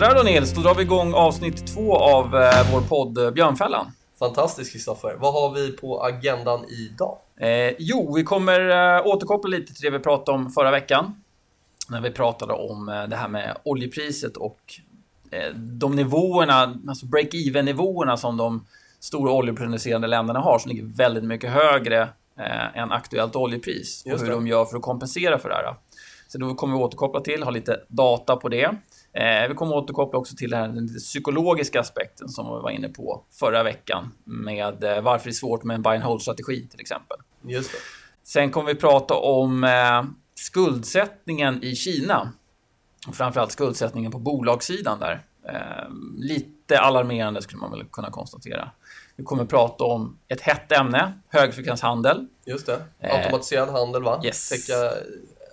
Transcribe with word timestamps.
Sådär 0.00 0.14
då 0.14 0.22
Nils, 0.22 0.52
då 0.54 0.60
drar 0.60 0.74
vi 0.74 0.82
igång 0.82 1.14
avsnitt 1.14 1.66
två 1.74 1.96
av 1.96 2.36
eh, 2.36 2.72
vår 2.72 2.80
podd 2.80 3.18
eh, 3.18 3.30
Björnfällan. 3.30 3.92
Fantastiskt 4.18 4.72
Kristoffer. 4.72 5.16
Vad 5.18 5.32
har 5.32 5.54
vi 5.54 5.72
på 5.72 6.02
agendan 6.02 6.64
idag? 6.68 7.18
Eh, 7.40 7.74
jo, 7.78 8.14
vi 8.14 8.24
kommer 8.24 8.60
eh, 8.96 9.06
återkoppla 9.06 9.48
lite 9.48 9.74
till 9.74 9.82
det 9.82 9.90
vi 9.90 9.98
pratade 9.98 10.38
om 10.38 10.50
förra 10.50 10.70
veckan. 10.70 11.22
När 11.88 12.00
vi 12.00 12.10
pratade 12.10 12.52
om 12.52 12.88
eh, 12.88 13.02
det 13.04 13.16
här 13.16 13.28
med 13.28 13.56
oljepriset 13.62 14.36
och 14.36 14.60
eh, 15.30 15.54
de 15.54 15.96
nivåerna, 15.96 16.78
alltså 16.88 17.06
break-even 17.06 17.62
nivåerna 17.62 18.16
som 18.16 18.36
de 18.36 18.66
stora 19.00 19.32
oljeproducerande 19.32 20.08
länderna 20.08 20.40
har, 20.40 20.58
som 20.58 20.68
ligger 20.68 20.84
väldigt 20.84 21.24
mycket 21.24 21.50
högre 21.50 22.02
eh, 22.38 22.78
än 22.78 22.92
aktuellt 22.92 23.36
oljepris. 23.36 24.04
Och 24.12 24.20
hur 24.20 24.30
de 24.30 24.46
gör 24.46 24.64
för 24.64 24.76
att 24.76 24.82
kompensera 24.82 25.38
för 25.38 25.48
det 25.48 25.54
här. 25.54 25.74
Så 26.28 26.38
då 26.38 26.54
kommer 26.54 26.76
vi 26.76 26.82
återkoppla 26.82 27.20
till, 27.20 27.42
ha 27.42 27.50
lite 27.50 27.80
data 27.88 28.36
på 28.36 28.48
det. 28.48 28.70
Eh, 29.12 29.48
vi 29.48 29.54
kommer 29.54 29.76
återkoppla 29.76 30.18
också 30.18 30.36
till 30.36 30.50
den, 30.50 30.60
här, 30.60 30.68
den 30.68 30.88
psykologiska 30.88 31.80
aspekten 31.80 32.28
som 32.28 32.46
vi 32.46 32.62
var 32.62 32.70
inne 32.70 32.88
på 32.88 33.24
förra 33.30 33.62
veckan 33.62 34.12
med 34.24 34.84
eh, 34.84 35.00
varför 35.00 35.24
det 35.24 35.30
är 35.30 35.34
svårt 35.34 35.64
med 35.64 35.74
en 35.74 35.82
buy 35.82 35.94
and 35.94 36.04
hold-strategi 36.04 36.68
till 36.68 36.80
exempel. 36.80 37.18
Just 37.42 37.72
det. 37.72 37.78
Sen 38.22 38.50
kommer 38.50 38.74
vi 38.74 38.80
prata 38.80 39.14
om 39.14 39.64
eh, 39.64 40.02
skuldsättningen 40.34 41.64
i 41.64 41.74
Kina. 41.74 42.32
Och 43.08 43.14
framförallt 43.14 43.52
skuldsättningen 43.52 44.12
på 44.12 44.18
bolagssidan 44.18 44.98
där. 44.98 45.26
Eh, 45.48 45.88
lite 46.16 46.80
alarmerande 46.80 47.42
skulle 47.42 47.60
man 47.60 47.70
väl 47.70 47.84
kunna 47.84 48.10
konstatera. 48.10 48.70
Vi 49.16 49.24
kommer 49.24 49.44
prata 49.44 49.84
om 49.84 50.18
ett 50.28 50.40
hett 50.40 50.72
ämne, 50.72 51.20
högfrekvenshandel. 51.28 52.26
Just 52.44 52.66
det. 52.66 52.82
Eh, 52.98 53.18
Automatiserad 53.18 53.68
handel 53.68 54.02
va? 54.02 54.20
yes. 54.24 54.48
Täcka, 54.48 54.72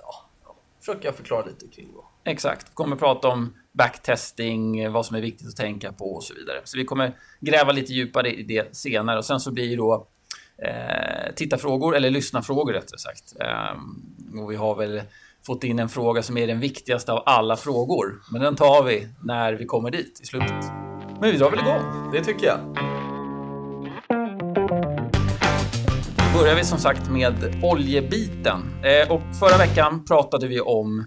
ja, 0.01 0.27
försöka 0.79 1.13
förklara 1.13 1.45
lite 1.45 1.67
kring 1.67 1.89
vad. 1.95 2.05
Exakt. 2.27 2.65
Vi 2.69 2.73
kommer 2.73 2.95
prata 2.95 3.27
om 3.27 3.53
backtesting, 3.73 4.91
vad 4.91 5.05
som 5.05 5.15
är 5.15 5.21
viktigt 5.21 5.47
att 5.47 5.55
tänka 5.55 5.91
på 5.91 6.05
och 6.05 6.23
så 6.23 6.33
vidare. 6.33 6.61
Så 6.63 6.77
vi 6.77 6.85
kommer 6.85 7.15
gräva 7.39 7.71
lite 7.71 7.93
djupare 7.93 8.33
i 8.33 8.43
det 8.43 8.75
senare 8.75 9.17
och 9.17 9.25
sen 9.25 9.39
så 9.39 9.51
blir 9.51 9.69
det 9.69 9.75
då 9.75 10.07
eh, 10.57 11.33
tittarfrågor, 11.35 11.95
eller 11.95 12.09
lyssnarfrågor 12.09 12.73
rättare 12.73 12.97
sagt. 12.97 13.35
Eh, 13.39 14.41
och 14.41 14.51
vi 14.51 14.55
har 14.55 14.75
väl 14.75 15.01
fått 15.45 15.63
in 15.63 15.79
en 15.79 15.89
fråga 15.89 16.23
som 16.23 16.37
är 16.37 16.47
den 16.47 16.59
viktigaste 16.59 17.11
av 17.11 17.23
alla 17.25 17.55
frågor. 17.55 18.21
Men 18.31 18.41
den 18.41 18.55
tar 18.55 18.83
vi 18.83 19.07
när 19.23 19.53
vi 19.53 19.65
kommer 19.65 19.91
dit 19.91 20.19
i 20.23 20.25
slutet. 20.25 20.65
Men 21.19 21.31
vi 21.31 21.37
drar 21.37 21.51
väl 21.51 21.59
igång. 21.59 22.11
Det 22.11 22.23
tycker 22.23 22.47
jag. 22.47 22.59
Då 26.17 26.39
börjar 26.39 26.55
vi 26.55 26.63
som 26.63 26.79
sagt 26.79 27.09
med 27.09 27.63
oljebiten. 27.63 28.83
Eh, 28.83 29.11
och 29.11 29.21
förra 29.39 29.57
veckan 29.57 30.05
pratade 30.05 30.47
vi 30.47 30.59
om 30.59 31.05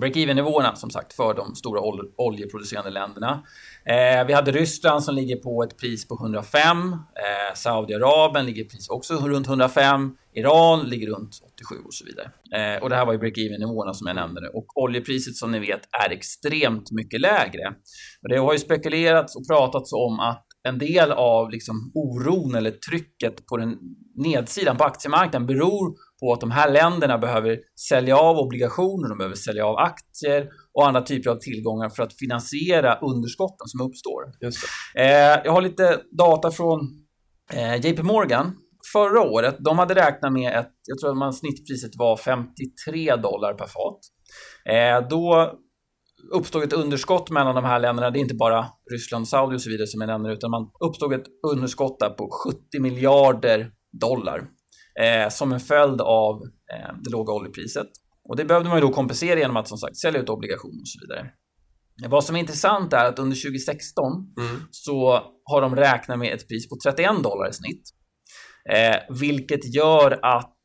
break-even-nivåerna 0.00 0.76
som 0.76 0.90
sagt 0.90 1.12
för 1.12 1.34
de 1.34 1.54
stora 1.54 1.80
ol 1.80 2.12
oljeproducerande 2.16 2.90
länderna. 2.90 3.42
Eh, 3.84 4.26
vi 4.26 4.32
hade 4.32 4.52
Ryssland 4.52 5.04
som 5.04 5.14
ligger 5.14 5.36
på 5.36 5.62
ett 5.62 5.78
pris 5.78 6.08
på 6.08 6.14
105. 6.14 6.92
Eh, 6.92 7.54
Saudiarabien 7.54 8.46
ligger 8.46 8.64
pris 8.64 8.88
också 8.88 9.14
runt 9.14 9.46
105. 9.46 10.16
Iran 10.34 10.88
ligger 10.88 11.06
runt 11.06 11.30
87 11.54 11.74
och 11.86 11.94
så 11.94 12.04
vidare. 12.04 12.30
Eh, 12.56 12.82
och 12.82 12.90
det 12.90 12.96
här 12.96 13.06
var 13.06 13.12
ju 13.12 13.18
break-even-nivåerna 13.18 13.94
som 13.94 14.06
jag 14.06 14.16
nämnde 14.16 14.40
nu. 14.40 14.48
Och 14.48 14.82
oljepriset 14.82 15.36
som 15.36 15.50
ni 15.52 15.58
vet 15.58 15.80
är 16.04 16.10
extremt 16.10 16.90
mycket 16.90 17.20
lägre. 17.20 17.68
Och 18.22 18.28
det 18.28 18.36
har 18.36 18.52
ju 18.52 18.58
spekulerats 18.58 19.36
och 19.36 19.48
pratats 19.48 19.92
om 19.92 20.20
att 20.20 20.46
en 20.62 20.78
del 20.78 21.12
av 21.12 21.50
liksom 21.50 21.92
oron 21.94 22.54
eller 22.54 22.70
trycket 22.70 23.46
på 23.46 23.56
den 23.56 23.78
nedsidan 24.16 24.76
på 24.76 24.84
aktiemarknaden 24.84 25.46
beror 25.46 25.94
på 26.20 26.32
att 26.32 26.40
de 26.40 26.50
här 26.50 26.70
länderna 26.70 27.18
behöver 27.18 27.58
sälja 27.88 28.16
av 28.16 28.36
obligationer, 28.36 29.08
de 29.08 29.18
behöver 29.18 29.36
sälja 29.36 29.66
av 29.66 29.76
aktier 29.76 30.48
och 30.74 30.86
andra 30.86 31.02
typer 31.02 31.30
av 31.30 31.36
tillgångar 31.36 31.88
för 31.88 32.02
att 32.02 32.18
finansiera 32.18 32.98
underskotten 32.98 33.66
som 33.66 33.80
uppstår. 33.80 34.22
Eh, 34.96 35.40
jag 35.44 35.52
har 35.52 35.60
lite 35.60 36.00
data 36.18 36.50
från 36.50 36.80
eh, 37.52 37.86
JP 37.86 38.02
Morgan. 38.02 38.56
Förra 38.92 39.20
året, 39.20 39.56
de 39.58 39.78
hade 39.78 39.94
räknat 39.94 40.32
med 40.32 40.58
ett, 40.58 40.72
jag 40.86 40.98
tror 40.98 41.10
att 41.10 41.16
man, 41.16 41.32
snittpriset 41.32 41.90
var 41.98 42.16
53 42.16 43.16
dollar 43.16 43.54
per 43.54 43.66
fat. 43.66 43.98
Eh, 44.74 45.08
då 45.08 45.52
uppstod 46.32 46.62
ett 46.62 46.72
underskott 46.72 47.30
mellan 47.30 47.54
de 47.54 47.64
här 47.64 47.78
länderna. 47.78 48.10
Det 48.10 48.18
är 48.18 48.20
inte 48.20 48.34
bara 48.34 48.66
Ryssland, 48.92 49.28
Saudi 49.28 49.56
och 49.56 49.62
så 49.62 49.70
vidare 49.70 49.86
som 49.86 50.00
jag 50.00 50.08
nämner, 50.08 50.30
utan 50.30 50.50
man 50.50 50.70
uppstod 50.84 51.12
ett 51.12 51.26
underskott 51.52 51.98
där 52.00 52.10
på 52.10 52.28
70 52.46 52.80
miljarder 52.80 53.70
dollar 54.00 54.48
eh, 55.00 55.28
som 55.28 55.52
en 55.52 55.60
följd 55.60 56.00
av 56.00 56.42
eh, 56.72 56.94
det 57.04 57.10
låga 57.10 57.32
oljepriset. 57.32 57.86
Och 58.28 58.36
det 58.36 58.44
behövde 58.44 58.68
man 58.68 58.78
ju 58.78 58.86
då 58.86 58.92
kompensera 58.92 59.38
genom 59.38 59.56
att 59.56 59.68
som 59.68 59.78
sagt 59.78 59.96
sälja 59.96 60.20
ut 60.20 60.28
obligationer 60.28 60.80
och 60.80 60.88
så 60.88 60.98
vidare. 61.06 61.30
Vad 62.08 62.24
som 62.24 62.36
är 62.36 62.40
intressant 62.40 62.92
är 62.92 63.04
att 63.04 63.18
under 63.18 63.36
2016 63.36 64.12
Mm. 64.38 64.60
så 64.70 65.22
har 65.44 65.60
de 65.60 65.76
räknat 65.76 66.18
med 66.18 66.34
ett 66.34 66.48
pris 66.48 66.68
på 66.68 66.76
31 66.84 67.22
dollar 67.22 67.50
i 67.50 67.52
snitt. 67.52 67.82
Eh, 68.70 69.16
vilket 69.20 69.74
gör 69.74 70.18
att 70.22 70.56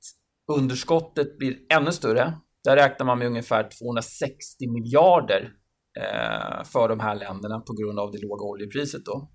underskottet 0.51 1.37
blir 1.37 1.57
ännu 1.73 1.91
större. 1.91 2.33
Där 2.63 2.75
räknar 2.75 3.05
man 3.05 3.19
med 3.19 3.27
ungefär 3.27 3.69
260 3.79 4.71
miljarder 4.73 5.51
eh, 5.99 6.63
för 6.63 6.89
de 6.89 6.99
här 6.99 7.15
länderna 7.15 7.59
på 7.59 7.73
grund 7.73 7.99
av 7.99 8.11
det 8.11 8.17
låga 8.17 8.43
oljepriset. 8.45 9.01
Då. 9.05 9.31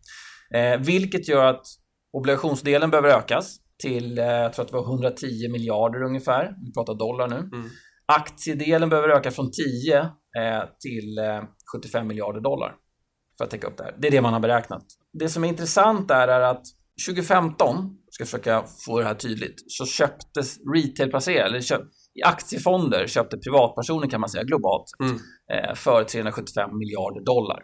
Eh, 0.59 0.81
vilket 0.81 1.29
gör 1.29 1.45
att 1.45 1.67
obligationsdelen 2.13 2.91
behöver 2.91 3.09
ökas 3.09 3.57
till, 3.81 4.19
eh, 4.19 4.25
jag 4.25 4.53
tror 4.53 4.65
att 4.65 4.71
det 4.71 4.77
var 4.77 4.85
110 4.85 5.49
miljarder 5.53 6.03
ungefär. 6.03 6.55
Vi 6.65 6.73
pratar 6.73 6.95
dollar 6.95 7.29
nu. 7.29 7.37
Mm. 7.37 7.71
Aktiedelen 8.07 8.89
behöver 8.89 9.09
öka 9.09 9.31
från 9.31 9.51
10 9.51 9.99
eh, 9.99 10.63
till 10.81 11.19
eh, 11.19 11.43
75 11.73 12.07
miljarder 12.07 12.41
dollar 12.41 12.75
för 13.39 13.45
att 13.45 13.51
täcka 13.51 13.67
upp 13.67 13.77
det 13.77 13.85
här. 13.85 13.97
Det 13.99 14.07
är 14.07 14.11
det 14.11 14.21
man 14.21 14.33
har 14.33 14.41
beräknat. 14.41 14.85
Det 15.13 15.29
som 15.29 15.45
är 15.45 15.49
intressant 15.49 16.09
där 16.09 16.29
är 16.29 16.41
att 16.41 16.63
2015, 17.09 17.97
ska 18.11 18.25
försöka 18.25 18.65
få 18.87 18.99
det 18.99 19.05
här 19.05 19.15
tydligt, 19.15 19.55
så 19.67 19.87
köptes 19.87 20.57
retailplacerare, 20.75 21.47
eller 21.47 21.61
köp, 21.61 21.81
i 22.15 22.23
aktiefonder 22.23 23.07
köpte 23.07 23.37
privatpersoner 23.39 24.09
kan 24.09 24.21
man 24.21 24.31
säga 24.31 24.45
globalt 24.45 24.85
Mm. 25.03 25.17
eh, 25.53 25.75
för 25.75 26.05
375 26.05 26.79
miljarder 26.79 27.25
dollar. 27.25 27.63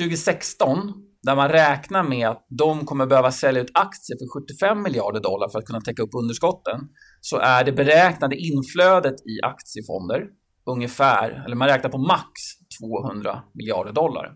2016, 0.00 0.92
där 1.28 1.36
man 1.36 1.48
räknar 1.48 2.02
med 2.02 2.28
att 2.28 2.46
de 2.58 2.86
kommer 2.86 3.06
behöva 3.06 3.32
sälja 3.32 3.62
ut 3.62 3.70
aktier 3.74 4.16
för 4.20 4.26
75 4.40 4.82
miljarder 4.82 5.20
dollar 5.20 5.48
för 5.48 5.58
att 5.58 5.64
kunna 5.64 5.80
täcka 5.80 6.02
upp 6.02 6.14
underskotten, 6.22 6.80
så 7.20 7.36
är 7.38 7.64
det 7.64 7.72
beräknade 7.72 8.36
inflödet 8.36 9.14
i 9.14 9.34
aktiefonder 9.42 10.20
ungefär, 10.70 11.44
eller 11.44 11.56
man 11.56 11.68
räknar 11.68 11.90
på 11.90 11.98
max 11.98 12.32
200 12.80 13.42
miljarder 13.54 13.92
dollar. 13.92 14.26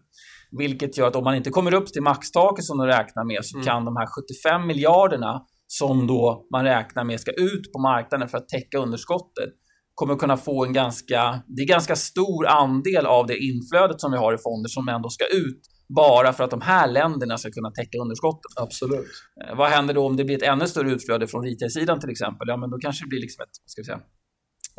Vilket 0.58 0.98
gör 0.98 1.08
att 1.08 1.16
om 1.16 1.24
man 1.24 1.34
inte 1.34 1.50
kommer 1.50 1.74
upp 1.74 1.86
till 1.86 2.02
maxtaket 2.02 2.64
som 2.64 2.78
de 2.78 2.86
räknar 2.86 3.24
med 3.24 3.40
så 3.42 3.56
Mm. 3.56 3.66
kan 3.66 3.84
de 3.84 3.96
här 3.96 4.06
75 4.06 4.66
miljarderna 4.66 5.42
som 5.66 6.06
då 6.06 6.46
man 6.52 6.64
räknar 6.64 7.04
med 7.04 7.20
ska 7.20 7.30
ut 7.30 7.72
på 7.72 7.78
marknaden 7.80 8.28
för 8.28 8.38
att 8.38 8.48
täcka 8.48 8.78
underskottet 8.78 9.50
kommer 9.94 10.16
kunna 10.16 10.36
få 10.36 10.64
en 10.64 10.72
ganska, 10.72 11.42
det 11.46 11.62
är 11.62 11.66
ganska 11.66 11.96
stor 11.96 12.46
andel 12.46 13.06
av 13.06 13.26
det 13.26 13.38
inflödet 13.38 14.00
som 14.00 14.12
vi 14.12 14.18
har 14.18 14.34
i 14.34 14.38
fonder 14.38 14.68
som 14.68 14.88
ändå 14.88 15.08
ska 15.08 15.24
ut 15.26 15.71
bara 15.88 16.32
för 16.32 16.44
att 16.44 16.50
de 16.50 16.60
här 16.60 16.88
länderna 16.88 17.38
ska 17.38 17.50
kunna 17.50 17.70
täcka 17.70 17.98
underskotten. 17.98 18.50
Absolut. 18.56 19.06
Eh, 19.44 19.56
Vad 19.56 19.70
händer 19.70 19.94
då 19.94 20.06
om 20.06 20.16
det 20.16 20.24
blir 20.24 20.36
ett 20.36 20.42
ännu 20.42 20.66
större 20.66 20.90
utflöde 20.90 21.26
från 21.26 21.44
retail-sidan 21.44 22.00
till 22.00 22.10
exempel? 22.10 22.48
Ja, 22.48 22.56
men 22.56 22.70
då 22.70 22.78
kanske 22.78 23.04
det 23.04 23.08
blir 23.08 23.20
liksom 23.20 23.42
ett, 23.42 23.70
ska 23.70 23.80
vi 23.80 23.84
säga, 23.84 24.00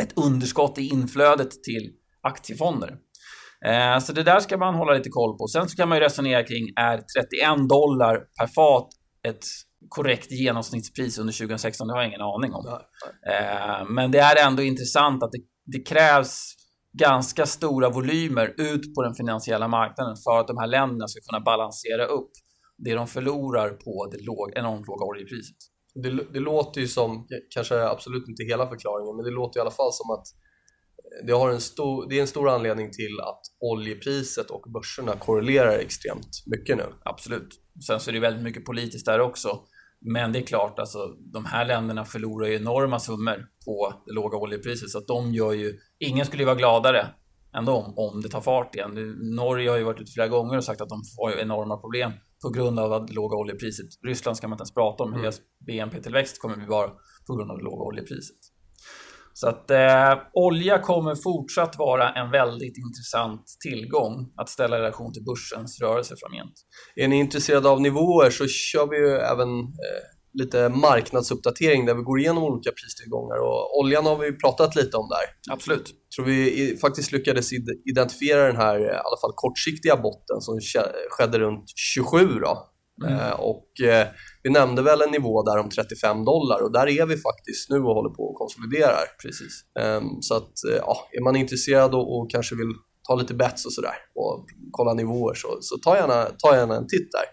ett 0.03 0.17
underskott 0.17 0.77
i 0.77 0.81
inflödet 0.87 1.63
till 1.63 1.91
aktiefonder. 2.21 2.97
Eh, 3.65 3.99
så 3.99 4.13
det 4.13 4.23
där 4.23 4.39
ska 4.39 4.57
man 4.57 4.75
hålla 4.75 4.93
lite 4.93 5.09
koll 5.09 5.37
på. 5.37 5.47
Sen 5.47 5.69
så 5.69 5.75
kan 5.75 5.89
man 5.89 5.97
ju 5.97 6.03
resonera 6.03 6.43
kring, 6.43 6.73
är 6.75 6.97
31 6.97 7.69
dollar 7.69 8.15
per 8.39 8.47
fat 8.47 8.87
ett 9.27 9.45
korrekt 9.89 10.31
genomsnittspris 10.31 11.17
under 11.17 11.33
2016? 11.33 11.87
Det 11.87 11.93
har 11.93 12.01
jag 12.01 12.07
ingen 12.07 12.21
aning 12.21 12.53
om. 12.53 12.65
Eh, 13.31 13.89
men 13.89 14.11
det 14.11 14.19
är 14.19 14.47
ändå 14.47 14.63
intressant 14.63 15.23
att 15.23 15.31
det, 15.31 15.39
det 15.65 15.83
krävs 15.83 16.55
ganska 16.93 17.45
stora 17.45 17.89
volymer 17.89 18.55
ut 18.57 18.95
på 18.95 19.03
den 19.03 19.15
finansiella 19.15 19.67
marknaden 19.67 20.15
för 20.15 20.39
att 20.39 20.47
de 20.47 20.57
här 20.57 20.67
länderna 20.67 21.07
ska 21.07 21.19
kunna 21.29 21.39
balansera 21.39 22.05
upp 22.05 22.31
det 22.77 22.93
de 22.93 23.07
förlorar 23.07 23.69
på 23.69 24.09
det 24.11 24.23
låg, 24.23 24.51
enormt 24.55 24.87
låga 24.87 25.05
oljepriset. 25.05 25.57
Det, 26.03 26.09
det 26.33 26.39
låter 26.39 26.81
ju 26.81 26.87
som, 26.87 27.27
kanske 27.53 27.83
absolut 27.83 28.27
inte 28.27 28.43
hela 28.43 28.69
förklaringen, 28.69 29.15
men 29.15 29.25
det 29.25 29.31
låter 29.31 29.59
i 29.59 29.61
alla 29.61 29.71
fall 29.71 29.93
som 29.93 30.11
att 30.11 30.25
det, 31.27 31.33
har 31.33 31.49
en 31.49 31.61
stor, 31.61 32.09
det 32.09 32.17
är 32.17 32.21
en 32.21 32.27
stor 32.27 32.49
anledning 32.49 32.91
till 32.91 33.19
att 33.19 33.41
oljepriset 33.59 34.49
och 34.49 34.71
börserna 34.73 35.15
korrelerar 35.15 35.71
extremt 35.71 36.43
mycket 36.45 36.77
nu. 36.77 36.85
Absolut. 37.05 37.49
Sen 37.87 37.99
så 37.99 38.09
är 38.09 38.13
det 38.13 38.19
väldigt 38.19 38.43
mycket 38.43 38.65
politiskt 38.65 39.05
där 39.05 39.19
också. 39.19 39.59
Men 40.05 40.31
det 40.31 40.39
är 40.39 40.43
klart, 40.43 40.79
alltså, 40.79 40.97
de 41.33 41.45
här 41.45 41.65
länderna 41.65 42.05
förlorar 42.05 42.47
ju 42.47 42.55
enorma 42.55 42.99
summor 42.99 43.47
på 43.65 43.93
det 44.05 44.13
låga 44.13 44.37
oljepriset. 44.37 44.89
Så 44.89 44.97
att 44.97 45.07
de 45.07 45.33
gör 45.33 45.53
ju... 45.53 45.73
Ingen 45.99 46.25
skulle 46.25 46.41
ju 46.43 46.45
vara 46.45 46.55
gladare 46.55 47.07
än 47.53 47.65
dem 47.65 47.93
om 47.97 48.21
det 48.21 48.29
tar 48.29 48.41
fart 48.41 48.75
igen. 48.75 48.91
Nu, 48.93 49.17
Norge 49.35 49.69
har 49.69 49.77
ju 49.77 49.83
varit 49.83 50.01
ute 50.01 50.11
flera 50.11 50.27
gånger 50.27 50.57
och 50.57 50.63
sagt 50.63 50.81
att 50.81 50.89
de 50.89 51.01
får 51.17 51.39
enorma 51.39 51.77
problem 51.77 52.11
på 52.41 52.49
grund 52.49 52.79
av 52.79 53.05
det 53.05 53.13
låga 53.13 53.37
oljepriset. 53.37 53.85
Ryssland 54.07 54.37
ska 54.37 54.47
man 54.47 54.55
inte 54.55 54.61
ens 54.61 54.73
prata 54.73 55.03
om. 55.03 55.09
Mm. 55.09 55.21
Deras 55.21 55.41
BNP-tillväxt 55.67 56.41
kommer 56.41 56.55
bli 56.55 56.65
bara 56.65 56.89
på 57.27 57.35
grund 57.35 57.51
av 57.51 57.57
det 57.57 57.63
låga 57.63 57.83
oljepriset. 57.83 58.37
Så 59.33 59.47
att 59.47 59.71
eh, 59.71 60.13
olja 60.33 60.79
kommer 60.79 61.15
fortsatt 61.15 61.77
vara 61.77 62.09
en 62.09 62.31
väldigt 62.31 62.77
intressant 62.77 63.45
tillgång 63.63 64.33
att 64.37 64.49
ställa 64.49 64.77
i 64.77 64.79
relation 64.79 65.13
till 65.13 65.23
börsens 65.23 65.81
rörelse 65.81 66.15
framgent. 66.19 66.53
Är 66.95 67.07
ni 67.07 67.19
intresserade 67.19 67.69
av 67.69 67.81
nivåer 67.81 68.29
så 68.29 68.47
kör 68.47 68.87
vi 68.87 68.97
ju 68.97 69.17
även 69.17 69.59
eh, 69.59 70.03
lite 70.33 70.69
marknadsuppdatering 70.69 71.85
där 71.85 71.95
vi 71.95 72.01
går 72.01 72.19
igenom 72.19 72.43
olika 72.43 72.71
pristillgångar 72.71 73.37
och 73.37 73.79
oljan 73.79 74.05
har 74.05 74.17
vi 74.17 74.31
pratat 74.31 74.75
lite 74.75 74.97
om 74.97 75.09
där. 75.09 75.53
Absolut. 75.53 75.93
tror 76.15 76.25
vi 76.25 76.77
faktiskt 76.81 77.11
lyckades 77.11 77.49
identifiera 77.89 78.47
den 78.47 78.55
här 78.55 78.79
i 78.79 78.89
alla 78.89 79.17
fall 79.21 79.33
kortsiktiga 79.35 79.97
botten 79.97 80.41
som 80.41 80.59
skedde 81.09 81.39
runt 81.39 81.63
27 81.75 82.17
då. 82.39 82.72
Mm. 83.01 83.19
Eh, 83.19 83.31
och 83.31 83.81
eh, 83.81 84.07
vi 84.43 84.49
nämnde 84.49 84.81
väl 84.81 85.01
en 85.01 85.11
nivå 85.11 85.43
där 85.43 85.57
om 85.59 85.69
35 85.69 86.25
dollar 86.25 86.63
och 86.63 86.71
där 86.71 86.87
är 86.87 87.05
vi 87.05 87.17
faktiskt 87.17 87.69
nu 87.69 87.77
och 87.77 87.95
håller 87.95 88.09
på 88.09 88.23
och 88.23 88.35
konsoliderar. 88.35 89.05
Precis. 89.21 89.65
Um, 89.79 90.21
så 90.21 90.35
att 90.35 90.53
eh, 90.71 90.77
ja, 90.77 91.09
är 91.11 91.23
man 91.23 91.35
intresserad 91.35 91.95
och, 91.95 92.17
och 92.17 92.31
kanske 92.31 92.55
vill 92.55 92.73
ta 93.07 93.15
lite 93.15 93.33
bets 93.33 93.65
och 93.65 93.73
sådär 93.73 93.95
och 94.15 94.45
kolla 94.71 94.93
nivåer 94.93 95.33
så, 95.33 95.57
så 95.61 95.77
ta, 95.77 95.95
gärna, 95.97 96.23
ta 96.23 96.55
gärna 96.55 96.75
en 96.75 96.87
titt 96.87 97.09
där. 97.11 97.25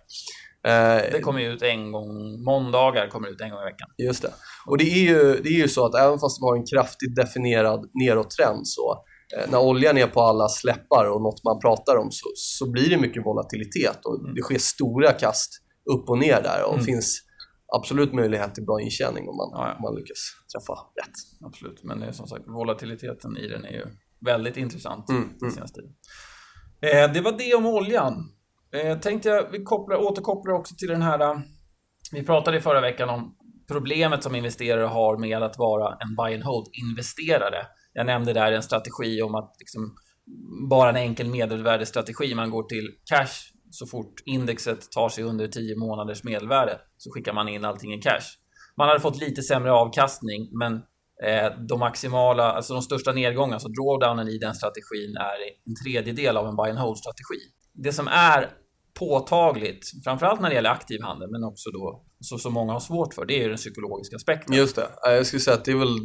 Det 1.13 1.21
kommer 1.21 1.41
ut 1.41 1.63
en 1.63 1.93
gång, 1.93 2.45
måndagar 2.45 3.09
kommer 3.09 3.29
ut 3.29 3.41
en 3.41 3.51
gång 3.51 3.61
i 3.61 3.65
veckan. 3.65 3.89
Just 3.99 4.23
det. 4.23 4.33
Och 4.67 4.79
det 4.79 4.85
är 4.85 5.03
ju, 5.03 5.41
det 5.43 5.49
är 5.49 5.59
ju 5.59 5.69
så 5.69 5.87
att 5.87 5.95
även 5.95 6.19
fast 6.19 6.43
vi 6.43 6.45
har 6.45 6.57
en 6.57 6.67
kraftigt 6.67 7.17
definierad 7.17 7.91
nedåttrend 7.95 8.69
så 8.69 9.05
när 9.49 9.59
oljan 9.59 9.99
är 9.99 10.07
på 10.07 10.21
alla 10.21 10.49
släppar 10.49 11.11
och 11.11 11.23
något 11.23 11.45
man 11.45 11.61
pratar 11.61 11.97
om 11.97 12.09
så, 12.11 12.29
så 12.35 12.71
blir 12.71 12.91
det 12.91 12.97
mycket 12.97 13.27
volatilitet 13.27 14.05
och 14.05 14.21
mm. 14.21 14.35
det 14.35 14.43
sker 14.43 14.59
stora 14.59 15.13
kast 15.13 15.51
upp 15.93 16.09
och 16.09 16.19
ner 16.19 16.43
där 16.43 16.65
och 16.67 16.75
mm. 16.75 16.85
finns 16.85 17.21
absolut 17.77 18.13
möjlighet 18.13 18.55
till 18.55 18.65
bra 18.65 18.81
intjäning 18.81 19.29
om 19.29 19.37
man, 19.37 19.49
ja, 19.53 19.69
ja. 19.69 19.75
om 19.77 19.83
man 19.83 19.95
lyckas 19.95 20.19
träffa 20.53 20.73
rätt. 20.73 21.47
Absolut, 21.47 21.85
men 21.85 22.01
det 22.01 22.07
är 22.07 22.13
som 22.13 22.27
sagt 22.27 22.45
volatiliteten 22.49 23.37
i 23.37 23.49
den 23.49 23.65
är 23.65 23.73
ju 23.73 23.87
väldigt 24.27 24.57
intressant 24.57 25.09
mm, 25.09 25.29
den 25.41 25.51
senaste 25.51 25.81
tiden. 25.81 25.95
Eh, 26.83 27.13
det 27.13 27.21
var 27.21 27.33
det 27.33 27.55
om 27.55 27.67
oljan. 27.67 28.15
Eh, 28.73 28.99
tänkte 28.99 29.29
jag, 29.29 29.51
vi 29.51 29.63
kopplar, 29.63 29.97
återkopplar 29.97 30.55
också 30.55 30.75
till 30.79 30.89
den 30.89 31.03
här, 31.03 31.21
eh, 31.21 31.41
vi 32.13 32.23
pratade 32.23 32.57
i 32.57 32.61
förra 32.61 32.81
veckan 32.81 33.09
om 33.09 33.37
problemet 33.69 34.23
som 34.23 34.35
investerare 34.35 34.87
har 34.87 35.17
med 35.17 35.43
att 35.43 35.59
vara 35.59 35.97
en 36.01 36.17
buy 36.17 36.35
and 36.35 36.45
hold-investerare. 36.45 37.67
Jag 37.93 38.07
nämnde 38.07 38.33
där 38.33 38.53
en 38.53 38.63
strategi 38.63 39.23
om 39.23 39.35
att 39.35 39.57
liksom, 39.59 39.97
bara 40.69 40.89
en 40.89 40.97
enkel 40.97 41.29
medelvärdestrategi, 41.29 42.35
man 42.35 42.51
går 42.51 42.63
till 42.63 42.89
cash 43.05 43.53
så 43.71 43.87
fort 43.87 44.23
indexet 44.27 44.91
tar 44.91 45.09
sig 45.09 45.25
under 45.25 45.49
10 45.49 45.77
månaders 45.77 46.25
medelvärde 46.25 46.81
så 46.97 47.11
skickar 47.11 47.33
man 47.33 47.49
in 47.49 47.65
allting 47.65 47.95
i 47.95 48.01
cash. 48.01 48.27
Man 48.77 48.89
hade 48.89 49.01
fått 49.01 49.21
lite 49.21 49.43
sämre 49.43 49.73
avkastning, 49.73 50.49
men 50.59 50.73
eh, 51.25 51.67
de 51.69 51.81
maximala, 51.81 52.53
alltså 52.53 52.73
de 52.75 52.83
största 52.83 53.13
nedgångarna, 53.13 53.55
alltså 53.55 53.69
drawdownen 53.69 54.29
i 54.29 54.39
den 54.39 54.55
strategin 54.55 55.17
är 55.17 55.37
en 55.67 55.75
tredjedel 55.85 56.37
av 56.37 56.47
en 56.47 56.57
buy 56.57 56.71
and 56.71 56.79
hold-strategi. 56.79 57.41
Det 57.73 57.93
som 57.93 58.09
är 58.09 58.51
påtagligt, 58.99 59.87
framförallt 60.05 60.41
när 60.41 60.49
det 60.49 60.55
gäller 60.55 60.71
aktiv 60.71 61.03
handel, 61.03 61.31
men 61.31 61.45
också 61.45 61.71
då 61.71 62.05
så, 62.21 62.39
så 62.39 62.51
många 62.51 62.73
har 62.73 62.81
svårt 62.81 63.15
för, 63.15 63.25
det 63.25 63.35
är 63.35 63.43
ju 63.43 63.49
den 63.49 63.57
psykologiska 63.57 64.17
aspekten. 64.17 64.57
Just 64.57 64.77
det. 64.77 64.89
Jag 65.03 65.27
skulle 65.27 65.41
säga 65.41 65.57
att 65.57 65.65
det 65.65 65.73
är 65.73 65.77
väl 65.77 65.99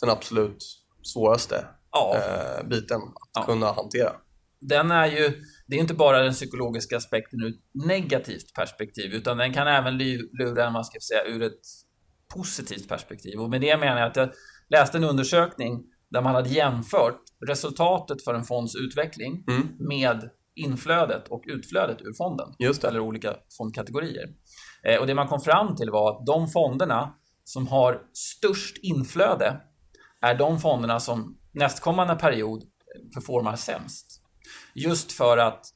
den 0.00 0.10
absolut 0.10 0.64
svåraste 1.08 1.66
ja. 1.92 2.16
eh, 2.16 2.68
biten 2.68 2.96
att 2.96 3.30
ja. 3.34 3.42
kunna 3.42 3.72
hantera. 3.72 4.12
Den 4.60 4.90
är 4.90 5.06
ju 5.06 5.42
det 5.66 5.76
är 5.76 5.80
inte 5.80 5.94
bara 5.94 6.22
den 6.22 6.32
psykologiska 6.32 6.96
aspekten 6.96 7.40
ur 7.40 7.48
ett 7.48 7.86
negativt 7.86 8.54
perspektiv, 8.54 9.14
utan 9.14 9.36
den 9.36 9.52
kan 9.52 9.68
även 9.68 9.98
lura 10.32 10.66
en, 10.66 10.72
man 10.72 10.84
ska 10.84 10.98
säga, 11.00 11.34
ur 11.34 11.42
ett 11.42 11.60
positivt 12.34 12.88
perspektiv. 12.88 13.40
Och 13.40 13.50
med 13.50 13.60
det 13.60 13.76
menar 13.76 13.98
jag 13.98 14.08
att 14.08 14.16
jag 14.16 14.30
läste 14.68 14.98
en 14.98 15.04
undersökning 15.04 15.84
där 16.10 16.22
man 16.22 16.34
hade 16.34 16.48
jämfört 16.48 17.20
resultatet 17.46 18.24
för 18.24 18.34
en 18.34 18.44
fonds 18.44 18.76
utveckling 18.76 19.44
mm. 19.48 19.68
med 19.78 20.30
inflödet 20.54 21.28
och 21.28 21.44
utflödet 21.46 22.02
ur 22.02 22.14
fonden. 22.16 22.48
Eller 22.88 23.00
olika 23.00 23.36
fondkategorier. 23.58 24.28
Eh, 24.84 25.00
och 25.00 25.06
det 25.06 25.14
man 25.14 25.28
kom 25.28 25.40
fram 25.40 25.76
till 25.76 25.90
var 25.90 26.10
att 26.10 26.26
de 26.26 26.48
fonderna 26.48 27.14
som 27.44 27.66
har 27.66 28.02
störst 28.12 28.76
inflöde 28.82 29.60
är 30.20 30.34
de 30.34 30.60
fonderna 30.60 31.00
som 31.00 31.38
nästkommande 31.52 32.14
period 32.14 32.62
performar 33.14 33.56
sämst. 33.56 34.22
Just 34.74 35.12
för 35.12 35.38
att 35.38 35.66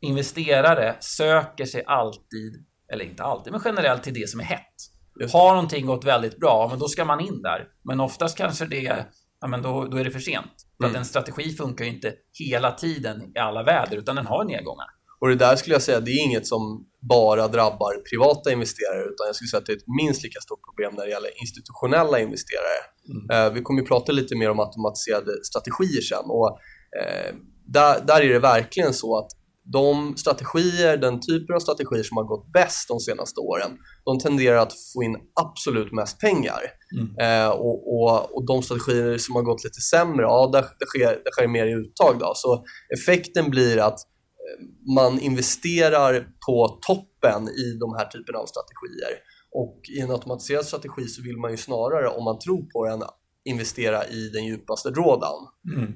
investerare 0.00 0.96
söker 1.00 1.64
sig 1.64 1.84
alltid, 1.86 2.64
eller 2.92 3.04
inte 3.04 3.22
alltid, 3.22 3.52
men 3.52 3.62
generellt 3.64 4.02
till 4.02 4.14
det 4.14 4.28
som 4.28 4.40
är 4.40 4.44
hett. 4.44 4.74
Just. 5.20 5.34
Har 5.34 5.54
någonting 5.54 5.86
gått 5.86 6.04
väldigt 6.04 6.38
bra, 6.38 6.68
men 6.70 6.78
då 6.78 6.88
ska 6.88 7.04
man 7.04 7.20
in 7.20 7.42
där. 7.42 7.68
Men 7.84 8.00
oftast 8.00 8.38
kanske 8.38 8.66
det, 8.66 9.06
ja 9.40 9.46
men 9.48 9.62
då, 9.62 9.84
då 9.84 9.96
är 9.96 10.04
det 10.04 10.10
för 10.10 10.20
sent. 10.20 10.66
För 10.76 10.84
mm. 10.84 10.90
att 10.90 10.98
en 10.98 11.04
strategi 11.04 11.52
funkar 11.52 11.84
ju 11.84 11.90
inte 11.90 12.14
hela 12.32 12.72
tiden 12.72 13.32
i 13.36 13.38
alla 13.38 13.62
väder, 13.62 13.96
utan 13.96 14.16
den 14.16 14.26
har 14.26 14.44
nedgångar. 14.44 14.86
Och 15.20 15.28
det 15.28 15.34
där 15.34 15.56
skulle 15.56 15.74
jag 15.74 15.82
säga, 15.82 16.00
det 16.00 16.10
är 16.10 16.24
inget 16.24 16.46
som 16.46 16.89
bara 17.08 17.48
drabbar 17.48 18.02
privata 18.10 18.52
investerare, 18.52 19.02
utan 19.02 19.26
jag 19.26 19.34
skulle 19.36 19.48
säga 19.48 19.58
att 19.58 19.66
det 19.66 19.72
är 19.72 19.76
ett 19.76 19.94
minst 20.00 20.22
lika 20.22 20.40
stort 20.40 20.60
problem 20.68 20.94
när 20.96 21.04
det 21.04 21.10
gäller 21.10 21.40
institutionella 21.40 22.20
investerare. 22.20 22.80
Mm. 23.08 23.46
Eh, 23.46 23.52
vi 23.52 23.62
kommer 23.62 23.80
ju 23.80 23.86
prata 23.86 24.12
lite 24.12 24.36
mer 24.36 24.50
om 24.50 24.60
automatiserade 24.60 25.44
strategier 25.44 26.02
sen. 26.02 26.24
Och, 26.24 26.58
eh, 27.00 27.34
där, 27.66 28.00
där 28.06 28.20
är 28.20 28.28
det 28.28 28.38
verkligen 28.38 28.94
så 28.94 29.18
att 29.18 29.30
de 29.72 30.16
strategier, 30.16 30.96
den 30.96 31.20
typen 31.20 31.56
av 31.56 31.60
strategier 31.60 32.02
som 32.02 32.16
har 32.16 32.24
gått 32.24 32.52
bäst 32.52 32.88
de 32.88 33.00
senaste 33.00 33.40
åren, 33.40 33.70
de 34.04 34.18
tenderar 34.18 34.56
att 34.56 34.72
få 34.94 35.02
in 35.02 35.16
absolut 35.40 35.92
mest 35.92 36.20
pengar. 36.20 36.60
Mm. 36.98 37.44
Eh, 37.44 37.50
och, 37.50 37.94
och, 37.94 38.36
och, 38.36 38.46
de 38.46 38.62
strategier 38.62 39.18
som 39.18 39.34
har 39.34 39.42
gått 39.42 39.64
lite 39.64 39.80
sämre, 39.80 40.22
ja, 40.22 40.50
där, 40.52 40.62
där, 40.62 40.86
sker, 40.86 41.06
där 41.06 41.30
sker 41.32 41.48
mer 41.48 41.66
i 41.66 41.72
uttag. 41.72 42.18
Då. 42.18 42.32
Så 42.34 42.64
effekten 42.98 43.50
blir 43.50 43.78
att 43.78 43.98
man 44.96 45.20
investerar 45.20 46.26
på 46.46 46.78
toppen 46.86 47.48
i 47.48 47.78
de 47.80 47.94
här 47.94 48.06
typerna 48.06 48.38
av 48.38 48.46
strategier. 48.46 49.12
Och 49.52 49.80
i 49.96 50.00
en 50.00 50.10
automatiserad 50.10 50.64
strategi 50.64 51.06
så 51.06 51.22
vill 51.22 51.36
man 51.36 51.50
ju 51.50 51.56
snarare, 51.56 52.08
om 52.08 52.24
man 52.24 52.38
tror 52.38 52.62
på 52.72 52.86
den, 52.86 53.02
investera 53.44 54.06
i 54.06 54.28
den 54.28 54.44
djupaste 54.44 54.90
drawdown. 54.90 55.46
Mm. 55.74 55.86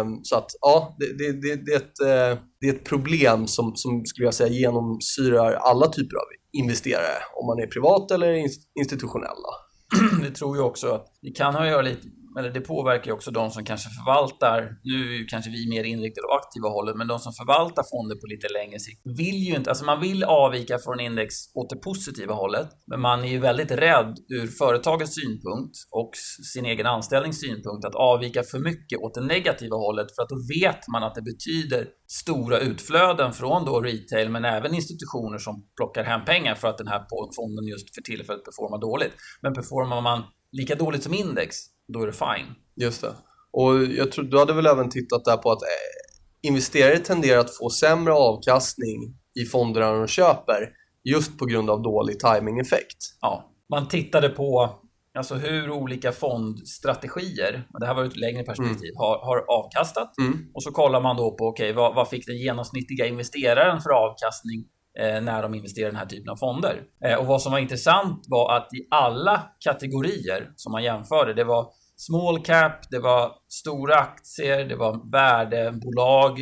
Um, 0.00 0.24
så 0.24 0.36
att 0.36 0.50
ja, 0.60 0.96
det, 0.98 1.18
det, 1.18 1.32
det, 1.32 1.56
det, 1.66 1.72
är 1.72 1.76
ett, 1.76 2.00
uh, 2.34 2.42
det 2.60 2.68
är 2.68 2.74
ett 2.74 2.84
problem 2.84 3.46
som, 3.46 3.76
som 3.76 4.04
skulle 4.04 4.26
jag 4.26 4.34
säga 4.34 4.50
genomsyrar 4.50 5.52
alla 5.52 5.86
typer 5.86 6.16
av 6.16 6.24
investerare, 6.52 7.22
om 7.40 7.46
man 7.46 7.58
är 7.58 7.66
privat 7.66 8.10
eller 8.10 8.44
institutionella. 8.80 9.50
Det 10.22 10.30
tror 10.30 10.56
jag 10.56 10.66
också. 10.66 11.02
Det 11.22 11.30
kan 11.30 11.54
ha 11.54 11.62
att 11.62 11.68
göra 11.68 11.82
lite 11.82 12.08
eller 12.38 12.50
det 12.50 12.60
påverkar 12.60 13.06
ju 13.06 13.12
också 13.12 13.30
de 13.30 13.50
som 13.50 13.64
kanske 13.64 13.88
förvaltar, 13.90 14.58
nu 14.84 15.14
är 15.14 15.18
ju 15.18 15.24
kanske 15.26 15.50
vi 15.50 15.68
mer 15.68 15.84
inriktade 15.84 16.26
på 16.26 16.34
aktiva 16.34 16.68
hållet, 16.68 16.96
men 16.96 17.08
de 17.08 17.18
som 17.18 17.32
förvaltar 17.32 17.84
fonder 17.92 18.16
på 18.16 18.26
lite 18.26 18.48
längre 18.58 18.78
sikt 18.78 19.00
vill 19.04 19.40
ju 19.48 19.56
inte, 19.56 19.70
alltså 19.70 19.84
man 19.84 20.00
vill 20.00 20.24
avvika 20.24 20.78
från 20.78 21.00
index 21.00 21.34
åt 21.54 21.70
det 21.70 21.76
positiva 21.76 22.34
hållet, 22.34 22.68
men 22.86 23.00
man 23.00 23.24
är 23.24 23.28
ju 23.28 23.38
väldigt 23.38 23.70
rädd 23.70 24.14
ur 24.28 24.46
företagets 24.46 25.14
synpunkt 25.14 25.76
och 25.90 26.10
sin 26.52 26.66
egen 26.66 26.86
anställnings 26.86 27.40
synpunkt 27.40 27.84
att 27.84 27.94
avvika 27.94 28.42
för 28.42 28.58
mycket 28.58 28.98
åt 28.98 29.14
det 29.14 29.24
negativa 29.24 29.76
hållet 29.76 30.06
för 30.14 30.22
att 30.22 30.28
då 30.28 30.38
vet 30.60 30.88
man 30.92 31.02
att 31.02 31.14
det 31.14 31.22
betyder 31.22 31.86
stora 32.10 32.58
utflöden 32.58 33.32
från 33.32 33.64
då 33.64 33.80
retail 33.80 34.28
men 34.30 34.44
även 34.44 34.74
institutioner 34.74 35.38
som 35.38 35.54
plockar 35.76 36.04
hem 36.04 36.24
pengar 36.24 36.54
för 36.54 36.68
att 36.68 36.78
den 36.78 36.88
här 36.88 37.06
fonden 37.36 37.66
just 37.66 37.94
för 37.94 38.02
tillfället 38.02 38.44
performar 38.44 38.80
dåligt. 38.80 39.12
Men 39.42 39.54
performar 39.54 40.00
man 40.00 40.22
lika 40.52 40.74
dåligt 40.74 41.02
som 41.02 41.14
index 41.14 41.56
då 41.92 42.02
är 42.02 42.06
det 42.06 42.12
fine. 42.12 42.54
Just 42.76 43.00
det. 43.00 43.14
Och 43.52 43.84
jag 43.84 44.12
tror, 44.12 44.24
du 44.24 44.38
hade 44.38 44.52
väl 44.52 44.66
även 44.66 44.90
tittat 44.90 45.24
där 45.24 45.36
på 45.36 45.50
att 45.50 45.62
eh, 45.62 46.48
investerare 46.48 46.98
tenderar 46.98 47.40
att 47.40 47.56
få 47.56 47.70
sämre 47.70 48.12
avkastning 48.12 49.16
i 49.40 49.44
fonderna 49.44 49.92
de 49.92 50.06
köper 50.06 50.68
just 51.04 51.38
på 51.38 51.46
grund 51.46 51.70
av 51.70 51.82
dålig 51.82 52.20
timing-effekt. 52.20 52.96
Ja, 53.20 53.54
man 53.70 53.88
tittade 53.88 54.28
på 54.28 54.80
alltså 55.18 55.34
hur 55.34 55.70
olika 55.70 56.12
fondstrategier, 56.12 57.66
det 57.80 57.86
här 57.86 57.94
var 57.94 58.04
ett 58.04 58.16
längre 58.16 58.42
perspektiv, 58.42 58.90
mm. 58.90 58.96
har, 58.96 59.18
har, 59.18 59.58
avkastat. 59.58 60.18
Mm. 60.18 60.38
Och 60.54 60.62
så 60.62 60.70
kollar 60.70 61.00
man 61.00 61.16
då 61.16 61.36
på 61.36 61.44
okay, 61.44 61.72
vad, 61.72 61.94
vad 61.94 62.08
fick 62.08 62.26
den 62.26 62.38
genomsnittliga 62.38 63.06
investeraren 63.06 63.80
för 63.80 63.90
avkastning 63.90 64.64
eh, 65.00 65.22
när 65.22 65.42
de 65.42 65.54
investerar 65.54 65.88
i 65.88 65.90
den 65.90 65.98
här 65.98 66.06
typen 66.06 66.28
av 66.28 66.36
fonder. 66.36 66.82
Eh, 67.04 67.18
och 67.18 67.26
vad 67.26 67.42
som 67.42 67.52
var 67.52 67.58
intressant 67.58 68.24
var 68.28 68.56
att 68.56 68.74
i 68.74 68.88
alla 68.90 69.42
kategorier 69.64 70.52
som 70.56 70.72
man 70.72 70.82
jämförde, 70.84 71.34
det 71.34 71.44
var 71.44 71.66
small 72.06 72.44
cap, 72.44 72.90
det 72.90 72.98
var 72.98 73.32
stora 73.48 73.94
aktier, 73.94 74.64
det 74.64 74.76
var 74.76 75.10
värdebolag 75.12 76.40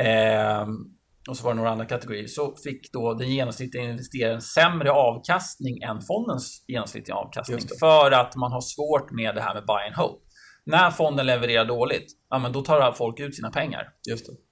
eh, 0.00 0.66
och 1.28 1.36
så 1.36 1.44
var 1.44 1.50
det 1.50 1.56
några 1.56 1.70
andra 1.70 1.84
kategorier. 1.84 2.26
Så 2.26 2.56
fick 2.64 2.92
då 2.92 3.14
den 3.14 3.30
genomsnittliga 3.30 3.84
investeraren 3.84 4.40
sämre 4.40 4.90
avkastning 4.92 5.82
än 5.82 6.00
fondens 6.00 6.64
genomsnittliga 6.68 7.16
avkastning 7.16 7.60
för 7.80 8.10
att 8.10 8.36
man 8.36 8.52
har 8.52 8.60
svårt 8.60 9.10
med 9.10 9.34
det 9.34 9.42
här 9.42 9.54
med 9.54 9.66
buy 9.66 9.86
and 9.86 9.96
hold. 9.96 10.18
När 10.70 10.90
fonden 10.90 11.26
levererar 11.26 11.64
dåligt, 11.64 12.06
ja 12.30 12.38
men 12.38 12.52
då 12.52 12.62
tar 12.62 12.92
folk 12.92 13.20
ut 13.20 13.36
sina 13.36 13.50
pengar. 13.50 13.88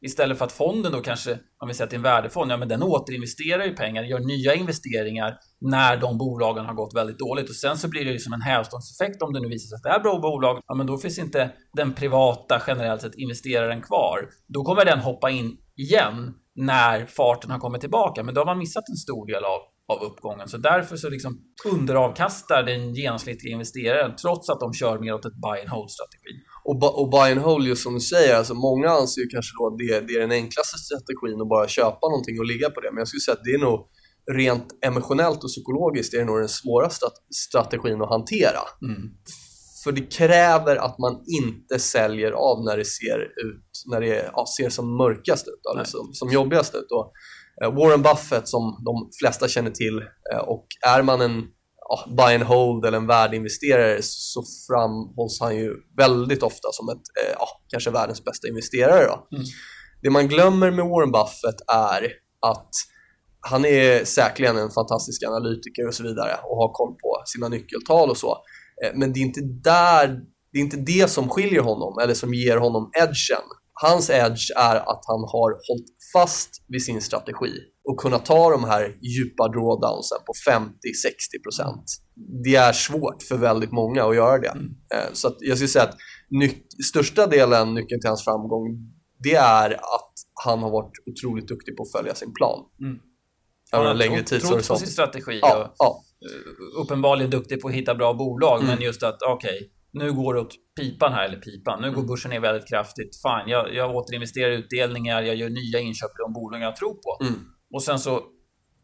Istället 0.04 0.38
för 0.38 0.44
att 0.44 0.52
fonden 0.52 0.92
då 0.92 1.00
kanske, 1.00 1.38
om 1.62 1.68
vi 1.68 1.75
säger 1.75 1.84
att 1.87 1.90
det 1.90 1.94
är 1.94 1.98
en 1.98 2.02
värdefond, 2.02 2.50
ja 2.50 2.56
men 2.56 2.68
den 2.68 2.82
återinvesterar 2.82 3.64
ju 3.64 3.76
pengar, 3.76 4.02
gör 4.02 4.20
nya 4.20 4.54
investeringar 4.54 5.38
när 5.60 5.96
de 5.96 6.18
bolagen 6.18 6.66
har 6.66 6.75
gått 6.75 6.94
väldigt 6.96 7.18
dåligt. 7.18 7.48
Och 7.48 7.54
sen 7.54 7.78
så 7.78 7.88
blir 7.88 8.04
det 8.04 8.10
ju 8.10 8.18
som 8.18 8.32
en 8.32 8.42
hävstångseffekt 8.42 9.22
om 9.22 9.32
det 9.32 9.40
nu 9.40 9.48
visar 9.48 9.68
sig 9.68 9.76
att 9.76 9.82
det 9.82 9.90
är 9.90 10.00
bra 10.00 10.18
bolag, 10.18 10.62
ja 10.66 10.75
men 10.75 10.87
då 10.87 10.98
finns 10.98 11.18
inte 11.18 11.50
den 11.72 11.92
privata 11.92 12.62
generellt 12.66 13.02
sett 13.02 13.14
investeraren 13.14 13.82
kvar. 13.82 14.28
Då 14.46 14.64
kommer 14.64 14.84
den 14.84 14.98
hoppa 14.98 15.30
in 15.30 15.56
igen 15.76 16.34
när 16.54 17.06
farten 17.06 17.50
har 17.50 17.58
kommit 17.58 17.80
tillbaka, 17.80 18.22
men 18.22 18.34
då 18.34 18.40
har 18.40 18.46
man 18.46 18.58
missat 18.58 18.88
en 18.88 18.96
stor 18.96 19.26
del 19.26 19.44
av 19.44 19.60
av 19.92 20.02
uppgången. 20.02 20.49
Så 20.49 20.57
därför 20.57 20.97
så 20.97 21.09
liksom 21.09 21.38
underavkastar 21.73 22.62
den 22.62 22.95
genomsnittliga 22.95 23.52
investeraren 23.52 24.16
trots 24.16 24.50
att 24.50 24.61
de 24.61 24.75
kör 24.75 24.99
mer 24.99 25.14
åt 25.14 25.25
ett 25.25 25.40
buy 25.47 25.61
and 25.61 25.71
hold 25.71 25.90
strategi. 25.90 26.33
Och, 26.64 27.00
och 27.00 27.11
buy 27.11 27.33
and 27.33 27.40
hold, 27.40 27.66
just 27.66 27.83
som 27.83 27.95
du 27.95 28.00
säger, 28.00 28.37
alltså 28.37 28.54
många 28.54 28.88
anser 28.90 29.21
ju 29.21 29.28
kanske 29.28 29.52
då 29.59 29.66
att 29.66 29.78
det, 29.78 30.07
det 30.07 30.14
är 30.14 30.21
den 30.21 30.33
enklaste 30.33 30.78
strategin 30.78 31.40
att 31.40 31.49
bara 31.49 31.68
köpa 31.68 32.09
någonting 32.09 32.38
och 32.38 32.47
ligga 32.47 32.71
på 32.71 32.80
det. 32.80 32.90
Men 32.92 32.99
jag 32.99 33.09
skulle 33.09 33.21
säga 33.21 33.35
att 33.35 33.45
det 33.45 33.54
är 33.59 33.64
nog 33.68 33.78
rent 34.33 34.68
emotionellt 34.87 35.45
och 35.45 35.50
psykologiskt 35.50 36.14
är 36.14 36.18
det 36.18 36.25
nog 36.25 36.38
den 36.38 36.49
svåraste 36.49 37.07
strategin 37.49 38.02
att 38.02 38.09
hantera. 38.09 38.62
Mm. 38.83 39.02
För 39.85 39.92
det 39.92 40.12
kräver 40.12 40.76
att 40.76 40.99
man 40.99 41.14
inte 41.42 41.78
säljer 41.78 42.33
av 42.33 42.64
när 42.64 42.76
det 42.76 42.85
ser 42.85 43.21
ut, 43.47 43.71
när 43.90 44.00
det 44.00 44.30
ja, 44.35 44.45
ser 44.57 44.68
som 44.68 44.97
mörkast 44.97 45.49
ut, 45.49 45.62
eller 45.75 45.85
som, 45.85 46.11
som 46.12 46.30
jobbigast 46.30 46.75
ut. 46.75 46.90
Och 46.90 47.12
Warren 47.67 48.03
Buffett 48.03 48.49
som 48.49 48.83
de 48.85 49.11
flesta 49.21 49.49
känner 49.49 49.71
till 49.71 49.99
eh, 50.33 50.38
och 50.38 50.67
är 50.87 51.03
man 51.03 51.21
en 51.21 51.45
ja, 51.88 52.05
buy 52.17 52.35
and 52.35 52.45
hold 52.45 52.85
eller 52.85 52.99
en 52.99 53.07
värdeinvesterare 53.07 53.99
så 54.03 54.45
framhålls 54.69 55.41
han 55.41 55.57
ju 55.57 55.75
väldigt 55.97 56.43
ofta 56.43 56.69
som 56.73 56.88
ett, 56.88 57.03
eh, 57.25 57.35
ja, 57.38 57.49
kanske 57.69 57.91
världens 57.91 58.25
bästa 58.25 58.49
investerare. 58.49 59.07
Då. 59.07 59.37
Mm. 59.37 59.47
Det 60.03 60.11
man 60.11 60.29
glömmer 60.29 60.71
med 60.71 60.87
Warren 60.87 61.12
Buffett 61.12 61.61
är 61.73 62.12
att 62.47 62.71
han 63.41 63.65
är 63.65 64.05
säkerligen 64.05 64.57
en 64.57 64.71
fantastisk 64.71 65.23
analytiker 65.23 65.87
och 65.88 65.95
så 65.95 66.03
vidare 66.03 66.33
och 66.45 66.57
har 66.57 66.73
koll 66.73 66.95
på 66.95 67.23
sina 67.27 67.49
nyckeltal 67.49 68.11
och 68.11 68.17
så. 68.17 68.37
Men 68.95 69.12
det 69.12 69.21
är 69.21 69.23
inte 69.23 69.41
där, 69.41 70.21
det 70.53 70.59
är 70.59 70.62
inte 70.62 70.77
det 70.77 71.11
som 71.11 71.29
skiljer 71.29 71.61
honom 71.61 71.99
eller 72.03 72.15
som 72.15 72.35
ger 72.35 72.57
honom 72.57 72.91
edgen. 72.95 73.45
Hans 73.80 74.11
edge 74.11 74.50
är 74.56 74.76
att 74.76 75.02
han 75.06 75.20
har 75.20 75.50
hållit 75.68 75.88
fast 76.12 76.50
vid 76.68 76.85
sin 76.85 77.00
strategi 77.00 77.52
och 77.88 77.97
kunna 78.00 78.18
ta 78.18 78.50
de 78.50 78.64
här 78.64 78.97
djupa 79.02 79.49
drawdownsen 79.49 80.18
på 80.26 80.32
50-60%. 80.50 80.73
Det 82.44 82.54
är 82.54 82.73
svårt 82.73 83.23
för 83.23 83.37
väldigt 83.37 83.73
många 83.73 84.04
att 84.04 84.16
göra 84.16 84.38
det. 84.38 84.49
Mm. 84.49 84.64
Eh, 84.94 85.12
så 85.12 85.37
jag 85.40 85.56
skulle 85.56 85.68
säga 85.68 85.85
att 85.85 85.97
största 86.90 87.26
delen, 87.26 87.75
nyckeln 87.75 88.00
till 88.00 88.08
hans 88.08 88.25
framgång, 88.25 88.66
det 89.18 89.35
är 89.35 89.70
att 89.70 90.12
han 90.44 90.58
har 90.62 90.70
varit 90.70 90.92
otroligt 91.11 91.49
duktig 91.49 91.76
på 91.76 91.82
att 91.82 91.92
följa 91.92 92.14
sin 92.14 92.35
plan. 92.35 92.64
Mm. 92.80 92.99
Över 93.73 93.90
en 93.90 93.99
längre 93.99 94.23
tidshorisont. 94.23 94.68
på 94.68 94.76
sin 94.76 94.92
strategi 94.92 95.38
ja, 95.42 95.64
och 95.64 95.75
ja. 95.78 96.04
Eh, 96.26 96.82
uppenbarligen 96.82 97.30
duktig 97.30 97.61
på 97.61 97.68
att 97.68 97.75
hitta 97.75 97.94
bra 97.94 98.14
bolag, 98.14 98.61
mm. 98.61 98.66
men 98.66 98.82
just 98.85 99.02
att 99.02 99.18
okej, 99.23 99.56
okay, 99.56 99.68
nu 99.92 100.12
går 100.12 100.35
det 100.35 100.40
åt 100.40 100.54
pipan 100.80 101.12
här, 101.12 101.25
eller 101.25 101.38
pipan. 101.38 101.83
Nu 101.83 101.88
går 101.88 101.97
mm. 101.97 102.07
börsen 102.07 102.30
ner 102.30 102.40
väldigt 102.40 102.68
kraftigt. 102.68 103.11
Fine, 103.23 103.50
jag, 103.50 103.75
jag 103.75 103.97
återinvesterar 103.97 104.50
utdelningar, 104.50 105.23
jag 105.23 105.37
gör 105.37 105.49
nya 105.49 105.80
inköp 105.80 106.11
i 106.11 106.23
de 106.26 106.33
bolag 106.33 106.61
jag 106.61 106.76
tror 106.76 106.95
på. 106.95 107.25
Mm. 107.25 107.35
Och 107.75 107.83
sen 107.83 107.99
så 107.99 108.23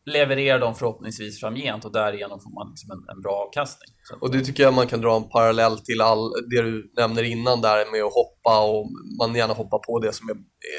levererar 0.06 0.58
de 0.58 0.74
förhoppningsvis 0.74 1.40
framgent 1.40 1.84
och 1.84 1.92
därigenom 1.92 2.40
får 2.40 2.50
man 2.50 2.70
liksom 2.70 2.90
en, 2.90 3.16
en, 3.16 3.22
bra 3.22 3.46
avkastning. 3.46 3.94
Och 4.20 4.30
det 4.30 4.40
tycker 4.40 4.62
jag 4.62 4.74
man 4.74 4.86
kan 4.86 5.00
dra 5.00 5.16
en 5.16 5.28
parallell 5.28 5.78
till 5.78 6.00
all, 6.00 6.32
det 6.50 6.62
du 6.62 6.92
nämner 6.96 7.22
innan 7.22 7.60
där 7.60 7.92
med 7.92 8.02
att 8.04 8.14
hoppa 8.14 8.70
och 8.70 8.86
man 9.18 9.34
gärna 9.34 9.54
hoppar 9.54 9.78
på 9.78 9.98
det 9.98 10.12
som 10.12 10.28
är, 10.28 10.36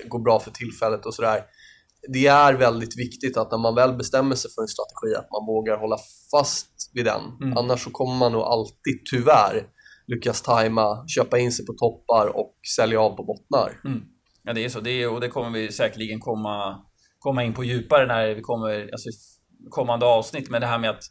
går 0.08 0.20
bra 0.20 0.39
för 0.39 0.51
tillfället 0.51 1.05
och 1.05 1.13
sådär. 1.13 1.44
Det 2.13 2.27
är 2.27 2.53
väldigt 2.53 3.00
viktigt 3.00 3.38
att 3.38 3.51
när 3.51 3.58
man 3.58 3.75
väl 3.75 3.94
bestämmer 3.94 4.36
sig 4.36 4.51
för 4.51 4.62
en 4.62 4.67
strategi 4.67 5.15
att 5.20 5.32
man 5.32 5.46
vågar 5.48 5.77
hålla 5.77 5.98
fast 6.32 6.91
vid 6.94 7.05
den. 7.05 7.22
Mm. 7.44 7.58
Annars 7.58 7.84
så 7.84 7.89
kommer 7.89 8.15
man 8.15 8.32
nog 8.32 8.41
alltid, 8.41 9.05
tyvärr, 9.12 9.67
lyckas 10.07 10.41
tajma, 10.41 11.05
köpa 11.07 11.39
in 11.39 11.51
sig 11.51 11.65
på 11.65 11.74
toppar 11.74 12.38
och 12.38 12.55
sälja 12.75 13.00
av 13.01 13.15
på 13.15 13.24
bottnar. 13.24 13.81
Mm. 13.85 14.01
Ja, 14.43 14.53
det 14.53 14.65
är 14.65 14.69
så. 14.69 14.79
Det 14.79 14.91
är, 14.91 15.13
och 15.13 15.21
det 15.21 15.27
kommer 15.27 15.50
vi 15.50 15.71
säkerligen 15.71 16.19
komma, 16.19 16.79
komma 17.19 17.43
in 17.43 17.53
på 17.53 17.63
djupare 17.63 18.05
när 18.05 18.35
vi 18.35 18.41
kommer, 18.41 18.89
alltså 18.91 19.09
kommande 19.69 20.05
avsnitt. 20.05 20.50
Men 20.50 20.62
det 20.62 20.67
här 20.67 20.79
med 20.79 20.89
att 20.89 21.03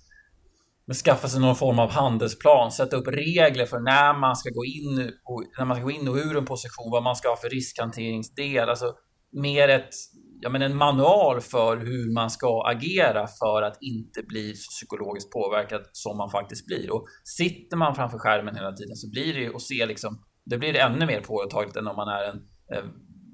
med 0.87 0.97
skaffa 0.97 1.29
sig 1.29 1.41
någon 1.41 1.57
form 1.57 1.79
av 1.79 1.91
handelsplan, 1.91 2.73
sätta 2.73 2.97
upp 2.97 3.09
regler 3.09 3.67
för 3.67 3.81
när 3.81 4.21
man 4.21 4.37
ska 4.37 4.51
gå 4.51 4.65
in 4.65 5.13
och, 5.25 5.45
när 5.59 5.65
man 5.65 5.77
ska 5.77 5.85
gå 5.85 5.91
in 5.91 6.09
och 6.09 6.17
ur 6.17 6.37
en 6.37 6.45
position, 6.45 6.91
vad 6.91 7.03
man 7.03 7.17
ska 7.17 7.29
ha 7.29 7.37
för 7.37 7.49
riskhanteringsdel. 7.49 8.69
Alltså 8.69 8.95
mer 9.33 9.69
ett 9.69 9.95
ja, 10.41 10.51
men 10.51 10.63
en 10.63 10.77
manual 10.77 11.41
för 11.41 11.77
hur 11.77 12.15
man 12.15 12.31
ska 12.31 12.63
agera 12.67 13.27
för 13.27 13.63
att 13.63 13.79
inte 13.81 14.23
bli 14.23 14.53
psykologiskt 14.53 15.31
påverkad 15.31 15.81
som 15.93 16.17
man 16.17 16.31
faktiskt 16.31 16.67
blir. 16.67 16.93
Och 16.93 17.07
sitter 17.25 17.77
man 17.77 17.95
framför 17.95 18.19
skärmen 18.19 18.57
hela 18.57 18.73
tiden 18.73 18.97
så 18.97 19.11
blir 19.11 19.35
det 19.35 19.41
ju 19.41 19.55
att 19.55 19.63
se 19.63 19.87
liksom, 19.87 20.25
det 20.45 20.59
blir 20.59 20.73
det 20.73 20.79
ännu 20.79 21.07
mer 21.07 21.21
påtagligt 21.21 21.77
än 21.77 21.87
om 21.87 21.97
man 21.97 22.09
är 22.09 22.25
en 22.25 22.37
eh, 22.75 22.85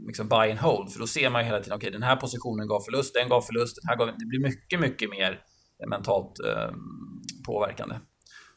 liksom 0.06 0.28
buy 0.28 0.50
and 0.50 0.60
hold, 0.60 0.92
för 0.92 1.00
då 1.00 1.06
ser 1.06 1.30
man 1.30 1.40
ju 1.40 1.46
hela 1.46 1.58
tiden, 1.58 1.76
okej, 1.76 1.88
okay, 1.88 1.98
den 1.98 2.08
här 2.08 2.16
positionen 2.16 2.68
gav 2.68 2.80
förlust, 2.80 3.14
den 3.14 3.28
gav 3.28 3.40
förlust, 3.40 3.76
den 3.82 3.88
här 3.88 3.96
gav, 3.96 4.06
det 4.06 4.26
blir 4.26 4.40
mycket, 4.40 4.80
mycket 4.80 5.10
mer 5.10 5.40
mentalt 5.90 6.40
eh, 6.46 6.70
påverkande. 7.46 7.94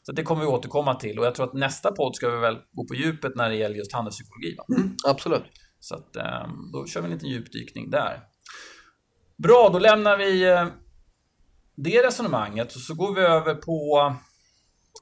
Så 0.02 0.12
det 0.12 0.22
kommer 0.22 0.42
vi 0.42 0.46
återkomma 0.46 0.94
till 0.94 1.18
och 1.18 1.26
jag 1.26 1.34
tror 1.34 1.46
att 1.46 1.54
nästa 1.54 1.92
podd 1.92 2.16
ska 2.16 2.30
vi 2.30 2.36
väl 2.36 2.58
gå 2.72 2.86
på 2.86 2.94
djupet 2.94 3.36
när 3.36 3.50
det 3.50 3.56
gäller 3.56 3.76
just 3.76 3.92
handelspsykologi. 3.92 4.56
Mm, 4.76 4.96
absolut. 5.08 5.44
Så 5.80 5.94
att, 5.94 6.16
eh, 6.16 6.48
då 6.72 6.86
kör 6.86 7.00
vi 7.00 7.04
en 7.04 7.12
liten 7.12 7.28
djupdykning 7.28 7.90
där. 7.90 8.20
Bra, 9.36 9.70
då 9.72 9.78
lämnar 9.78 10.16
vi 10.16 10.50
eh, 10.50 10.66
det 11.76 12.06
resonemanget 12.06 12.74
och 12.74 12.80
så 12.80 12.94
går 12.94 13.14
vi 13.14 13.20
över 13.20 13.54
på 13.54 14.12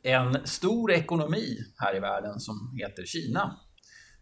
en 0.03 0.47
stor 0.47 0.93
ekonomi 0.93 1.59
här 1.77 1.97
i 1.97 2.01
världen 2.01 2.41
som 2.41 2.79
heter 2.81 3.05
Kina. 3.07 3.57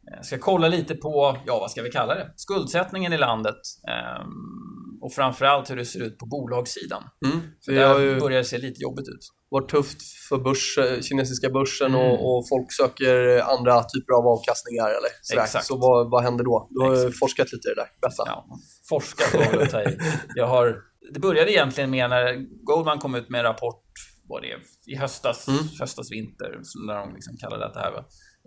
Jag 0.02 0.16
eh, 0.18 0.22
ska 0.22 0.38
kolla 0.38 0.68
lite 0.68 0.94
på, 0.94 1.38
ja 1.46 1.58
vad 1.58 1.70
ska 1.70 1.82
vi 1.82 1.90
kalla 1.90 2.14
det, 2.14 2.32
skuldsättningen 2.36 3.12
i 3.12 3.18
landet 3.18 3.60
ehm, 3.88 5.02
och 5.02 5.12
framförallt 5.12 5.70
hur 5.70 5.76
det 5.76 5.84
ser 5.84 6.02
ut 6.02 6.18
på 6.18 6.26
bolagssidan. 6.26 7.02
Mm, 7.26 7.40
för 7.64 7.72
där 7.72 8.00
ju... 8.00 8.20
börjar 8.20 8.38
det 8.38 8.44
se 8.44 8.58
lite 8.58 8.82
jobbigt 8.82 9.08
ut 9.08 9.39
varit 9.50 9.70
tufft 9.70 10.02
för 10.28 10.38
börs, 10.38 10.78
kinesiska 11.08 11.50
börsen 11.50 11.94
mm. 11.94 12.00
och, 12.00 12.16
och, 12.28 12.48
folk 12.48 12.72
söker 12.72 13.40
andra 13.54 13.82
typer 13.82 14.12
av 14.12 14.26
avkastningar. 14.26 14.88
Eller 14.88 15.42
Exakt. 15.42 15.64
Så 15.64 15.76
vad, 15.76 16.10
vad 16.10 16.22
händer 16.22 16.44
då? 16.44 16.68
Du 16.70 16.80
har 16.80 16.94
Exakt. 16.94 17.18
forskat 17.18 17.52
lite 17.52 17.68
i 17.68 17.74
det 17.74 17.80
där. 17.80 17.88
Berätta. 18.00 18.22
Ja, 18.26 18.46
forskat 18.88 19.34
var 19.34 19.62
att 19.62 19.70
ta 19.70 19.82
i. 19.82 19.98
Jag 20.34 20.46
har, 20.46 20.76
det 21.14 21.20
började 21.20 21.52
egentligen 21.52 21.90
med 21.90 22.10
när 22.10 22.46
Goldman 22.64 22.98
kom 22.98 23.14
ut 23.14 23.28
med 23.30 23.38
en 23.38 23.44
rapport 23.44 23.84
var 24.30 24.40
det, 24.40 24.56
i 24.92 24.96
höstas, 24.96 25.48
mm. 25.48 25.60
höstas 25.80 26.12
vinter, 26.12 26.60
när 26.86 26.94
de 26.94 27.14
liksom 27.14 27.36
kallade 27.36 27.72
det 27.74 27.80
här. 27.80 27.92
Va? 27.92 28.04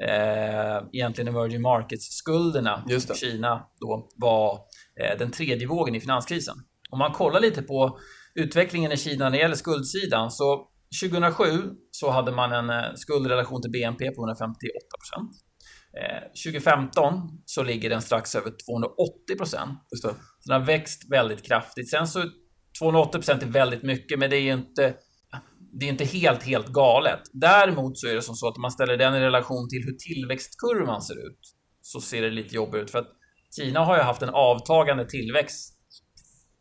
Eh, 0.08 0.88
egentligen 0.94 1.28
emerging 1.28 1.62
markets-skulderna 1.62 2.84
i 2.90 3.16
Kina 3.16 3.68
då 3.80 4.10
var 4.16 4.60
eh, 5.02 5.18
den 5.18 5.32
tredje 5.32 5.68
vågen 5.68 5.96
i 5.96 6.00
finanskrisen. 6.00 6.56
Om 6.90 7.00
man 7.00 7.12
kollar 7.12 7.40
lite 7.40 7.62
på 7.62 8.00
utvecklingen 8.36 8.92
i 8.92 8.98
Kina 8.98 9.24
när 9.24 9.32
det 9.32 9.38
gäller 9.38 9.56
skuldsidan 9.56 10.32
så 10.32 10.68
2007 11.02 11.46
så 11.92 12.12
hade 12.12 12.32
man 12.32 12.52
en 12.52 12.70
eh, 12.70 12.94
skuldrelation 12.96 13.62
till 13.62 13.72
BNP 13.72 14.12
på 14.12 14.22
158% 14.22 14.54
2015 16.44 17.14
eh, 17.14 17.20
så 17.46 17.64
ligger 17.64 17.90
den 17.90 18.02
strax 18.02 18.36
över 18.36 18.50
280% 18.50 18.56
Så 19.96 20.08
den 20.46 20.60
har 20.60 20.66
växt 20.66 21.12
väldigt 21.12 21.46
kraftigt. 21.46 21.90
Sen 21.90 22.08
så 22.08 22.24
280% 22.82 23.42
är 23.42 23.46
väldigt 23.46 23.84
mycket, 23.84 24.20
men 24.20 24.30
det 24.30 24.36
är 24.36 24.42
ju 24.42 24.54
inte 24.54 24.96
det 25.80 25.86
är 25.86 25.90
inte 25.90 26.06
helt, 26.06 26.44
helt 26.44 26.68
galet. 26.68 27.22
Däremot 27.34 27.98
så 27.98 28.08
är 28.08 28.16
det 28.16 28.22
som 28.22 28.36
så 28.36 28.48
att 28.48 28.56
om 28.56 28.62
man 28.62 28.72
ställer 28.72 28.98
den 28.98 29.16
i 29.16 29.20
relation 29.20 29.70
till 29.70 29.84
hur 29.86 29.94
tillväxtkurvan 29.94 31.02
ser 31.02 31.28
ut 31.28 31.40
så 31.82 32.02
ser 32.02 32.22
det 32.22 32.30
lite 32.30 32.56
jobbigt 32.56 32.82
ut 32.82 32.92
för 32.92 33.00
att 33.00 33.10
Kina 33.56 33.80
har 33.80 33.98
ju 33.98 34.04
haft 34.04 34.22
en 34.22 34.30
avtagande 34.30 35.06
tillväxt 35.06 35.78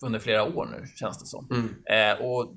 under 0.04 0.18
flera 0.18 0.42
år 0.42 0.66
nu 0.66 0.86
känns 0.96 1.18
det 1.18 1.26
som. 1.26 1.48
Mm. 1.50 1.68
Eh, 1.68 2.24
och 2.26 2.54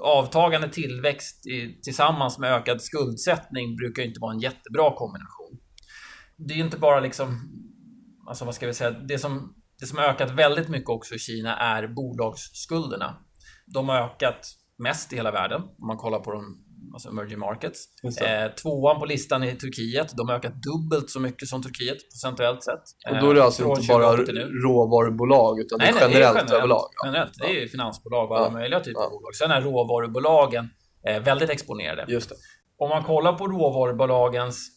avtagande 0.00 0.68
tillväxt 0.68 1.46
i, 1.46 1.80
tillsammans 1.82 2.38
med 2.38 2.52
ökad 2.52 2.82
skuldsättning 2.82 3.76
brukar 3.76 4.02
inte 4.02 4.20
vara 4.20 4.32
en 4.32 4.40
jättebra 4.40 4.96
kombination. 4.96 5.58
Det 6.36 6.54
är 6.54 6.58
inte 6.58 6.78
bara 6.78 7.00
liksom, 7.00 7.40
alltså 8.28 8.44
vad 8.44 8.54
ska 8.54 8.66
vi 8.66 8.74
säga, 8.74 8.90
det 8.90 9.18
som, 9.18 9.54
det 9.80 9.86
som 9.86 9.98
har 9.98 10.04
ökat 10.04 10.30
väldigt 10.30 10.68
mycket 10.68 10.88
också 10.88 11.14
i 11.14 11.18
Kina 11.18 11.56
är 11.56 11.88
bolagsskulderna. 11.88 13.16
De 13.66 13.88
har 13.88 13.96
ökat 13.96 14.46
mest 14.78 15.12
i 15.12 15.16
hela 15.16 15.30
världen 15.30 15.62
om 15.62 15.86
man 15.86 15.96
kollar 15.96 16.18
på 16.18 16.32
de 16.32 16.64
alltså 16.92 17.08
emerging 17.08 17.38
markets. 17.38 17.84
Eh, 18.20 18.54
tvåan 18.54 19.00
på 19.00 19.06
listan 19.06 19.44
i 19.44 19.56
Turkiet. 19.56 20.16
De 20.16 20.28
har 20.28 20.36
ökat 20.36 20.52
dubbelt 20.62 21.10
så 21.10 21.20
mycket 21.20 21.48
som 21.48 21.62
Turkiet 21.62 21.96
procentuellt 22.10 22.64
sett. 22.64 22.82
Och 23.10 23.20
då 23.20 23.30
är 23.30 23.34
det 23.34 23.44
alltså 23.44 23.68
inte 23.68 23.86
bara 23.88 24.16
råvarubolag 24.64 25.60
utan 25.60 25.78
nej, 25.78 25.92
det 25.92 25.98
är 25.98 26.08
generellt, 26.08 26.12
nej, 26.12 26.12
det 26.12 26.18
är 26.18 26.30
generellt 26.30 26.52
överlag? 26.52 26.88
Ja. 26.96 27.06
Generellt. 27.06 27.32
Det 27.38 27.46
är 27.46 27.60
ju 27.60 27.68
finansbolag 27.68 28.30
och 28.30 28.38
alla 28.38 28.50
möjliga 28.50 28.80
typer 28.80 29.00
ja. 29.00 29.04
av 29.04 29.10
bolag. 29.10 29.34
Sen 29.34 29.50
är 29.50 29.60
råvarubolagen 29.60 30.70
eh, 31.08 31.22
väldigt 31.22 31.50
exponerade. 31.50 32.12
Just 32.12 32.28
det. 32.28 32.34
Om 32.76 32.88
man 32.88 33.04
kollar 33.04 33.32
på 33.32 33.46
råvarubolagens 33.46 34.68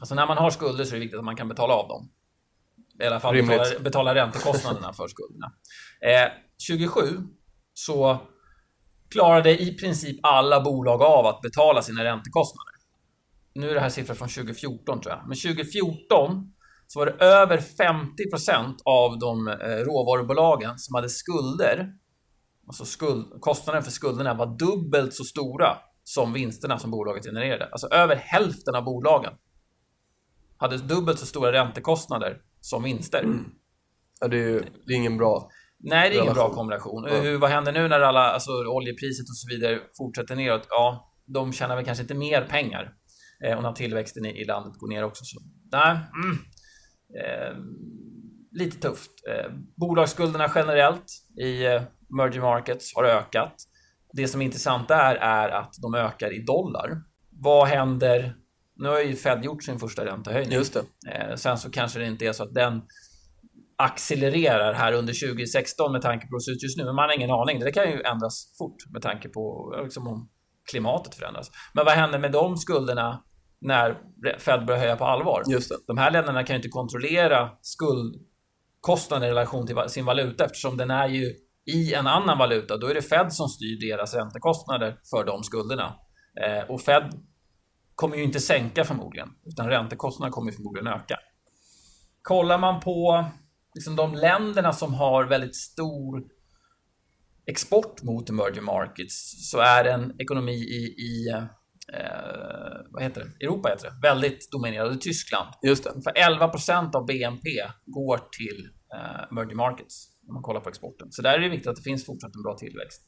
Alltså 0.00 0.14
när 0.14 0.26
man 0.26 0.38
har 0.38 0.50
skulder 0.50 0.84
så 0.84 0.90
är 0.90 0.94
det 0.94 1.00
viktigt 1.00 1.18
att 1.18 1.24
man 1.24 1.36
kan 1.36 1.48
betala 1.48 1.74
av 1.74 1.88
dem. 1.88 2.08
I 3.02 3.06
alla 3.06 3.20
fall 3.20 3.34
betala, 3.34 3.78
betala 3.80 4.14
räntekostnaderna 4.14 4.92
för 4.92 5.08
skulderna. 5.08 5.52
Eh, 6.00 6.30
27 6.58 7.00
så 7.74 8.18
klarade 9.10 9.62
i 9.62 9.74
princip 9.78 10.20
alla 10.22 10.60
bolag 10.60 11.02
av 11.02 11.26
att 11.26 11.40
betala 11.40 11.82
sina 11.82 12.04
räntekostnader. 12.04 12.72
Nu 13.54 13.70
är 13.70 13.74
det 13.74 13.80
här 13.80 13.88
siffror 13.88 14.14
från 14.14 14.28
2014 14.28 15.00
tror 15.00 15.14
jag. 15.14 15.28
Men 15.28 15.36
2014 15.36 16.52
så 16.86 16.98
var 16.98 17.06
det 17.06 17.24
över 17.24 17.58
50% 17.58 18.74
av 18.84 19.18
de 19.18 19.48
eh, 19.48 19.54
råvarubolagen 19.54 20.78
som 20.78 20.94
hade 20.94 21.08
skulder. 21.08 21.92
Alltså 22.66 22.84
skuld, 22.84 23.40
kostnaden 23.40 23.82
för 23.82 23.90
skulderna 23.90 24.34
var 24.34 24.58
dubbelt 24.58 25.14
så 25.14 25.24
stora 25.24 25.76
som 26.04 26.32
vinsterna 26.32 26.78
som 26.78 26.90
bolaget 26.90 27.24
genererade. 27.24 27.68
Alltså 27.72 27.86
över 27.86 28.16
hälften 28.16 28.74
av 28.74 28.84
bolagen 28.84 29.32
hade 30.56 30.78
dubbelt 30.78 31.18
så 31.18 31.26
stora 31.26 31.52
räntekostnader 31.52 32.40
som 32.60 32.82
vinster. 32.82 33.22
Mm. 33.22 33.44
Ja, 34.20 34.28
det, 34.28 34.36
är 34.36 34.48
ju, 34.48 34.62
det 34.86 34.92
är 34.92 34.96
ingen 34.96 35.16
bra 35.16 35.50
Nej, 35.88 36.10
det 36.10 36.16
är 36.16 36.22
ingen 36.22 36.34
bra 36.34 36.50
kombination. 36.50 37.06
Ja. 37.08 37.20
Hur, 37.20 37.38
vad 37.38 37.50
händer 37.50 37.72
nu 37.72 37.88
när 37.88 38.00
alla, 38.00 38.20
alltså, 38.20 38.50
oljepriset 38.50 39.24
och 39.24 39.36
så 39.36 39.48
vidare 39.48 39.80
fortsätter 39.98 40.36
neråt? 40.36 40.66
Ja, 40.68 41.12
de 41.26 41.52
tjänar 41.52 41.76
väl 41.76 41.84
kanske 41.84 42.02
inte 42.02 42.14
mer 42.14 42.42
pengar. 42.42 42.92
Eh, 43.44 43.56
och 43.56 43.62
när 43.62 43.72
tillväxten 43.72 44.24
i, 44.24 44.40
i, 44.40 44.44
landet 44.44 44.78
går 44.78 44.88
ner 44.88 45.04
också. 45.04 45.24
Så, 45.24 45.40
nej, 45.72 45.98
mm. 46.24 46.38
eh, 47.20 47.56
lite 48.52 48.88
tufft. 48.88 49.10
Eh, 49.28 49.52
bolagsskulderna 49.76 50.52
generellt 50.54 51.04
i 51.40 51.66
eh, 51.66 51.82
emerging 52.12 52.42
markets 52.42 52.92
har 52.94 53.04
ökat. 53.04 53.54
Det 54.12 54.28
som 54.28 54.40
är 54.40 54.44
intressant 54.44 54.88
där 54.88 55.14
är 55.14 55.48
att 55.48 55.74
de 55.82 55.94
ökar 55.94 56.34
i 56.34 56.44
dollar. 56.44 57.02
Vad 57.30 57.68
händer 57.68 58.34
nu 58.76 58.88
har 58.88 59.00
ju 59.00 59.16
Fed 59.16 59.44
gjort 59.44 59.62
sin 59.62 59.78
första 59.78 60.04
räntehöjning. 60.04 60.52
Just 60.52 60.74
det. 60.74 61.12
Eh, 61.12 61.34
sen 61.34 61.58
så 61.58 61.70
kanske 61.70 61.98
det 61.98 62.06
inte 62.06 62.26
är 62.26 62.32
så 62.32 62.42
att 62.42 62.54
den 62.54 62.82
accelererar 63.76 64.72
här 64.72 64.92
under 64.92 65.28
2016 65.28 65.92
med 65.92 66.02
tanke 66.02 66.26
på 66.26 66.30
hur 66.32 66.38
det 66.38 66.44
ser 66.44 66.52
ut 66.52 66.62
just 66.62 66.78
nu. 66.78 66.84
Men 66.84 66.94
man 66.94 67.08
har 67.08 67.16
ingen 67.16 67.30
aning. 67.30 67.60
Det 67.60 67.72
kan 67.72 67.90
ju 67.90 68.02
ändras 68.02 68.54
fort 68.58 68.76
med 68.92 69.02
tanke 69.02 69.28
på 69.28 69.74
liksom, 69.84 70.08
om 70.08 70.28
klimatet 70.70 71.14
förändras. 71.14 71.50
Men 71.74 71.84
vad 71.84 71.94
händer 71.94 72.18
med 72.18 72.32
de 72.32 72.56
skulderna 72.56 73.22
när 73.60 73.98
Fed 74.38 74.66
börjar 74.66 74.80
höja 74.80 74.96
på 74.96 75.04
allvar? 75.04 75.42
Just 75.46 75.68
det. 75.68 75.76
De 75.86 75.98
här 75.98 76.10
länderna 76.10 76.44
kan 76.44 76.54
ju 76.54 76.56
inte 76.56 76.68
kontrollera 76.68 77.50
skuldkostnaden 77.62 79.28
i 79.28 79.30
relation 79.30 79.66
till 79.66 79.76
sin 79.88 80.04
valuta 80.04 80.44
eftersom 80.44 80.76
den 80.76 80.90
är 80.90 81.08
ju 81.08 81.34
i 81.66 81.94
en 81.94 82.06
annan 82.06 82.38
valuta. 82.38 82.76
Då 82.76 82.86
är 82.86 82.94
det 82.94 83.02
Fed 83.02 83.32
som 83.32 83.48
styr 83.48 83.90
deras 83.90 84.14
räntekostnader 84.14 84.98
för 85.10 85.24
de 85.24 85.42
skulderna. 85.42 85.94
Eh, 86.44 86.70
och 86.70 86.80
Fed 86.80 87.12
kommer 87.94 88.16
ju 88.16 88.22
inte 88.22 88.40
sänka 88.40 88.84
förmodligen, 88.84 89.28
utan 89.46 89.68
räntekostnaderna 89.68 90.32
kommer 90.32 90.52
förmodligen 90.52 90.86
öka. 90.86 91.18
Kollar 92.22 92.58
man 92.58 92.80
på 92.80 93.24
liksom 93.76 93.96
de 93.96 94.14
länderna 94.14 94.72
som 94.72 94.94
har 94.94 95.24
väldigt 95.24 95.56
stor 95.56 96.22
export 97.46 98.02
mot 98.02 98.30
emerging 98.30 98.64
markets 98.64 99.48
så 99.50 99.58
är 99.58 99.84
en 99.84 100.20
ekonomi 100.20 100.52
i, 100.52 100.82
i 101.08 101.28
eh, 101.28 101.44
vad 102.90 103.02
heter 103.02 103.20
det? 103.24 103.44
Europa 103.44 103.68
heter 103.68 103.90
det, 103.90 104.08
väldigt 104.08 104.50
dominerad 104.50 104.96
i 104.96 104.98
Tyskland. 104.98 105.48
Just 105.62 105.84
det. 105.84 105.90
För 105.90 106.10
11% 106.10 106.96
av 106.96 107.06
BNP 107.06 107.50
går 107.86 108.18
till 108.38 108.68
eh, 108.94 109.22
emerging 109.30 109.56
markets 109.56 110.08
om 110.28 110.34
man 110.34 110.42
kollar 110.42 110.60
på 110.60 110.68
exporten. 110.68 111.12
Så 111.12 111.22
där 111.22 111.34
är 111.34 111.38
det 111.38 111.48
viktigt 111.48 111.68
att 111.68 111.76
det 111.76 111.82
finns 111.82 112.06
fortsatt 112.06 112.34
en 112.34 112.42
bra 112.42 112.56
tillväxt. 112.56 113.02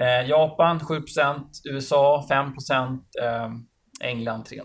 Eh, 0.00 0.28
Japan 0.28 0.78
7% 0.80 1.44
USA 1.70 2.26
5 2.28 2.46
eh, 3.22 3.50
England 4.00 4.42
3,5 4.42 4.60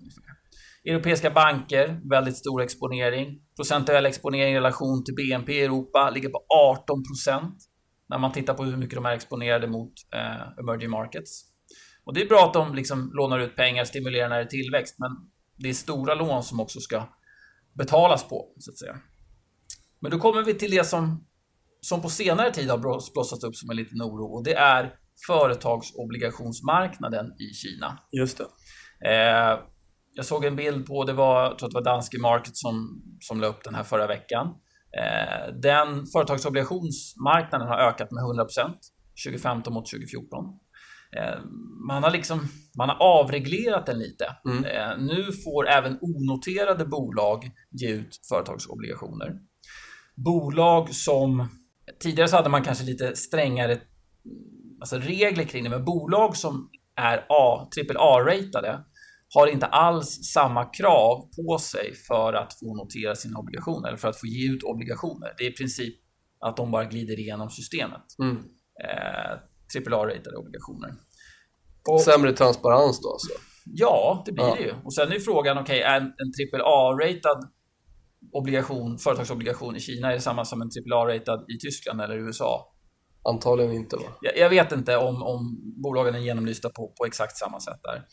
ungefär. 0.00 0.41
Europeiska 0.84 1.30
banker, 1.30 2.00
väldigt 2.10 2.36
stor 2.36 2.62
exponering. 2.62 3.40
Procentuell 3.56 4.06
exponering 4.06 4.52
i 4.52 4.56
relation 4.56 5.04
till 5.04 5.14
BNP 5.14 5.52
i 5.52 5.64
Europa 5.64 6.10
ligger 6.10 6.28
på 6.28 6.44
18% 7.28 7.52
när 8.08 8.18
man 8.18 8.32
tittar 8.32 8.54
på 8.54 8.64
hur 8.64 8.76
mycket 8.76 8.94
de 8.94 9.06
är 9.06 9.12
exponerade 9.12 9.66
mot 9.66 9.92
eh, 10.14 10.58
emerging 10.58 10.90
markets. 10.90 11.44
Och 12.04 12.14
det 12.14 12.22
är 12.22 12.28
bra 12.28 12.44
att 12.44 12.54
de 12.54 12.74
liksom 12.74 13.10
lånar 13.14 13.38
ut 13.38 13.56
pengar, 13.56 13.84
stimulerar 13.84 14.28
när 14.28 14.36
det 14.36 14.42
är 14.42 14.46
tillväxt, 14.46 14.98
men 14.98 15.10
det 15.56 15.68
är 15.68 15.74
stora 15.74 16.14
lån 16.14 16.42
som 16.42 16.60
också 16.60 16.80
ska 16.80 17.08
betalas 17.72 18.28
på, 18.28 18.54
så 18.58 18.70
att 18.70 18.78
säga. 18.78 18.98
Men 20.00 20.10
då 20.10 20.18
kommer 20.18 20.42
vi 20.42 20.54
till 20.54 20.70
det 20.70 20.84
som, 20.84 21.26
som 21.80 22.02
på 22.02 22.08
senare 22.08 22.50
tid 22.50 22.70
har 22.70 22.78
blossat 22.78 23.44
upp 23.44 23.56
som 23.56 23.70
en 23.70 23.76
liten 23.76 24.02
oro 24.02 24.24
och 24.24 24.44
det 24.44 24.54
är 24.54 24.94
företagsobligationsmarknaden 25.26 27.26
i 27.26 27.54
Kina. 27.54 27.98
Just 28.12 28.38
det. 28.38 28.44
Eh, 29.10 29.58
jag 30.14 30.24
såg 30.24 30.44
en 30.44 30.56
bild 30.56 30.86
på, 30.86 31.04
det 31.04 31.12
var, 31.12 31.42
jag 31.42 31.58
tror 31.58 31.66
att 31.66 31.72
det 31.72 31.78
var 31.78 31.84
Danske 31.84 32.18
Market 32.18 32.56
som, 32.56 33.02
som 33.20 33.40
la 33.40 33.46
upp 33.46 33.64
den 33.64 33.74
här 33.74 33.82
förra 33.82 34.06
veckan. 34.06 34.46
Eh, 34.98 35.54
den 35.62 36.06
företagsobligationsmarknaden 36.06 37.68
har 37.68 37.78
ökat 37.78 38.10
med 38.10 38.24
100% 38.24 38.46
2015 39.26 39.72
mot 39.74 39.90
2014. 39.90 40.44
Eh, 41.16 41.40
man 41.88 42.02
har 42.02 42.10
liksom 42.10 42.48
man 42.78 42.88
har 42.88 42.96
avreglerat 42.96 43.86
den 43.86 43.98
lite. 43.98 44.36
Mm. 44.48 44.64
Eh, 44.64 44.98
nu 44.98 45.32
får 45.44 45.68
även 45.68 45.98
onoterade 46.00 46.86
bolag 46.86 47.50
ge 47.70 47.88
ut 47.88 48.18
företagsobligationer. 48.28 49.38
Bolag 50.16 50.94
som 50.94 51.48
tidigare 52.02 52.28
så 52.28 52.36
hade 52.36 52.48
man 52.48 52.62
kanske 52.62 52.84
lite 52.84 53.16
strängare 53.16 53.80
alltså 54.80 54.96
regler 54.96 55.44
kring 55.44 55.64
det, 55.64 55.70
men 55.70 55.84
bolag 55.84 56.36
som 56.36 56.70
är 56.96 57.26
AAA-ratade 57.28 58.84
har 59.34 59.46
inte 59.46 59.66
alls 59.66 60.32
samma 60.32 60.64
krav 60.64 61.28
på 61.36 61.58
sig 61.58 61.94
för 61.94 62.32
att 62.32 62.58
få 62.60 62.74
notera 62.74 63.14
sina 63.14 63.38
obligationer 63.38 63.88
eller 63.88 63.98
för 63.98 64.08
att 64.08 64.20
få 64.20 64.26
ge 64.26 64.52
ut 64.52 64.62
obligationer. 64.62 65.34
Det 65.38 65.44
är 65.44 65.50
i 65.50 65.54
princip 65.54 65.94
att 66.40 66.56
de 66.56 66.70
bara 66.70 66.84
glider 66.84 67.18
igenom 67.18 67.50
systemet. 67.50 68.02
Mm. 68.22 68.36
Eh, 68.84 69.32
AAA-ratade 69.74 70.36
obligationer. 70.36 70.94
Och, 71.88 72.00
Sämre 72.00 72.32
transparens 72.32 73.00
då 73.00 73.12
alltså? 73.12 73.28
Ja, 73.64 74.22
det 74.26 74.32
blir 74.32 74.44
ja. 74.44 74.54
det 74.54 74.62
ju. 74.62 74.74
Och 74.84 74.94
sen 74.94 75.12
är 75.12 75.18
frågan, 75.18 75.58
okej, 75.58 75.80
okay, 75.80 75.92
är 75.92 75.96
en, 76.00 76.06
en 76.06 76.60
AAA-ratad 76.60 77.48
obligation, 78.32 78.98
företagsobligation 78.98 79.76
i 79.76 79.80
Kina 79.80 80.10
är 80.10 80.14
det 80.14 80.20
samma 80.20 80.44
som 80.44 80.62
en 80.62 80.70
AAA-ratad 80.92 81.44
i 81.48 81.58
Tyskland 81.58 82.00
eller 82.00 82.18
USA? 82.18 82.68
Antagligen 83.28 83.72
inte 83.72 83.96
va? 83.96 84.02
Jag, 84.20 84.38
jag, 84.38 84.50
vet 84.50 84.72
inte 84.72 84.96
om, 84.96 85.22
om 85.22 85.60
bolagen 85.82 86.14
är 86.14 86.18
genomlysta 86.18 86.68
på, 86.68 86.92
på 86.98 87.06
exakt 87.06 87.36
samma 87.36 87.60
sätt 87.60 87.80
där 87.82 88.06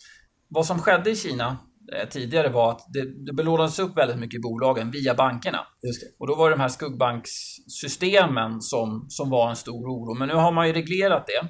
vad 0.49 0.65
som 0.65 0.79
skedde 0.79 1.09
i 1.09 1.15
Kina 1.15 1.57
eh, 1.93 2.09
tidigare 2.09 2.49
var 2.49 2.71
att 2.71 2.85
det, 2.93 3.25
det 3.25 3.33
belånades 3.33 3.79
upp 3.79 3.97
väldigt 3.97 4.19
mycket 4.19 4.37
i 4.37 4.41
bolagen 4.41 4.91
via 4.91 5.15
bankerna. 5.15 5.67
Och 6.19 6.27
då 6.27 6.35
var 6.35 6.49
det 6.49 6.55
de 6.55 6.61
här 6.61 6.69
skuggbankssystemen 6.69 8.61
som, 8.61 9.05
som 9.09 9.29
var 9.29 9.49
en 9.49 9.55
stor 9.55 9.87
oro. 9.87 10.13
Men 10.13 10.27
nu 10.27 10.33
har 10.33 10.51
man 10.51 10.67
ju 10.67 10.73
reglerat 10.73 11.27
det. 11.27 11.47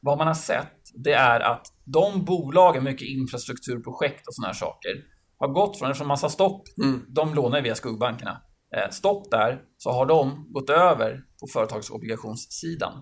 Vad 0.00 0.18
man 0.18 0.26
har 0.26 0.34
sett, 0.34 0.74
det 0.94 1.12
är 1.12 1.40
att 1.40 1.66
de 1.84 2.24
bolagen, 2.24 2.84
mycket 2.84 3.08
infrastrukturprojekt 3.08 4.26
och 4.26 4.34
sådana 4.34 4.48
här 4.48 4.58
saker, 4.58 4.90
har 5.38 5.48
gått 5.48 5.78
från, 5.78 5.90
eftersom 5.90 6.08
massa 6.08 6.28
stopp, 6.28 6.62
mm. 6.82 7.04
de 7.08 7.34
lånar 7.34 7.62
via 7.62 7.74
skuggbankerna. 7.74 8.42
Eh, 8.76 8.90
stopp 8.90 9.30
där, 9.30 9.62
så 9.76 9.90
har 9.90 10.06
de 10.06 10.52
gått 10.52 10.70
över 10.70 11.20
på 11.40 11.46
företagsobligationssidan 11.52 12.92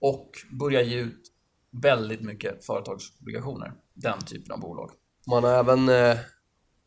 och 0.00 0.30
börjar 0.60 0.82
ge 0.82 0.96
ut 0.96 1.35
väldigt 1.82 2.20
mycket 2.20 2.64
företagsobligationer 2.64 3.72
den 3.94 4.18
typen 4.20 4.52
av 4.52 4.60
bolag. 4.60 4.90
Man 5.30 5.44
har 5.44 5.50
även 5.50 5.88
eh, 5.88 6.16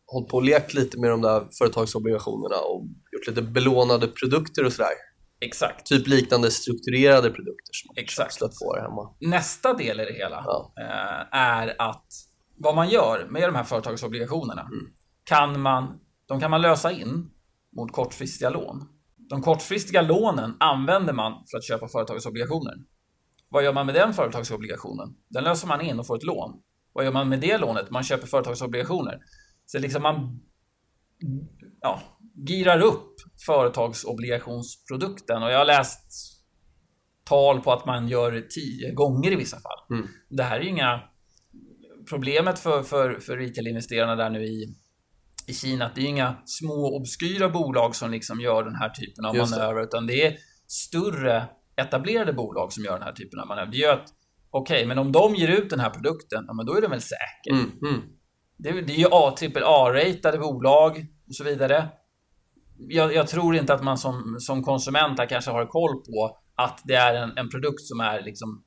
hållit 0.05 0.29
på 0.29 0.37
och 0.37 0.43
lekt 0.43 0.73
lite 0.73 0.99
med 0.99 1.09
de 1.09 1.21
där 1.21 1.47
företagsobligationerna 1.57 2.55
och 2.55 2.85
gjort 3.11 3.27
lite 3.27 3.41
belånade 3.41 4.07
produkter 4.07 4.65
och 4.65 4.73
sådär. 4.73 4.91
Exakt. 5.41 5.85
Typ 5.85 6.07
liknande 6.07 6.51
strukturerade 6.51 7.29
produkter 7.29 7.71
som 7.71 7.87
man 7.87 8.03
Exakt. 8.03 8.33
stött 8.33 8.59
på 8.59 8.75
här 8.75 8.81
hemma. 8.81 9.15
Nästa 9.21 9.73
del 9.73 9.99
i 9.99 10.05
det 10.05 10.13
hela 10.13 10.43
ja. 10.45 10.73
eh, 10.79 11.39
är 11.39 11.75
att 11.81 12.05
vad 12.57 12.75
man 12.75 12.89
gör 12.89 13.27
med 13.29 13.43
de 13.43 13.55
här 13.55 13.63
företagsobligationerna 13.63 14.61
mm. 14.61 14.85
kan 15.23 15.61
man, 15.61 15.99
de 16.25 16.39
kan 16.39 16.51
man 16.51 16.61
lösa 16.61 16.91
in 16.91 17.29
mot 17.75 17.91
kortfristiga 17.91 18.49
lån. 18.49 18.87
De 19.29 19.41
kortfristiga 19.41 20.01
lånen 20.01 20.55
använder 20.59 21.13
man 21.13 21.33
för 21.51 21.57
att 21.57 21.63
köpa 21.63 21.87
företagsobligationer. 21.87 22.73
Vad 23.49 23.63
gör 23.63 23.73
man 23.73 23.85
med 23.85 23.95
den 23.95 24.13
företagsobligationen? 24.13 25.15
Den 25.29 25.43
löser 25.43 25.67
man 25.67 25.81
in 25.81 25.99
och 25.99 26.07
får 26.07 26.17
ett 26.17 26.23
lån. 26.23 26.61
Vad 26.93 27.05
gör 27.05 27.11
man 27.11 27.29
med 27.29 27.39
det 27.39 27.57
lånet? 27.57 27.89
Man 27.89 28.03
köper 28.03 28.27
företagsobligationer. 28.27 29.19
Så 29.65 29.79
liksom 29.79 30.03
man 30.03 30.39
ja, 31.81 32.01
girar 32.47 32.81
upp 32.81 33.15
företagsobligationsprodukten 33.45 35.43
och 35.43 35.51
jag 35.51 35.57
har 35.57 35.65
läst 35.65 35.99
tal 37.23 37.61
på 37.61 37.73
att 37.73 37.85
man 37.85 38.07
gör 38.07 38.47
tio 38.49 38.93
gånger 38.93 39.31
i 39.31 39.35
vissa 39.35 39.57
fall. 39.59 39.79
Mm. 39.97 40.07
Det 40.29 40.43
här 40.43 40.59
är 40.59 40.63
ju 40.63 40.69
inga... 40.69 41.01
Problemet 42.09 42.59
för, 42.59 42.83
för, 42.83 43.19
för 43.19 43.37
retail-investerarna 43.37 44.15
där 44.15 44.29
nu 44.29 44.43
i, 44.43 44.75
i 45.47 45.53
Kina, 45.53 45.85
att 45.85 45.95
det 45.95 46.01
är 46.01 46.05
inga 46.05 46.35
små 46.45 46.97
obskyra 46.97 47.49
bolag 47.49 47.95
som 47.95 48.11
liksom 48.11 48.39
gör 48.39 48.63
den 48.63 48.75
här 48.75 48.89
typen 48.89 49.25
av 49.25 49.35
manöver, 49.35 49.83
utan 49.83 50.07
det 50.07 50.25
är 50.25 50.37
större 50.67 51.49
etablerade 51.79 52.33
bolag 52.33 52.73
som 52.73 52.83
gör 52.83 52.93
den 52.93 53.03
här 53.03 53.13
typen 53.13 53.39
av 53.39 53.47
manöver. 53.47 53.71
Det 53.71 53.77
gör 53.77 53.93
att 53.93 54.13
Okej, 54.51 54.75
okay, 54.75 54.87
men 54.87 54.97
om 54.97 55.11
de 55.11 55.35
ger 55.35 55.47
ut 55.47 55.69
den 55.69 55.79
här 55.79 55.89
produkten, 55.89 56.43
ja, 56.47 56.53
men 56.53 56.65
då 56.65 56.73
är 56.73 56.81
den 56.81 56.91
väl 56.91 57.01
säker? 57.01 57.51
Mm, 57.51 57.71
mm. 57.81 58.01
det, 58.57 58.71
det 58.71 58.93
är 58.93 58.97
ju 58.97 59.07
AAA-ratade 59.07 60.37
bolag 60.37 61.05
och 61.27 61.35
så 61.35 61.43
vidare. 61.43 61.89
Jag, 62.77 63.13
jag, 63.13 63.27
tror 63.27 63.55
inte 63.55 63.73
att 63.73 63.83
man 63.83 63.97
som, 63.97 64.35
som 64.39 64.63
konsument 64.63 65.19
kanske 65.29 65.51
har 65.51 65.65
koll 65.65 65.95
på 65.95 66.37
att 66.55 66.81
det 66.83 66.93
är 66.95 67.13
en, 67.13 67.37
en 67.37 67.49
produkt 67.49 67.81
som 67.81 67.99
är 67.99 68.21
liksom 68.21 68.63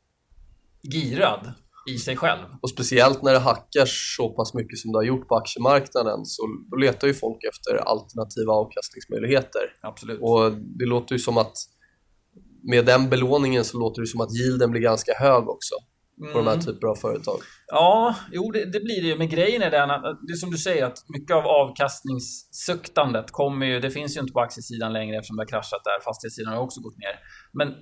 girad 0.93 1.53
i 1.91 1.99
sig 1.99 2.17
själv. 2.17 2.45
Och 2.63 2.71
speciellt 2.71 3.23
när 3.23 3.33
det 3.33 3.39
hackar 3.39 3.87
så 3.87 4.29
pass 4.29 4.55
mycket 4.55 4.79
som 4.79 4.93
det 4.93 4.99
har 4.99 5.05
gjort 5.05 5.29
på 5.29 5.37
aktiemarknaden 5.37 6.25
så 6.25 6.43
letar 6.81 7.09
ju 7.09 7.15
folk 7.15 7.39
efter 7.45 7.77
alternativa 7.77 8.53
avkastningsmöjligheter. 8.53 9.63
Absolut. 9.83 10.21
Och 10.23 10.53
det 10.53 10.87
låter 10.87 11.15
ju 11.15 11.19
som 11.19 11.39
att 11.39 11.57
med 12.63 12.87
den 12.87 13.11
belåningen 13.11 13.65
så 13.65 13.79
låter 13.79 14.01
det 14.03 14.07
som 14.07 14.21
att 14.21 14.35
yielden 14.41 14.71
blir 14.71 14.81
ganska 14.81 15.13
hög 15.15 15.49
också 15.49 15.75
på 16.19 16.25
mm. 16.25 16.45
de 16.45 16.47
här 16.47 16.55
mm. 16.55 16.67
typerna 16.67 16.91
av 16.91 16.97
företag. 16.97 17.39
Ja, 17.67 18.17
jo 18.33 18.51
det, 18.51 18.65
det, 18.65 18.81
blir 18.81 19.03
det 19.03 19.09
ju. 19.09 19.19
Men 19.19 19.29
grejen 19.29 19.63
är 19.63 19.71
den 19.71 19.91
att 19.91 20.03
det 20.03 20.33
är 20.33 20.37
som 20.37 20.51
du 20.51 20.59
säger 20.59 20.85
att 20.87 20.99
mycket 21.09 21.37
av 21.37 21.47
avkastningssuktandet 21.47 23.31
kommer 23.31 23.67
ju, 23.67 23.81
det 23.81 23.91
finns 23.91 24.17
ju 24.17 24.21
inte 24.21 24.33
på 24.33 24.41
aktiesidan 24.41 24.93
längre 24.93 25.17
eftersom 25.17 25.37
det 25.37 25.43
har 25.43 25.49
kraschat 25.49 25.85
där. 25.85 26.05
Fastighetssidan 26.05 26.53
har 26.55 26.63
också 26.63 26.81
gått 26.81 26.97
ner. 26.97 27.15
Men 27.53 27.75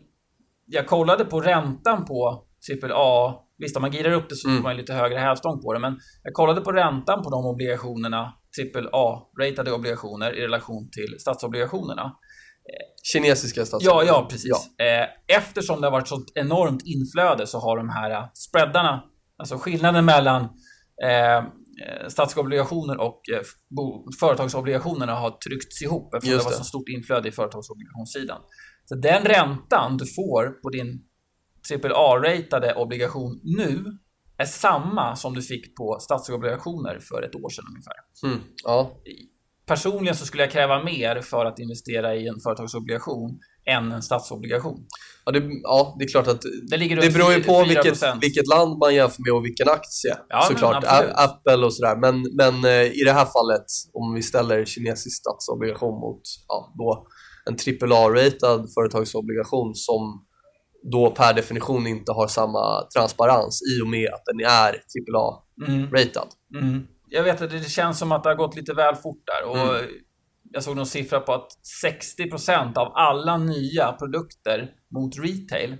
jag 0.67 0.87
kollade 0.87 1.25
på 1.25 1.41
räntan 1.41 2.05
på 2.05 2.45
AAA. 2.83 3.35
Visst, 3.59 3.77
om 3.77 3.83
man 3.83 3.93
girar 3.93 4.13
upp 4.13 4.29
det 4.29 4.37
så 4.37 4.49
får 4.49 4.51
mm. 4.51 4.63
man 4.63 4.77
lite 4.77 4.93
högre 4.93 5.19
hävstång 5.19 5.63
på 5.63 5.73
det, 5.73 5.79
men 5.79 5.99
jag 6.23 6.35
kollade 6.35 6.61
på 6.61 6.73
räntan 6.73 7.23
på 7.23 7.31
de 7.31 7.47
obligationerna, 7.47 8.33
AAA-ratade 8.93 9.73
obligationer 9.73 10.33
i 10.33 10.41
relation 10.43 10.91
till 10.91 11.21
statsobligationerna. 11.21 12.13
Kinesiska 13.13 13.67
statsobligationer? 13.67 14.07
Ja, 14.07 14.21
ja 14.21 14.29
precis. 14.31 14.51
Ja. 14.79 14.85
Eh, 14.85 15.37
eftersom 15.37 15.81
det 15.81 15.87
har 15.87 15.93
varit 15.93 16.09
så 16.09 16.25
enormt 16.35 16.83
inflöde 16.85 17.47
så 17.47 17.59
har 17.59 17.77
de 17.77 17.89
här 17.89 18.11
eh, 18.11 18.25
spreadarna, 18.35 19.03
alltså 19.37 19.59
skillnaden 19.59 20.05
mellan 20.05 20.43
eh, 21.05 21.45
statsobligationer 22.09 23.01
och 23.01 23.21
företagsobligationerna 24.21 25.15
har 25.15 25.31
tryckts 25.31 25.83
ihop 25.83 26.15
eftersom 26.15 26.39
det. 26.39 26.43
det 26.43 26.45
var 26.45 26.53
så 26.53 26.65
stort 26.65 26.89
inflöde 26.89 27.29
i 27.29 27.33
företagsobligationssidan. 27.33 28.41
Så 28.85 28.95
den 28.95 29.25
räntan 29.25 29.97
du 29.97 30.07
får 30.07 30.63
på 30.63 30.71
din 30.71 31.05
AAA-ratade 31.71 32.75
obligation 32.75 33.41
nu 33.43 33.85
är 34.39 34.45
samma 34.45 35.17
som 35.17 35.35
du 35.35 35.43
fick 35.43 35.77
på 35.77 35.99
statsobligationer 36.01 36.99
för 36.99 37.23
ett 37.23 37.35
år 37.35 37.49
sedan 37.49 37.65
ungefär. 37.69 37.95
Mm, 38.25 38.39
ja. 38.65 38.97
Personligen 39.71 40.17
så 40.17 40.27
skulle 40.27 40.43
jag 40.43 40.53
kräva 40.53 40.85
mer 40.85 41.21
för 41.21 41.45
att 41.45 41.59
investera 41.59 42.15
i 42.15 42.29
en 42.29 42.41
företagsobligation 42.41 43.39
än 43.67 43.93
en 43.93 44.03
statsobligation. 44.03 44.87
Ja, 45.25 45.33
det, 45.33 45.43
ja, 45.63 45.97
det 45.99 46.05
är 46.05 46.09
klart 46.09 46.27
att 46.27 46.43
det, 46.71 46.77
det 46.77 47.15
beror 47.15 47.33
ju 47.33 47.43
på 47.43 47.65
vilket, 47.65 48.03
vilket, 48.21 48.47
land 48.47 48.79
man 48.79 48.95
jämför 48.95 49.23
med 49.23 49.33
och 49.33 49.45
vilken 49.45 49.69
aktie 49.69 50.17
ja, 50.29 50.43
såklart. 50.49 50.85
Apple 51.15 51.65
och 51.67 51.75
sådär. 51.75 51.97
Men, 51.97 52.25
men 52.37 52.65
eh, 52.65 52.93
i 53.01 53.03
det 53.05 53.13
här 53.13 53.25
fallet, 53.25 53.67
om 53.93 54.15
vi 54.15 54.23
ställer 54.23 54.65
kinesisk 54.65 55.17
statsobligation 55.21 56.01
mot 56.01 56.23
ja, 56.49 56.75
då 56.79 57.07
en 57.45 57.55
AAA-ratad 57.55 58.67
företagsobligation 58.75 59.75
som 59.75 60.25
då 60.93 61.11
per 61.11 61.35
definition 61.35 61.87
inte 61.87 62.13
har 62.13 62.29
samma 62.29 62.89
transparens 62.97 63.63
i 63.73 63.83
och 63.83 63.89
med 63.89 64.09
att 64.09 64.23
den 64.25 64.41
är 64.41 64.73
AAA-ratad. 65.15 66.29
Mm. 66.55 66.65
Mm. 66.65 66.87
Jag 67.11 67.23
vet 67.23 67.43
att 67.43 67.51
det 67.51 67.71
känns 67.71 67.99
som 67.99 68.13
att 68.13 68.23
det 68.23 68.29
har 68.29 68.37
gått 68.37 68.57
lite 68.57 68.75
väl 68.75 68.97
fort 68.97 69.23
där. 69.27 69.51
Och 69.51 69.77
mm. 69.77 69.91
Jag 70.53 70.63
såg 70.63 70.77
någon 70.77 70.87
siffra 70.87 71.21
på 71.21 71.33
att 71.33 71.49
60% 71.85 72.79
av 72.79 72.93
alla 72.95 73.37
nya 73.37 73.93
produkter 73.93 74.71
mot 74.95 75.19
retail 75.19 75.77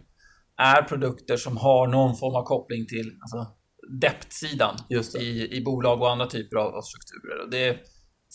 är 0.57 0.83
produkter 0.83 1.37
som 1.37 1.57
har 1.57 1.87
någon 1.87 2.17
form 2.17 2.35
av 2.35 2.45
koppling 2.45 2.87
till 2.87 3.13
alltså, 3.21 3.55
debt-sidan 4.01 4.77
i, 5.21 5.57
i 5.57 5.63
bolag 5.65 6.03
och 6.03 6.11
andra 6.11 6.27
typer 6.27 6.57
av, 6.57 6.75
av 6.75 6.83
strukturer. 6.83 7.45
Och 7.45 7.51
det 7.51 7.69
är 7.69 7.81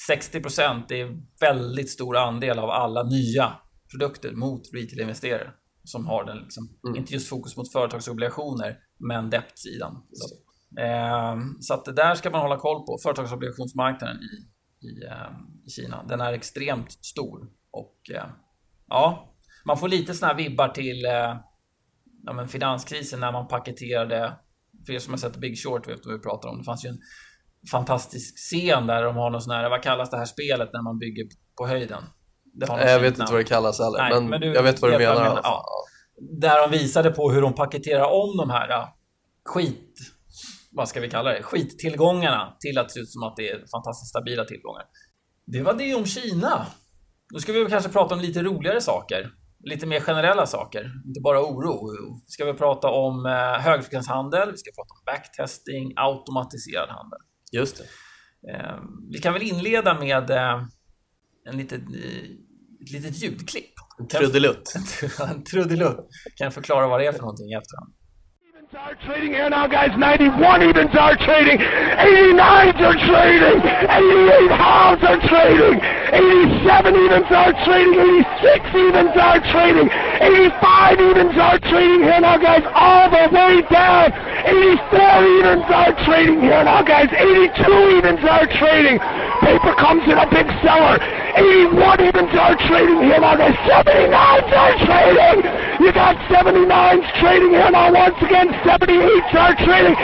60% 0.10 0.84
det 0.88 1.01
är 1.01 1.17
väldigt 1.39 1.89
stor 1.89 2.17
andel 2.17 2.60
av 2.60 2.69
alla 2.69 3.03
nya 3.03 3.53
produkter 3.91 4.31
mot 4.31 4.62
retail-investerare 4.73 5.51
som 5.84 6.05
har 6.05 6.25
den, 6.25 6.38
liksom, 6.38 6.69
mm. 6.88 6.99
inte 6.99 7.13
just 7.13 7.29
fokus 7.29 7.58
mot 7.58 7.71
företagsobligationer, 7.71 8.77
men 8.99 9.29
debt-sidan. 9.29 10.03
Så, 10.12 10.36
så 11.60 11.74
att 11.74 11.86
det 11.86 11.94
där 11.94 12.16
ska 12.16 12.30
man 12.30 12.42
hålla 12.42 12.58
koll 12.58 12.86
på. 12.86 12.98
Företagsobligationsmarknaden 13.04 14.18
i, 14.18 14.56
i, 14.88 15.06
eh, 15.06 15.32
i 15.66 15.70
Kina, 15.70 16.04
den 16.04 16.22
är 16.22 16.34
extremt 16.34 16.92
stor. 16.92 17.48
Och 17.72 18.16
eh, 18.16 18.26
ja, 18.88 19.34
man 19.66 19.78
får 19.78 19.88
lite 19.88 20.14
såna 20.14 20.32
här 20.32 20.38
vibbar 20.38 20.68
till 20.68 21.06
eh, 21.06 21.36
ja, 22.26 22.34
men 22.34 22.48
finanskrisen 22.48 23.20
när 23.20 23.32
man 23.32 23.48
paketerade, 23.48 24.34
för 24.86 24.94
er 24.94 25.00
som 25.00 25.14
har 25.14 25.18
sett 25.18 25.38
Big 25.38 25.58
Short 25.58 25.88
vet 25.88 26.06
vad 26.06 26.16
vi 26.16 26.22
pratar 26.22 26.50
om, 26.50 26.58
det 26.58 26.64
fanns 26.64 26.86
ju 26.86 26.90
en 26.90 27.00
fantastisk 27.72 28.38
scen 28.38 28.88
där 28.88 29.04
de 29.04 29.16
har 29.16 29.30
någon 29.30 29.42
sån 29.42 29.54
här, 29.54 29.70
vad 29.70 29.84
kallas 29.84 30.10
det 30.10 30.18
här 30.18 30.26
spelet 30.26 30.70
när 30.74 30.82
man 30.82 31.00
bygger 31.00 31.28
på 31.58 31.68
höjden? 31.68 32.04
jag 32.60 33.00
vet 33.00 33.20
inte 33.20 33.32
vad 33.32 33.42
det 33.42 33.44
kallas 33.44 33.80
heller, 33.80 33.98
Nej, 33.98 34.14
men, 34.14 34.30
men 34.30 34.42
du, 34.42 34.54
jag 34.54 34.64
vet 34.64 34.82
vad 34.82 34.92
du 34.92 34.98
menar. 34.98 35.16
menar. 35.16 35.42
Ja. 35.44 35.66
Där 36.18 36.62
de 36.62 36.78
visade 36.78 37.12
på 37.12 37.32
hur 37.32 37.42
de 37.42 37.54
paketerar 37.54 38.06
om 38.06 38.38
de 38.38 38.50
här 38.50 38.70
ja, 38.70 38.98
skit... 39.46 40.14
Vad 40.76 40.90
ska 40.90 41.00
vi 41.00 41.10
kalla 41.10 41.32
det? 41.32 41.44
Skittillgångarna 41.44 42.58
till 42.60 42.78
att 42.78 42.92
se 42.92 43.00
ut 43.00 43.12
som 43.12 43.24
att 43.24 43.36
det 43.36 43.50
är 43.50 43.66
fantastiskt 43.72 44.10
stabila 44.10 44.46
tillgångar. 44.46 44.84
Det 45.46 45.62
var 45.62 45.74
det 45.74 45.96
om 45.96 46.06
Kina. 46.06 46.66
Nu 47.34 47.40
ska 47.40 47.54
vi 47.54 47.66
kanske 47.66 47.90
prata 47.90 48.16
om 48.16 48.22
lite 48.22 48.44
roligare 48.44 48.82
saker. 48.82 49.32
Lite 49.64 49.86
mer 49.86 50.00
generella 50.00 50.46
saker, 50.46 50.92
inte 51.06 51.22
bara 51.24 51.42
oro. 51.42 51.80
Ska 52.28 52.46
vi 52.46 52.54
prata 52.54 52.88
om 52.88 53.26
eh, 53.26 53.32
högfrekvenshandel, 53.62 54.52
vi 54.52 54.58
ska 54.58 54.72
prata 54.72 54.94
om 54.94 55.04
backtesting, 55.06 55.94
automatiserad 55.96 56.90
handel. 56.90 57.20
Just 57.52 57.78
det. 57.78 58.52
Eh, 58.52 58.80
vi 59.12 59.20
kan 59.20 59.34
väl 59.34 59.42
inleda 59.42 60.00
med 60.00 60.30
eh, 60.30 60.64
en 61.50 61.58
liten 61.58 61.82
ett 62.82 62.92
litet 62.92 63.24
ljudklipp. 63.24 63.74
En 64.00 64.08
trudelutt. 64.08 64.74
en 65.20 65.44
trudelutt. 65.52 66.08
Kan 66.36 66.46
jag 66.46 66.54
förklara 66.54 66.88
vad 66.88 67.00
det 67.00 67.06
är 67.06 67.12
för 67.12 67.20
någonting 67.20 67.52
i 67.52 67.54
efterhand. 67.54 67.94
Are 68.76 68.96
trading 69.06 69.32
here 69.32 69.50
now, 69.50 69.68
guys. 69.68 69.96
91 69.98 70.36
evens 70.62 70.92
are 71.00 71.16
trading. 71.16 71.60
89s 71.60 72.76
are 72.84 73.00
trading. 73.08 73.64
88 73.64 74.52
halves 74.52 75.04
are 75.04 75.20
trading. 75.32 75.80
87 75.80 76.96
evens 76.96 77.32
are 77.32 77.56
trading. 77.64 77.96
86 78.36 78.76
evens 78.76 79.16
are 79.16 79.40
trading. 79.48 79.88
85 79.88 81.00
evens 81.00 81.38
are 81.40 81.60
trading 81.60 82.04
here 82.04 82.20
now, 82.20 82.38
guys, 82.38 82.68
all 82.76 83.08
the 83.08 83.32
way 83.32 83.64
down. 83.72 84.12
84 84.45 85.25
evens 85.41 85.65
are 85.73 85.93
trading 86.05 86.39
here 86.41 86.63
now, 86.63 86.84
guys. 86.84 87.10
82 87.10 87.65
evens 87.97 88.21
are 88.21 88.45
trading. 88.62 88.99
Paper 89.41 89.73
comes 89.81 90.03
in 90.05 90.17
a 90.17 90.29
big 90.29 90.45
seller. 90.62 91.01
81 91.34 92.01
evens 92.01 92.34
are 92.38 92.55
trading 92.69 93.01
here 93.10 93.19
now. 93.19 93.36
There's 93.36 93.58
79s 93.65 94.51
are 94.53 94.75
trading. 94.86 95.39
You 95.81 95.91
got 95.91 96.15
79s 96.29 97.05
trading 97.19 97.51
here 97.58 97.71
now 97.71 97.91
once 97.91 98.21
again. 98.21 98.49
78s 98.62 99.34
are 99.34 99.55
trading. 99.65 99.95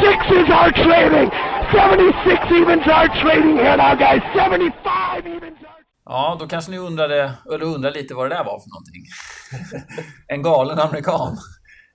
Sixes 0.00 0.48
are 0.48 0.72
trading. 0.72 1.28
76 1.68 2.40
evens 2.56 2.86
are 2.88 3.08
trading 3.20 3.56
here 3.56 3.76
now 3.76 3.94
guys. 3.94 4.22
75 4.32 5.26
evens 5.26 5.58
are... 5.60 5.80
Ja, 6.04 6.36
då 6.40 6.46
kanske 6.46 6.70
ni 6.70 6.78
undrade, 6.78 7.32
eller 7.54 7.64
undrar 7.64 7.90
lite 7.90 8.14
vad 8.14 8.30
det 8.30 8.34
där 8.34 8.44
var 8.44 8.60
för 8.60 8.70
någonting. 8.70 9.04
en 10.28 10.42
galen 10.42 10.78
amerikan. 10.78 11.36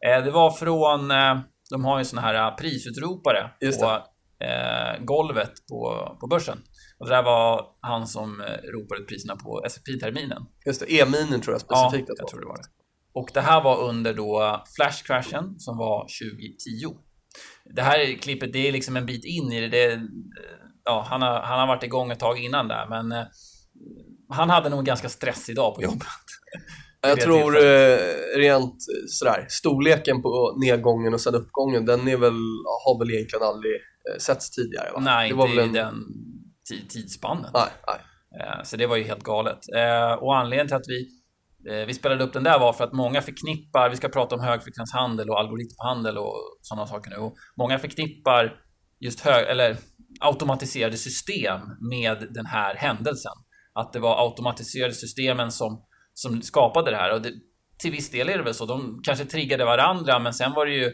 Eh, 0.08 0.24
det 0.24 0.32
var 0.32 0.52
från, 0.52 1.12
eh, 1.12 1.40
de 1.70 1.86
har 1.86 2.00
ju 2.00 2.06
såna 2.06 2.22
här 2.22 2.52
prisutropare 2.52 3.50
på 3.80 4.04
eh, 4.46 5.04
golvet 5.04 5.52
på, 5.70 6.12
på 6.20 6.28
börsen. 6.28 6.58
Och 7.00 7.08
det 7.08 7.16
där 7.16 7.24
var 7.24 7.66
han 7.82 8.08
som 8.08 8.42
eh, 8.42 8.48
ropade 8.48 9.02
ut 9.02 9.08
priserna 9.08 9.36
på 9.36 9.64
S&P-terminen. 9.66 10.46
Just 10.66 10.80
det, 10.80 10.94
E-minen 10.94 11.42
tror 11.42 11.54
jag 11.54 11.62
specifikt 11.62 12.10
ja, 12.10 12.16
jag 12.18 12.28
tror 12.28 12.40
det 12.40 12.48
var 12.48 12.58
det. 12.58 12.70
Och 13.14 13.30
det 13.34 13.42
här 13.42 13.64
var 13.64 13.84
under 13.84 14.14
då 14.14 14.64
flash-crashen 14.78 15.58
som 15.58 15.78
var 15.78 16.02
2010. 16.02 16.98
Det 17.76 17.82
här 17.82 18.18
klippet, 18.18 18.54
det 18.54 18.68
är 18.68 18.72
liksom 18.72 18.98
en 18.98 19.06
bit 19.06 19.26
in 19.26 19.52
i 19.52 19.62
det. 19.62 19.68
det 19.68 20.02
ja, 20.84 21.06
han, 21.10 21.22
har, 21.22 21.42
han 21.42 21.60
har 21.60 21.68
varit 21.68 21.84
igång 21.84 22.12
ett 22.12 22.20
tag 22.20 22.40
innan 22.40 22.68
där, 22.68 22.88
men 22.90 23.26
han 24.30 24.50
hade 24.50 24.70
nog 24.70 24.80
en 24.80 24.86
ganska 24.86 25.10
stressig 25.10 25.56
dag 25.56 25.76
på 25.76 25.82
jobbet. 25.82 26.08
Jag 27.08 27.22
tror 27.22 27.58
eh, 27.58 27.98
rent 28.38 28.76
sådär, 29.08 29.46
storleken 29.50 30.22
på 30.22 30.58
nedgången 30.62 31.14
och 31.14 31.22
sen 31.22 31.36
uppgången, 31.36 31.86
den 31.86 32.08
är 32.08 32.18
väl, 32.18 32.40
har 32.86 33.00
väl 33.00 33.12
egentligen 33.12 33.44
aldrig 33.44 33.74
eh, 33.74 34.18
setts 34.20 34.52
tidigare? 34.52 34.92
Va? 34.94 35.00
Nej, 35.00 35.30
det 35.30 35.36
var 35.36 35.48
inte 35.48 35.62
väl 35.62 35.70
en... 35.70 35.76
i 35.76 35.80
den 35.80 36.88
tidsspannet. 36.90 37.52
Nej, 37.54 37.70
nej. 37.88 38.00
Eh, 38.40 38.64
så 38.64 38.78
det 38.78 38.88
var 38.88 38.96
ju 38.96 39.04
helt 39.04 39.24
galet. 39.24 39.60
Eh, 39.76 40.14
och 40.14 40.38
anledningen 40.38 40.68
till 40.68 40.76
att 40.76 40.88
vi, 40.88 41.08
eh, 41.72 41.86
vi 41.86 41.94
spelade 41.94 42.24
upp 42.24 42.34
den 42.34 42.44
där 42.44 42.60
var 42.60 42.74
för 42.74 42.84
att 42.84 42.94
många 42.94 43.22
förknippar, 43.22 43.90
vi 43.90 43.96
ska 43.96 44.10
prata 44.10 44.36
om 44.36 44.42
högfrekvenshandel 44.42 45.30
och 45.30 45.40
algoritmhandel 45.40 46.18
och 46.18 46.36
sådana 46.62 46.88
saker 46.88 47.10
nu. 47.10 47.18
Och 47.18 47.34
många 47.58 47.80
förknippar 47.80 48.54
just 49.00 49.20
hög, 49.20 49.48
eller 49.48 49.78
automatiserade 50.20 50.98
system 50.98 51.62
med 51.92 52.28
den 52.30 52.46
här 52.46 52.76
händelsen. 52.76 53.32
Att 53.74 53.94
det 53.94 54.00
var 54.00 54.26
automatiserade 54.26 54.94
systemen 54.94 55.52
som, 55.52 55.86
som 56.16 56.42
skapade 56.42 56.92
det 56.92 56.98
här. 56.98 57.14
Och 57.14 57.22
det, 57.22 57.34
till 57.80 57.92
viss 57.92 58.12
del 58.12 58.30
är 58.30 58.38
det 58.38 58.44
väl 58.44 58.54
så. 58.54 58.66
De 58.66 59.02
kanske 59.04 59.26
triggade 59.26 59.66
varandra, 59.66 60.20
men 60.20 60.34
sen 60.34 60.54
var 60.54 60.66
det 60.66 60.74
ju 60.74 60.94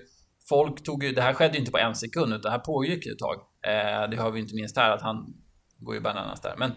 folk 0.49 0.83
tog 0.83 1.03
ju, 1.03 1.11
det 1.11 1.21
här 1.21 1.33
skedde 1.33 1.53
ju 1.53 1.59
inte 1.59 1.71
på 1.71 1.77
en 1.77 1.95
sekund, 1.95 2.33
utan 2.33 2.41
det 2.41 2.49
här 2.49 2.59
pågick 2.59 3.05
ju 3.05 3.11
ett 3.11 3.19
tag. 3.19 3.35
Eh, 3.67 4.09
det 4.09 4.17
hör 4.17 4.31
vi 4.31 4.39
inte 4.39 4.55
minst 4.55 4.77
här, 4.77 4.91
att 4.91 5.01
han 5.01 5.33
går 5.79 5.95
ju 5.95 6.01
bananas 6.01 6.41
där. 6.41 6.55
Men, 6.57 6.71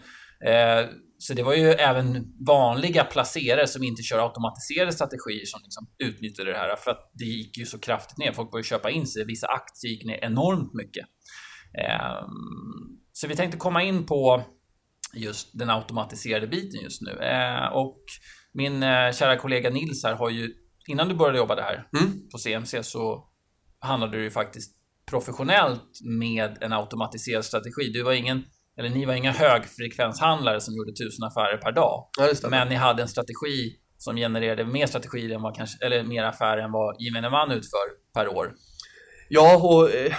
eh, 0.49 0.89
så 1.17 1.33
det 1.33 1.43
var 1.43 1.53
ju 1.53 1.69
även 1.69 2.33
vanliga 2.47 3.03
placerare 3.03 3.67
som 3.67 3.83
inte 3.83 4.03
kör 4.03 4.19
automatiserade 4.19 4.91
strategier 4.91 5.45
som 5.45 5.59
liksom 5.63 5.87
utnyttjade 5.97 6.51
det 6.51 6.57
här, 6.57 6.75
för 6.75 6.91
att 6.91 7.11
det 7.13 7.25
gick 7.25 7.57
ju 7.57 7.65
så 7.65 7.79
kraftigt 7.79 8.17
ner. 8.17 8.31
Folk 8.31 8.51
började 8.51 8.67
köpa 8.67 8.89
in 8.91 9.07
sig, 9.07 9.25
vissa 9.25 9.47
aktier 9.47 9.91
gick 9.91 10.05
ner 10.05 10.23
enormt 10.23 10.73
mycket. 10.73 11.05
Eh, 11.79 12.27
så 13.11 13.27
vi 13.27 13.35
tänkte 13.35 13.57
komma 13.57 13.83
in 13.83 14.05
på 14.05 14.43
just 15.15 15.59
den 15.59 15.69
automatiserade 15.69 16.47
biten 16.47 16.81
just 16.83 17.01
nu. 17.01 17.11
Eh, 17.11 17.67
och 17.73 17.97
min 18.53 18.83
eh, 18.83 19.11
kära 19.11 19.37
kollega 19.37 19.69
Nils 19.69 20.03
här 20.03 20.13
har 20.13 20.29
ju, 20.29 20.53
innan 20.87 21.09
du 21.09 21.15
började 21.15 21.37
jobba 21.37 21.55
där 21.55 21.87
Mm. 21.99 22.29
på 22.31 22.37
CMC 22.37 22.83
så 22.83 23.27
handlade 23.79 24.17
du 24.17 24.23
ju 24.23 24.31
faktiskt 24.31 24.75
professionellt 25.09 25.99
med 26.19 26.57
en 26.63 26.73
automatiserad 26.73 27.45
strategi. 27.45 27.91
Du 27.93 28.03
var 28.03 28.13
ingen, 28.13 28.43
eller 28.77 28.89
ni 28.89 29.05
var 29.05 29.13
inga 29.13 29.31
högfrekvenshandlare 29.31 30.61
som 30.61 30.75
gjorde 30.75 30.91
tusen 30.91 31.23
affärer 31.23 31.57
per 31.57 31.71
dag. 31.71 32.09
Ja. 32.17 32.49
Men 32.49 32.67
ni 32.67 32.75
hade 32.75 33.01
en 33.01 33.07
strategi 33.07 33.75
som 33.97 34.15
genererade 34.15 34.65
mer 34.65 34.85
strategier 34.85 35.35
än 35.35 35.41
vad 35.41 35.55
kanske, 35.55 35.85
eller 35.85 36.03
mer 36.03 36.23
affärer 36.23 36.61
än 36.63 36.71
vad 36.71 36.95
gemene 37.01 37.29
man 37.29 37.51
utför 37.51 38.13
per 38.13 38.27
år. 38.27 38.53
Ja, 39.29 39.57
och, 39.57 39.91
eh, 39.91 40.13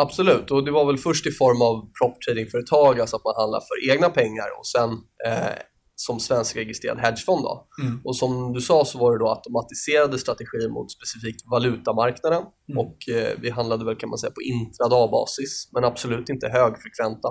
absolut. 0.00 0.50
Och 0.50 0.64
det 0.64 0.70
var 0.70 0.86
väl 0.86 0.98
först 0.98 1.26
i 1.26 1.30
form 1.30 1.62
av 1.62 1.74
prop 1.98 2.20
tradingföretag, 2.22 3.00
alltså 3.00 3.16
att 3.16 3.24
man 3.24 3.34
handlar 3.36 3.60
för 3.60 3.90
egna 3.90 4.10
pengar 4.10 4.48
och 4.58 4.66
sen 4.66 4.90
eh, 5.26 5.58
som 5.96 6.20
svenskregistrerad 6.20 6.98
hedgefond. 6.98 7.42
Då. 7.42 7.68
Mm. 7.82 8.00
Och 8.04 8.16
som 8.16 8.52
du 8.52 8.60
sa 8.60 8.84
så 8.84 8.98
var 8.98 9.12
det 9.12 9.18
då 9.18 9.28
automatiserade 9.30 10.18
strategier 10.18 10.70
mot 10.70 10.92
specifikt 10.92 11.42
valutamarknaden 11.50 12.42
Mm. 12.68 12.78
och 12.78 13.14
eh, 13.14 13.38
vi 13.40 13.50
handlade 13.50 13.84
väl 13.84 13.96
kan 13.96 14.08
man 14.08 14.18
säga 14.18 14.30
på 14.30 14.42
intradagbasis 14.42 15.68
men 15.72 15.84
absolut 15.84 16.28
inte 16.28 16.48
högfrekventa. 16.48 17.28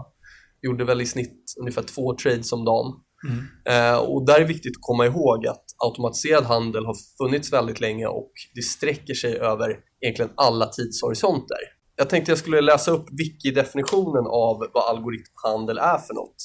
Gjorde 0.61 0.85
väl 0.85 1.01
i 1.01 1.05
snitt 1.05 1.53
ungefär 1.59 1.81
två 1.81 2.15
trades 2.15 2.51
om 2.51 2.65
dagen. 2.65 2.93
Mm. 3.29 3.45
Eh, 3.93 3.97
och 3.97 4.25
där 4.25 4.41
är 4.41 4.45
viktigt 4.45 4.77
att 4.77 4.81
komma 4.81 5.05
ihåg 5.05 5.47
att 5.47 5.65
automatiserad 5.85 6.43
handel 6.43 6.85
har 6.85 6.95
funnits 7.17 7.53
väldigt 7.53 7.79
länge 7.79 8.07
och 8.07 8.31
det 8.55 8.61
sträcker 8.61 9.13
sig 9.13 9.37
över 9.37 9.79
egentligen 10.01 10.31
alla 10.35 10.65
tidshorisonter. 10.65 11.57
Jag 11.95 12.09
tänkte 12.09 12.31
jag 12.31 12.39
skulle 12.39 12.61
läsa 12.61 12.91
upp 12.91 13.05
wiki-definitionen 13.11 14.25
av 14.27 14.67
vad 14.73 14.83
algoritmhandel 14.89 15.77
är 15.77 15.97
för 15.97 16.13
något. 16.13 16.35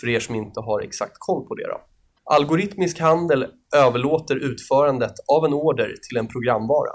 För 0.00 0.08
er 0.08 0.20
som 0.20 0.34
inte 0.34 0.60
har 0.60 0.80
exakt 0.80 1.16
koll 1.18 1.46
på 1.46 1.54
det. 1.54 1.66
Då. 1.66 1.80
Algoritmisk 2.24 3.00
handel 3.00 3.46
överlåter 3.76 4.36
utförandet 4.36 5.12
av 5.32 5.44
en 5.44 5.52
order 5.52 5.94
till 6.08 6.16
en 6.18 6.28
programvara, 6.28 6.92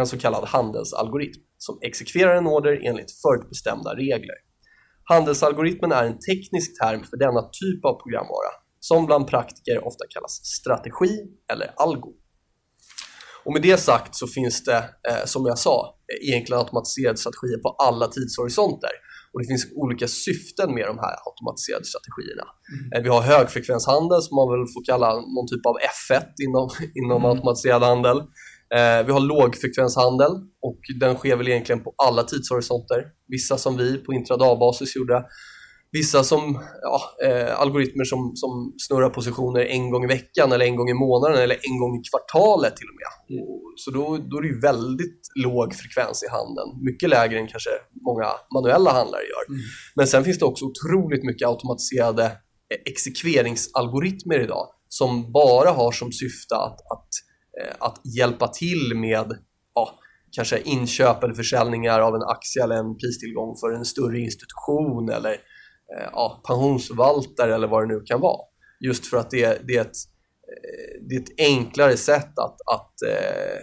en 0.00 0.06
så 0.06 0.18
kallad 0.18 0.44
handelsalgoritm, 0.44 1.42
som 1.58 1.78
exekverar 1.82 2.36
en 2.36 2.46
order 2.46 2.80
enligt 2.84 3.12
förutbestämda 3.22 3.94
regler. 3.94 4.36
Handelsalgoritmen 5.04 5.92
är 5.92 6.04
en 6.04 6.18
teknisk 6.18 6.82
term 6.82 7.04
för 7.04 7.16
denna 7.16 7.42
typ 7.42 7.84
av 7.84 8.02
programvara 8.02 8.50
som 8.80 9.06
bland 9.06 9.26
praktiker 9.26 9.86
ofta 9.86 10.04
kallas 10.10 10.44
strategi 10.44 11.18
eller 11.52 11.72
algo. 11.76 12.12
Och 13.44 13.52
med 13.52 13.62
det 13.62 13.76
sagt 13.76 14.14
så 14.14 14.26
finns 14.26 14.64
det, 14.64 14.76
eh, 15.08 15.24
som 15.24 15.46
jag 15.46 15.58
sa, 15.58 15.93
egentligen 16.22 16.60
automatiserade 16.60 17.18
strategier 17.18 17.58
på 17.58 17.68
alla 17.68 18.06
tidshorisonter. 18.08 18.90
Och 19.32 19.40
det 19.40 19.46
finns 19.46 19.66
olika 19.84 20.08
syften 20.08 20.68
med 20.76 20.86
de 20.92 20.96
här 21.04 21.14
automatiserade 21.28 21.84
strategierna. 21.92 22.46
Eh, 22.92 23.02
vi 23.04 23.08
har 23.14 23.20
högfrekvenshandel 23.32 24.20
som 24.26 24.34
man 24.40 24.48
väl 24.52 24.66
får 24.74 24.84
kalla 24.90 25.08
någon 25.34 25.48
typ 25.52 25.66
av 25.66 25.76
F1 25.98 26.26
inom, 26.46 26.66
inom 27.00 27.20
Mm. 27.22 27.30
automatiserad 27.32 27.82
handel. 27.82 28.18
Eh, 28.76 29.00
vi 29.06 29.10
har 29.12 29.20
lågfrekvenshandel 29.20 30.32
och 30.68 30.80
den 31.00 31.16
sker 31.16 31.36
väl 31.36 31.48
egentligen 31.48 31.80
på 31.84 31.94
alla 32.06 32.22
tidshorisonter. 32.22 32.98
Vissa 33.28 33.58
som 33.58 33.76
vi 33.76 33.98
på 34.04 34.12
intradagbasis 34.12 34.96
gjorde. 34.96 35.24
Vissa 35.94 36.24
som 36.24 36.58
ja, 36.82 37.26
eh, 37.26 37.60
algoritmer 37.60 38.04
som, 38.04 38.32
som 38.34 38.74
snurrar 38.86 39.10
positioner 39.10 39.60
en 39.60 39.90
gång 39.90 40.04
i 40.04 40.06
veckan 40.06 40.52
eller 40.52 40.66
en 40.66 40.76
gång 40.76 40.90
i 40.90 40.94
månaden 40.94 41.42
eller 41.42 41.58
en 41.70 41.78
gång 41.78 42.00
i 42.00 42.02
kvartalet 42.10 42.76
till 42.76 42.86
och 42.92 42.98
med. 43.00 43.40
Och, 43.42 43.62
så 43.76 43.90
då, 43.90 44.18
då 44.30 44.38
är 44.38 44.42
det 44.42 44.60
väldigt 44.60 45.20
låg 45.44 45.74
frekvens 45.74 46.22
i 46.22 46.28
handeln. 46.30 46.84
Mycket 46.84 47.08
lägre 47.08 47.38
än 47.38 47.46
kanske 47.46 47.70
många 48.08 48.28
manuella 48.54 48.92
handlare 48.92 49.22
gör. 49.22 49.44
Mm. 49.48 49.60
Men 49.94 50.06
sen 50.06 50.24
finns 50.24 50.38
det 50.38 50.44
också 50.44 50.64
otroligt 50.64 51.24
mycket 51.24 51.48
automatiserade 51.48 52.24
eh, 52.24 52.80
exekveringsalgoritmer 52.84 54.40
idag 54.40 54.66
som 54.88 55.32
bara 55.32 55.70
har 55.70 55.92
som 55.92 56.12
syfte 56.12 56.54
att, 56.56 56.78
att, 56.94 57.08
eh, 57.60 57.74
att 57.78 58.00
hjälpa 58.18 58.48
till 58.48 58.92
med 58.96 59.26
ja, 59.74 59.98
kanske 60.36 60.58
inköp 60.64 61.24
eller 61.24 61.34
försäljningar 61.34 62.00
av 62.00 62.14
en 62.14 62.22
aktie 62.22 62.64
eller 62.64 62.76
en 62.76 62.96
pristillgång 62.96 63.56
för 63.60 63.72
en 63.72 63.84
större 63.84 64.18
institution 64.18 65.08
eller 65.08 65.36
ja, 66.12 66.42
pensionsförvaltare 66.46 67.54
eller 67.54 67.66
vad 67.66 67.82
det 67.82 67.94
nu 67.94 68.00
kan 68.00 68.20
vara. 68.20 68.40
Just 68.80 69.06
för 69.06 69.16
att 69.16 69.30
det, 69.30 69.66
det, 69.66 69.76
är, 69.76 69.80
ett, 69.80 69.96
eh, 70.50 71.06
det 71.08 71.14
är 71.14 71.20
ett 71.20 71.38
enklare 71.38 71.96
sätt 71.96 72.38
att, 72.38 72.56
att, 72.72 73.02
eh, 73.08 73.58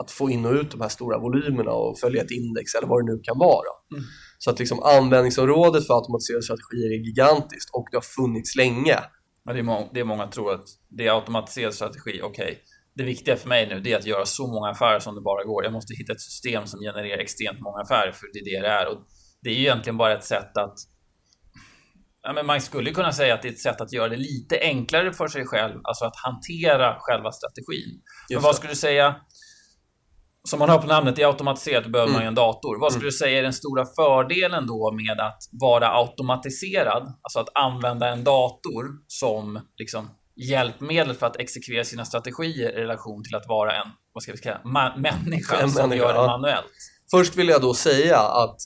att 0.00 0.10
få 0.10 0.30
in 0.30 0.46
och 0.46 0.52
ut 0.52 0.70
de 0.70 0.80
här 0.80 0.88
stora 0.88 1.18
volymerna 1.18 1.70
och 1.70 1.98
följa 1.98 2.22
ett 2.22 2.30
index 2.30 2.74
eller 2.74 2.88
vad 2.88 3.06
det 3.06 3.12
nu 3.12 3.20
kan 3.22 3.38
vara. 3.38 3.68
Mm. 3.92 4.04
Så 4.38 4.50
att 4.50 4.58
liksom 4.58 4.82
användningsområdet 4.82 5.86
för 5.86 5.94
automatiserade 5.94 6.42
strategier 6.42 6.90
är 6.90 7.04
gigantiskt 7.06 7.70
och 7.72 7.88
det 7.90 7.96
har 7.96 8.02
funnits 8.02 8.56
länge. 8.56 8.98
Ja, 9.44 9.52
det, 9.52 9.58
är 9.58 9.62
må- 9.62 9.90
det 9.94 10.00
är 10.00 10.04
många 10.04 10.26
tror 10.26 10.54
att 10.54 10.64
det 10.88 11.06
är 11.06 11.14
automatiserad 11.14 11.74
strategi, 11.74 12.20
okej. 12.22 12.58
Det 12.94 13.04
viktiga 13.04 13.36
för 13.36 13.48
mig 13.48 13.68
nu 13.68 13.80
det 13.80 13.92
är 13.92 13.98
att 13.98 14.06
göra 14.06 14.24
så 14.24 14.46
många 14.46 14.70
affärer 14.70 14.98
som 14.98 15.14
det 15.14 15.20
bara 15.20 15.44
går. 15.44 15.64
Jag 15.64 15.72
måste 15.72 15.94
hitta 15.94 16.12
ett 16.12 16.20
system 16.20 16.66
som 16.66 16.80
genererar 16.80 17.18
extremt 17.18 17.60
många 17.60 17.82
affärer, 17.82 18.12
för 18.12 18.26
det 18.32 18.38
är 18.38 18.44
det 18.44 18.68
det 18.68 18.72
är. 18.72 18.88
Och 18.88 18.98
det 19.42 19.50
är 19.50 19.54
ju 19.54 19.60
egentligen 19.60 19.96
bara 19.96 20.18
ett 20.18 20.24
sätt 20.24 20.56
att... 20.56 20.74
Ja, 22.26 22.32
men 22.32 22.46
man 22.46 22.60
skulle 22.60 22.90
kunna 22.90 23.12
säga 23.12 23.34
att 23.34 23.42
det 23.42 23.48
är 23.48 23.52
ett 23.52 23.60
sätt 23.60 23.80
att 23.80 23.92
göra 23.92 24.08
det 24.08 24.16
lite 24.16 24.58
enklare 24.60 25.12
för 25.12 25.28
sig 25.28 25.46
själv, 25.46 25.80
alltså 25.84 26.04
att 26.04 26.16
hantera 26.16 26.96
själva 27.00 27.32
strategin. 27.32 28.02
Men 28.30 28.42
vad 28.42 28.54
skulle 28.54 28.72
du 28.72 28.76
säga, 28.76 29.16
som 30.48 30.58
man 30.58 30.70
hör 30.70 30.78
på 30.78 30.86
namnet, 30.86 31.16
det 31.16 31.22
är 31.22 31.26
automatiserat, 31.26 31.84
då 31.84 31.90
behöver 31.90 32.12
man 32.12 32.22
ju 32.22 32.28
en 32.28 32.34
dator. 32.34 32.80
Vad 32.80 32.92
skulle 32.92 33.06
du 33.06 33.12
säga 33.12 33.38
är 33.38 33.42
den 33.42 33.52
stora 33.52 33.84
fördelen 33.96 34.66
då 34.66 34.92
med 34.92 35.20
att 35.20 35.38
vara 35.52 35.88
automatiserad? 35.96 37.02
Alltså 37.22 37.38
att 37.38 37.48
använda 37.54 38.08
en 38.08 38.24
dator 38.24 38.84
som 39.06 39.60
liksom 39.76 40.10
hjälpmedel 40.36 41.14
för 41.14 41.26
att 41.26 41.36
exekvera 41.36 41.84
sina 41.84 42.04
strategier 42.04 42.70
i 42.70 42.80
relation 42.80 43.24
till 43.24 43.34
att 43.34 43.48
vara 43.48 43.72
en, 43.72 43.86
vad 44.12 44.22
ska 44.22 44.32
vi 44.32 44.38
säga, 44.38 44.60
människa 44.96 45.56
En 45.56 45.70
som 45.70 45.88
människa, 45.88 46.06
gör 46.06 46.12
det 46.12 46.18
ja. 46.18 46.26
manuellt. 46.26 46.72
Först 47.10 47.36
vill 47.36 47.48
jag 47.48 47.62
då 47.62 47.74
säga 47.74 48.18
att 48.18 48.56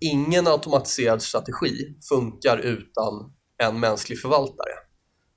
ingen 0.00 0.46
automatiserad 0.46 1.22
strategi 1.22 1.96
funkar 2.08 2.58
utan 2.58 3.32
en 3.62 3.80
mänsklig 3.80 4.20
förvaltare. 4.20 4.72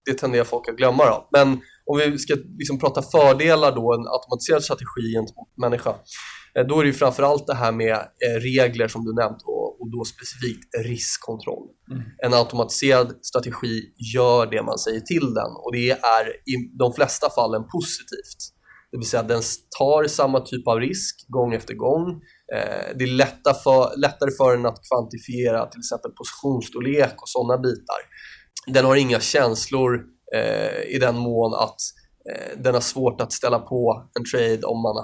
Det 0.05 0.13
tenderar 0.13 0.43
folk 0.43 0.69
att 0.69 0.77
glömma 0.77 1.05
då. 1.05 1.29
Men 1.31 1.47
om 1.85 1.97
vi 1.97 2.17
ska 2.17 2.35
liksom 2.57 2.79
prata 2.79 3.01
fördelar 3.01 3.71
då, 3.75 3.93
en 3.93 4.07
automatiserad 4.07 4.63
strategi 4.63 5.13
gentemot 5.13 5.57
människa, 5.57 5.89
eh, 6.55 6.67
då 6.67 6.79
är 6.79 6.83
det 6.83 6.87
ju 6.87 6.93
framförallt 6.93 7.47
det 7.47 7.55
här 7.55 7.71
med 7.71 7.93
eh, 7.93 8.39
regler 8.41 8.87
som 8.87 9.05
du 9.05 9.13
nämnt 9.13 9.41
och, 9.45 9.81
och 9.81 9.91
då 9.91 10.03
specifikt 10.05 10.75
riskkontroll. 10.85 11.67
Mm. 11.91 12.03
En 12.25 12.33
automatiserad 12.33 13.19
strategi 13.21 13.81
gör 14.13 14.45
det 14.45 14.63
man 14.63 14.77
säger 14.77 14.99
till 14.99 15.33
den 15.33 15.51
och 15.63 15.71
det 15.73 15.91
är 15.91 16.29
i 16.29 16.55
de 16.79 16.93
flesta 16.93 17.29
fallen 17.29 17.63
positivt. 17.63 18.58
Det 18.91 18.97
vill 18.97 19.09
säga 19.09 19.23
den 19.23 19.41
tar 19.79 20.07
samma 20.07 20.39
typ 20.39 20.67
av 20.67 20.79
risk 20.79 21.25
gång 21.27 21.53
efter 21.53 21.73
gång. 21.73 22.21
Eh, 22.55 22.95
det 22.95 23.03
är 23.03 23.07
lätta 23.07 23.53
för, 23.53 23.97
lättare 23.97 24.31
för 24.31 24.57
den 24.57 24.65
att 24.65 24.79
kvantifiera 24.89 25.65
till 25.65 25.79
exempel 25.79 26.11
positionsstorlek 26.11 27.21
och 27.21 27.29
sådana 27.29 27.57
bitar. 27.57 28.01
Den 28.67 28.85
har 28.85 28.95
inga 28.95 29.19
känslor 29.19 30.05
eh, 30.35 30.81
i 30.95 30.97
den 30.99 31.15
mån 31.15 31.53
att 31.53 31.81
eh, 32.31 32.61
den 32.63 32.73
har 32.73 32.81
svårt 32.81 33.21
att 33.21 33.31
ställa 33.31 33.59
på 33.59 34.09
en 34.19 34.25
trade 34.31 34.63
om 34.63 34.81
man 34.81 34.95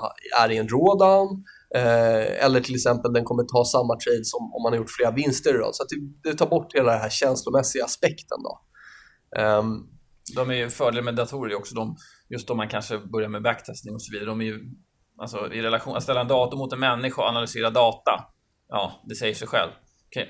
är 0.41 0.51
i 0.51 0.57
en 0.57 0.67
drawdown 0.67 1.43
eh, 1.75 2.45
eller 2.45 2.61
till 2.61 2.75
exempel 2.75 3.13
den 3.13 3.23
kommer 3.23 3.43
ta 3.43 3.65
samma 3.65 3.95
trade 3.99 4.25
som 4.25 4.53
om 4.53 4.63
man 4.63 4.73
har 4.73 4.77
gjort 4.77 4.91
flera 4.97 5.11
vinster 5.11 5.55
i 5.55 5.57
rad. 5.57 5.75
Så 5.75 5.83
att 5.83 5.89
det, 5.89 6.29
det 6.29 6.37
tar 6.37 6.47
bort 6.47 6.75
hela 6.75 6.91
den 6.91 7.01
här 7.01 7.09
känslomässiga 7.09 7.85
aspekten. 7.85 8.37
Då. 8.43 8.59
Ehm. 9.41 9.95
De 10.35 10.49
är 10.49 10.55
ju 10.55 10.69
fördel 10.69 11.03
med 11.03 11.15
datorer 11.15 11.55
också 11.55 11.75
de, 11.75 11.95
just 12.29 12.49
om 12.49 12.57
man 12.57 12.69
kanske 12.69 12.97
börjar 12.97 13.29
med 13.29 13.41
backtestning 13.41 13.95
och 13.95 14.01
så 14.01 14.11
vidare. 14.11 14.29
De 14.29 14.41
är 14.41 14.45
ju, 14.45 14.59
alltså 15.17 15.53
i 15.53 15.61
relation, 15.61 15.97
att 15.97 16.03
ställa 16.03 16.21
en 16.21 16.27
dator 16.27 16.57
mot 16.57 16.73
en 16.73 16.79
människa 16.79 17.21
och 17.21 17.27
analysera 17.27 17.69
data. 17.69 18.25
Ja, 18.69 19.03
det 19.09 19.15
säger 19.15 19.33
sig 19.33 19.47
själv. 19.47 19.71
Kan 20.09 20.23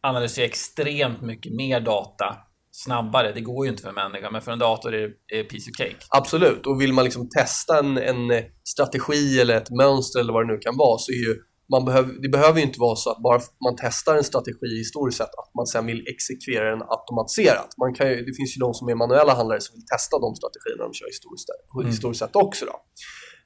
analysera 0.00 0.44
extremt 0.44 1.22
mycket 1.22 1.52
mer 1.52 1.80
data 1.80 2.36
snabbare. 2.70 3.32
Det 3.32 3.40
går 3.40 3.66
ju 3.66 3.70
inte 3.70 3.82
för 3.82 3.88
en 3.88 3.94
människa, 3.94 4.30
men 4.30 4.42
för 4.42 4.52
en 4.52 4.58
dator 4.58 4.94
är 4.94 5.10
det 5.28 5.44
piece 5.44 5.70
of 5.70 5.76
cake. 5.76 6.06
Absolut, 6.10 6.66
och 6.66 6.80
vill 6.80 6.92
man 6.92 7.04
liksom 7.04 7.28
testa 7.28 7.78
en, 7.78 7.98
en 7.98 8.44
strategi 8.64 9.40
eller 9.40 9.56
ett 9.56 9.70
mönster 9.70 10.20
eller 10.20 10.32
vad 10.32 10.48
det 10.48 10.52
nu 10.52 10.58
kan 10.58 10.76
vara 10.76 10.98
så 10.98 11.12
är 11.12 11.28
ju 11.28 11.36
man 11.72 11.84
behöver, 11.84 12.12
det 12.22 12.28
behöver 12.28 12.58
ju 12.60 12.66
inte 12.66 12.80
vara 12.80 12.96
så 12.96 13.10
att 13.10 13.22
bara 13.22 13.40
man 13.64 13.74
testar 13.80 14.16
en 14.16 14.24
strategi 14.24 14.68
historiskt 14.84 15.18
sett 15.18 15.34
att 15.42 15.54
man 15.54 15.66
sen 15.66 15.86
vill 15.86 16.04
exekvera 16.12 16.70
den 16.70 16.82
automatiserat. 16.82 17.70
Man 17.82 17.94
kan 17.94 18.08
ju, 18.10 18.16
det 18.28 18.34
finns 18.38 18.56
ju 18.56 18.58
de 18.60 18.74
som 18.74 18.88
är 18.88 18.94
manuella 18.94 19.34
handlare 19.34 19.60
som 19.60 19.74
vill 19.76 19.86
testa 19.94 20.18
de 20.18 20.34
strategierna 20.34 20.82
de 20.88 20.92
kör 20.98 21.06
historiskt, 21.06 21.48
historiskt 21.92 22.20
sett 22.20 22.36
också. 22.36 22.64
Då. 22.70 22.76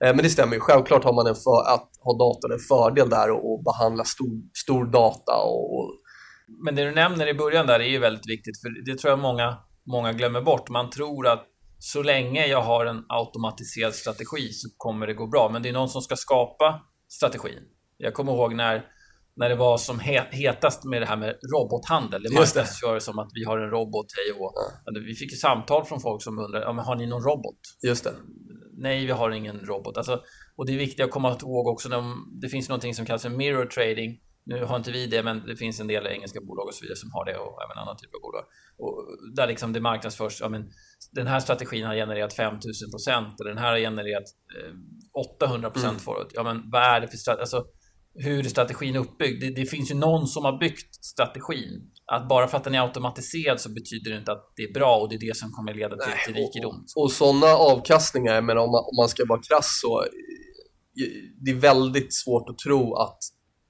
Eh, 0.02 0.14
men 0.14 0.22
det 0.24 0.30
stämmer 0.30 0.54
ju. 0.54 0.60
Självklart 0.60 1.04
har 1.04 1.12
man 1.12 1.26
en 1.26 1.34
för, 1.34 1.60
att 1.74 1.88
ha 2.04 2.12
datorn 2.24 2.52
en 2.52 2.64
fördel 2.72 3.08
där 3.10 3.30
och, 3.30 3.52
och 3.52 3.64
behandla 3.64 4.04
stor, 4.04 4.34
stor 4.64 4.84
data 4.84 5.34
och, 5.36 5.76
och 5.76 5.86
Men 6.64 6.74
det 6.74 6.84
du 6.84 6.90
nämner 6.90 7.26
i 7.28 7.34
början 7.34 7.66
där 7.66 7.80
är 7.80 7.88
ju 7.88 7.98
väldigt 7.98 8.28
viktigt, 8.28 8.60
för 8.60 8.84
det 8.86 8.98
tror 8.98 9.10
jag 9.10 9.18
många, 9.18 9.58
många 9.86 10.12
glömmer 10.12 10.40
bort. 10.40 10.68
Man 10.68 10.90
tror 10.90 11.26
att 11.26 11.44
så 11.78 12.02
länge 12.02 12.46
jag 12.46 12.62
har 12.62 12.86
en 12.86 13.04
automatiserad 13.08 13.94
strategi 13.94 14.52
så 14.52 14.68
kommer 14.76 15.06
det 15.06 15.14
gå 15.14 15.26
bra. 15.26 15.48
Men 15.52 15.62
det 15.62 15.68
är 15.68 15.72
någon 15.72 15.88
som 15.88 16.02
ska 16.02 16.16
skapa 16.16 16.80
strategin. 17.08 17.62
Jag 17.96 18.14
kommer 18.14 18.32
ihåg 18.32 18.54
när, 18.54 18.86
när 19.36 19.48
det 19.48 19.54
var 19.54 19.78
som 19.78 19.98
he, 20.00 20.24
hetast 20.30 20.84
med 20.84 21.02
det 21.02 21.06
här 21.06 21.16
med 21.16 21.34
robothandel. 21.54 22.22
Det 22.22 22.34
marknadsfördes 22.34 23.04
som 23.04 23.18
att 23.18 23.30
vi 23.34 23.44
har 23.44 23.58
en 23.58 23.70
robot, 23.70 24.06
hej 24.16 24.32
och 24.32 24.38
hå. 24.38 24.50
Vi 25.06 25.14
fick 25.14 25.30
ju 25.32 25.36
samtal 25.36 25.84
från 25.84 26.00
folk 26.00 26.22
som 26.22 26.38
undrade, 26.38 26.64
ja, 26.64 26.72
men 26.72 26.84
har 26.84 26.96
ni 26.96 27.06
någon 27.06 27.22
robot? 27.22 27.58
just 27.82 28.04
det. 28.04 28.12
Nej, 28.78 29.06
vi 29.06 29.12
har 29.12 29.30
ingen 29.30 29.60
robot. 29.60 29.96
Alltså, 29.96 30.22
och 30.56 30.66
det 30.66 30.72
är 30.74 30.78
viktigt 30.78 31.04
att 31.04 31.10
komma 31.10 31.36
ihåg 31.42 31.66
också, 31.66 31.88
när 31.88 32.02
det 32.40 32.48
finns 32.48 32.68
någonting 32.68 32.94
som 32.94 33.06
kallas 33.06 33.22
för 33.22 33.30
mirror 33.30 33.66
trading. 33.66 34.20
Nu 34.44 34.64
har 34.64 34.76
inte 34.76 34.92
vi 34.92 35.06
det, 35.06 35.22
men 35.22 35.46
det 35.46 35.56
finns 35.56 35.80
en 35.80 35.86
del 35.86 36.06
engelska 36.06 36.40
bolag 36.40 36.66
och 36.66 36.74
så 36.74 36.82
vidare 36.84 36.96
som 36.96 37.10
har 37.12 37.24
det 37.24 37.36
och 37.36 37.58
även 37.64 37.78
andra 37.78 37.94
typer 37.94 38.16
av 38.16 38.20
bolag. 38.22 38.44
Och 38.78 38.94
där 39.36 39.46
liksom 39.46 39.72
det 39.72 39.80
marknadsförs, 39.80 40.40
ja 40.40 40.48
men 40.48 40.70
den 41.12 41.26
här 41.26 41.40
strategin 41.40 41.86
har 41.86 41.94
genererat 41.94 42.32
5000 42.34 42.90
procent 42.90 43.40
och 43.40 43.46
den 43.46 43.58
här 43.58 43.70
har 43.70 43.78
genererat 43.78 44.24
eh, 44.58 44.74
800 45.42 45.70
procent 45.70 45.90
Mm. 45.92 46.00
förut. 46.00 46.28
Ja 46.34 46.42
men 46.42 46.70
vad 46.70 46.82
är 46.82 47.00
det 47.00 47.08
för 47.08 47.16
strategi? 47.16 47.40
Alltså, 47.40 47.64
hur 48.14 48.38
är 48.38 48.48
strategin 48.48 48.96
uppbyggd? 48.96 49.40
Det, 49.40 49.50
det 49.50 49.66
finns 49.66 49.90
ju 49.90 49.94
någon 49.94 50.26
som 50.26 50.44
har 50.44 50.58
byggt 50.58 51.04
strategin. 51.04 51.90
Att 52.06 52.28
bara 52.28 52.48
för 52.48 52.56
att 52.56 52.64
den 52.64 52.74
är 52.74 52.80
automatiserad 52.80 53.60
så 53.60 53.68
betyder 53.68 54.10
det 54.10 54.18
inte 54.18 54.32
att 54.32 54.52
det 54.56 54.62
är 54.62 54.72
bra 54.72 54.96
och 54.96 55.08
det 55.08 55.14
är 55.14 55.20
det 55.20 55.36
som 55.36 55.52
kommer 55.52 55.74
leda 55.74 55.96
till, 55.96 56.08
Nej, 56.08 56.24
till 56.26 56.34
rikedom. 56.34 56.84
Och 56.96 57.12
sådana 57.12 57.46
avkastningar, 57.46 58.40
men 58.42 58.58
om 58.58 58.70
man, 58.70 58.84
om 58.84 58.96
man 58.96 59.08
ska 59.08 59.24
vara 59.28 59.40
krass 59.42 59.80
så 59.82 60.02
eh, 60.02 60.08
det 61.40 61.50
är 61.50 61.54
väldigt 61.54 62.14
svårt 62.14 62.48
att 62.48 62.58
tro 62.58 62.94
att, 62.94 63.18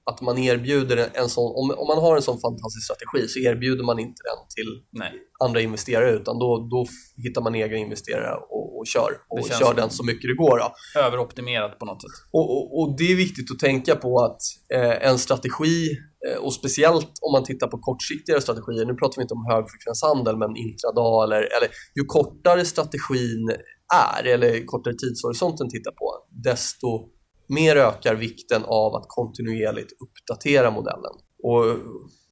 att 0.05 0.21
man 0.21 0.37
erbjuder 0.37 1.09
en, 1.13 1.29
sån, 1.29 1.55
om, 1.55 1.75
om 1.77 1.87
man 1.87 1.97
har 1.97 2.15
en 2.15 2.21
sån 2.21 2.39
fantastisk 2.39 2.83
strategi 2.83 3.27
så 3.27 3.39
erbjuder 3.39 3.83
man 3.83 3.99
inte 3.99 4.21
den 4.29 4.47
till 4.55 4.83
Nej. 4.91 5.11
andra 5.43 5.61
investerare 5.61 6.11
utan 6.11 6.39
då, 6.39 6.67
då 6.71 6.85
hittar 7.23 7.41
man 7.41 7.55
egna 7.55 7.77
investerare 7.77 8.35
och, 8.35 8.77
och 8.77 8.87
kör 8.87 9.11
och 9.29 9.49
kör 9.59 9.73
den 9.73 9.89
så 9.89 10.03
mycket 10.03 10.29
det 10.29 10.35
går. 10.35 10.57
Då. 10.57 10.99
Överoptimerat 10.99 11.79
på 11.79 11.85
något 11.85 12.01
sätt. 12.01 12.11
Och, 12.31 12.45
och, 12.55 12.79
och 12.79 12.97
det 12.97 13.11
är 13.11 13.15
viktigt 13.15 13.51
att 13.51 13.59
tänka 13.59 13.95
på 13.95 14.19
att 14.19 14.41
eh, 14.73 15.07
en 15.09 15.17
strategi, 15.19 15.89
eh, 16.27 16.37
och 16.37 16.53
speciellt 16.53 17.11
om 17.21 17.31
man 17.31 17.43
tittar 17.43 17.67
på 17.67 17.77
kortsiktigare 17.77 18.41
strategier, 18.41 18.85
nu 18.85 18.93
pratar 18.93 19.17
vi 19.17 19.21
inte 19.21 19.33
om 19.33 19.45
högfrekvenshandel, 19.51 20.37
men 20.37 20.55
intradag 20.55 21.23
eller, 21.23 21.41
eller 21.41 21.69
ju 21.95 22.03
kortare 22.07 22.65
strategin 22.65 23.51
är, 23.93 24.23
eller 24.23 24.65
kortare 24.65 24.93
tidshorisonten 24.93 25.69
tittar 25.69 25.91
på, 25.91 26.25
desto 26.43 27.09
mer 27.47 27.75
ökar 27.75 28.15
vikten 28.15 28.63
av 28.65 28.95
att 28.95 29.05
kontinuerligt 29.07 29.91
uppdatera 30.01 30.71
modellen. 30.71 31.13
Och 31.43 31.65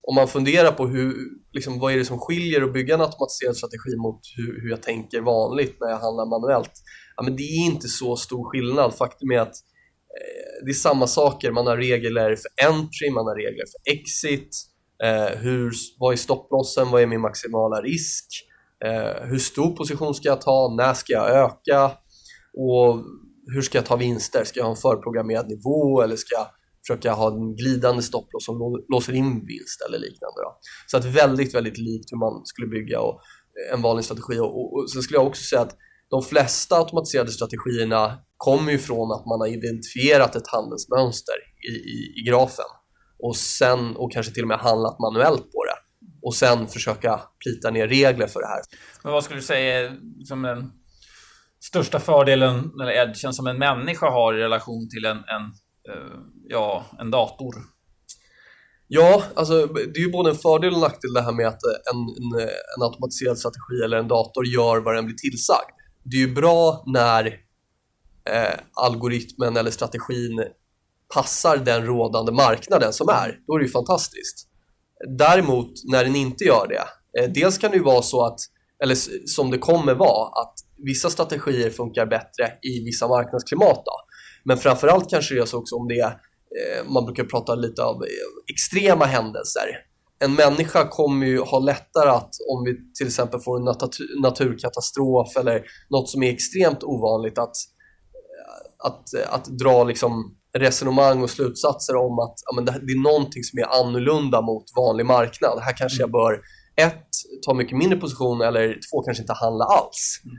om 0.04 0.16
man 0.16 0.28
funderar 0.28 0.72
på 0.72 0.88
hur, 0.88 1.16
liksom, 1.52 1.80
vad 1.80 1.94
är 1.94 1.98
det 1.98 2.06
som 2.06 2.20
skiljer 2.20 2.62
att 2.62 2.74
bygga 2.74 2.94
en 2.94 3.02
automatiserad 3.02 3.58
strategi 3.58 3.96
mot 3.98 4.20
hur, 4.38 4.62
hur 4.62 4.70
jag 4.70 4.84
tänker 4.84 5.22
vanligt 5.22 5.78
när 5.80 5.90
jag 5.90 6.00
handlar 6.00 6.26
manuellt, 6.26 6.72
ja, 7.16 7.24
men 7.24 7.36
det 7.36 7.44
är 7.44 7.66
inte 7.66 7.88
så 7.88 8.16
stor 8.16 8.52
skillnad. 8.52 8.96
Faktum 8.96 9.32
är 9.32 9.40
att 9.40 9.56
eh, 10.18 10.66
det 10.66 10.72
är 10.72 10.74
samma 10.74 11.08
saker. 11.08 11.52
Man 11.52 11.68
har 11.68 11.78
regler 11.78 12.36
för 12.36 12.68
entry, 12.70 13.10
man 13.12 13.26
har 13.26 13.36
regler 13.36 13.66
för 13.66 13.94
exit. 13.94 14.50
Eh, 15.04 15.40
hur, 15.40 15.72
vad 16.00 16.14
är 16.14 16.18
stopplossen? 16.18 16.92
Vad 16.92 17.02
är 17.02 17.08
min 17.08 17.22
maximala 17.22 17.82
risk? 17.82 18.26
Eh, 18.86 19.28
hur 19.28 19.40
stor 19.40 19.76
position 19.76 20.16
ska 20.16 20.28
jag 20.28 20.42
ta? 20.42 20.76
När 20.78 20.94
ska 20.94 21.14
jag 21.14 21.30
öka? 21.30 21.92
Och 22.58 23.04
hur 23.54 23.62
ska 23.62 23.78
jag 23.78 23.86
ta 23.86 23.96
vinster? 23.96 24.44
Ska 24.44 24.60
jag 24.60 24.66
ha 24.66 24.72
en 24.72 24.78
förprogrammerad 24.78 25.48
nivå 25.48 26.02
eller 26.02 26.16
ska 26.16 26.36
jag 26.36 26.48
försöka 26.88 27.14
ha 27.14 27.32
en 27.32 27.56
glidande 27.56 28.02
stopploss 28.02 28.46
som 28.46 28.84
låser 28.90 29.14
in 29.14 29.46
vinst 29.46 29.82
eller 29.88 30.00
liknande? 30.00 30.42
Då? 30.44 30.58
Så 30.88 30.98
att 30.98 31.06
väldigt, 31.06 31.56
väldigt 31.56 31.78
likt 31.78 32.12
hur 32.12 32.18
man 32.18 32.46
skulle 32.46 32.68
bygga 32.68 33.00
och, 33.00 33.14
eh, 33.14 33.74
en 33.74 33.82
vanlig 33.82 34.06
strategi. 34.06 34.40
Och, 34.40 34.60
och, 34.60 34.74
och 34.74 34.92
sen 34.92 35.02
skulle 35.02 35.18
jag 35.18 35.28
också 35.28 35.44
säga 35.44 35.62
att 35.62 35.78
de 36.10 36.22
flesta 36.22 36.76
automatiserade 36.76 37.32
strategierna 37.32 38.20
kommer 38.38 38.72
ju 38.72 38.78
från 38.78 39.12
att 39.12 39.26
man 39.26 39.40
har 39.40 39.48
identifierat 39.48 40.36
ett 40.36 40.48
handelsmönster 40.48 41.36
i, 41.70 41.74
i, 41.74 42.20
i 42.20 42.30
grafen 42.30 42.66
och 43.20 43.36
sen 43.36 43.96
och 43.96 44.12
kanske 44.12 44.34
till 44.34 44.44
och 44.44 44.48
med 44.48 44.60
handlat 44.60 45.00
manuellt 45.00 45.52
på 45.52 45.64
det 45.66 45.78
och 46.22 46.36
sen 46.36 46.68
försöka 46.68 47.22
plita 47.44 47.72
ner 47.72 47.88
regler 47.88 48.28
för 48.28 48.40
det 48.40 48.48
här. 48.48 48.62
Men 49.04 49.14
vad 49.14 49.24
skulle 49.24 49.40
du 49.40 49.44
säga 49.44 49.80
är 49.80 49.98
den 50.30 50.72
största 51.64 52.00
fördelen 52.00 52.72
eller 52.82 52.92
edgen 52.92 53.34
som 53.34 53.48
en 53.48 53.58
människa 53.58 54.10
har 54.10 54.34
i 54.34 54.38
relation 54.38 54.90
till 54.90 55.06
en, 55.06 55.18
en, 55.18 55.44
eh, 55.90 56.20
ja, 56.48 56.86
en 57.00 57.12
dator? 57.12 57.56
Ja, 58.88 59.24
alltså 59.36 59.66
det 59.66 60.00
är 60.00 60.06
ju 60.06 60.12
både 60.12 60.30
en 60.30 60.36
fördel 60.36 60.70
och 60.70 60.76
en 60.76 60.82
nackdel 60.82 61.14
det 61.14 61.22
här 61.22 61.32
med 61.32 61.48
att 61.48 61.64
eh, 61.64 61.94
en, 61.94 62.00
en, 62.00 62.50
en 62.78 62.84
automatiserad 62.84 63.38
strategi 63.38 63.84
eller 63.86 63.98
en 63.98 64.08
dator 64.08 64.46
gör 64.46 64.78
vad 64.78 64.96
den 64.96 65.06
blir 65.06 65.16
tillsagd. 65.16 65.76
Det 66.04 66.18
är 66.18 66.28
ju 66.28 66.34
bra 66.34 66.84
när 66.86 67.26
eh, 68.30 68.60
algoritmen 68.74 69.58
eller 69.58 69.72
strategin 69.72 70.44
passar 71.14 71.58
den 71.58 71.86
rådande 71.86 72.32
marknaden 72.32 72.94
som 72.94 73.10
är. 73.10 73.40
Då 73.48 73.56
är 73.56 73.60
det 73.60 73.66
ju 73.66 73.72
fantastiskt. 73.72 74.48
Däremot 75.18 75.72
när 75.92 76.04
den 76.04 76.16
inte 76.16 76.44
gör 76.44 76.68
det, 76.68 76.86
eh, 77.22 77.32
dels 77.32 77.58
kan 77.58 77.72
det 77.72 77.78
ju 77.78 77.84
vara 77.84 78.02
så 78.02 78.26
att, 78.26 78.40
eller 78.84 78.96
som 79.28 79.52
det 79.52 79.58
kommer 79.58 79.94
vara, 79.94 80.42
att 80.42 80.54
vissa 80.86 81.10
strategier 81.10 81.70
funkar 81.70 82.06
bättre 82.06 82.54
i 82.62 82.84
vissa 82.86 83.08
marknadsklimat. 83.08 83.82
Då. 83.86 83.92
Men 84.44 84.58
framförallt 84.58 85.10
kanske 85.10 85.36
det 85.36 85.42
är 85.42 85.46
så 85.46 85.58
också 85.58 85.76
om 85.76 85.88
det 85.88 86.00
är, 86.00 86.08
eh, 86.08 86.92
man 86.92 87.06
brukar 87.06 87.24
prata 87.24 87.56
lite 87.56 87.84
av 87.84 87.96
eh, 87.96 88.54
extrema 88.54 89.06
händelser. 89.06 89.68
En 90.20 90.34
människa 90.34 90.88
kommer 90.88 91.26
ju 91.28 91.40
ha 91.40 91.60
lättare 91.60 92.10
att, 92.10 92.30
om 92.50 92.64
vi 92.66 92.94
till 92.94 93.08
exempel 93.08 93.40
får 93.40 93.58
en 93.58 93.68
natu- 93.68 94.22
naturkatastrof 94.22 95.38
eller 95.38 95.64
något 95.90 96.10
som 96.10 96.24
är 96.24 96.32
extremt 96.34 96.84
ovanligt, 96.84 97.38
att, 97.38 97.56
att, 98.84 99.04
att 99.30 99.46
dra 99.46 99.84
liksom 99.84 100.36
resonemang 100.58 101.24
och 101.24 101.30
slutsatser 101.30 101.96
om 101.96 102.20
att 102.20 102.36
ja, 102.46 102.56
men 102.56 102.66
det, 102.66 102.72
det 102.72 102.94
är 102.94 103.04
någonting 103.04 103.44
som 103.44 103.60
är 103.60 103.80
annorlunda 103.80 104.42
mot 104.42 104.64
vanlig 104.76 105.06
marknad. 105.06 105.60
Här 105.62 105.78
kanske 105.78 106.02
jag 106.02 106.12
bör 106.12 106.42
ett, 106.76 107.08
ta 107.46 107.54
mycket 107.54 107.78
mindre 107.78 108.00
position 108.00 108.42
eller 108.42 108.68
två, 108.68 109.02
kanske 109.02 109.24
inte 109.24 109.34
handla 109.34 109.66
alls. 109.66 110.22
Eh, 110.26 110.32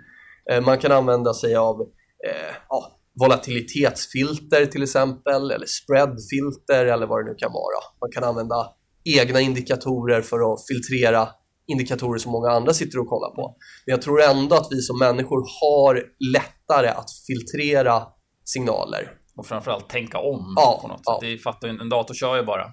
Man 0.62 0.78
kan 0.78 0.92
använda 0.92 1.34
sig 1.34 1.56
av 1.56 1.80
eh, 2.26 2.54
ja, 2.68 2.98
volatilitetsfilter 3.20 4.66
till 4.66 4.82
exempel, 4.82 5.50
eller 5.50 5.66
spreadfilter 5.66 6.86
eller 6.86 7.06
vad 7.06 7.24
det 7.24 7.30
nu 7.30 7.34
kan 7.38 7.52
vara. 7.52 7.78
Man 8.00 8.10
kan 8.12 8.24
använda 8.24 8.68
egna 9.04 9.40
indikatorer 9.40 10.22
för 10.22 10.52
att 10.52 10.66
filtrera 10.66 11.28
indikatorer 11.66 12.18
som 12.18 12.32
många 12.32 12.50
andra 12.50 12.72
sitter 12.72 12.98
och 12.98 13.08
kollar 13.08 13.34
på. 13.34 13.56
Men 13.86 13.92
jag 13.92 14.02
tror 14.02 14.22
ändå 14.22 14.56
att 14.56 14.68
vi 14.70 14.80
som 14.80 14.98
människor 14.98 15.44
har 15.60 16.02
lättare 16.32 16.88
att 16.88 17.10
filtrera 17.26 18.02
signaler. 18.44 19.12
Och 19.36 19.46
framförallt 19.46 19.88
tänka 19.88 20.18
om 20.18 20.54
Ja, 20.56 20.78
på 20.82 20.88
något 20.88 21.00
ja. 21.04 21.18
Det 21.22 21.38
fattar 21.38 21.68
ju, 21.68 21.78
en 21.80 21.88
dator 21.88 22.14
kör 22.14 22.36
ju 22.36 22.42
bara. 22.42 22.64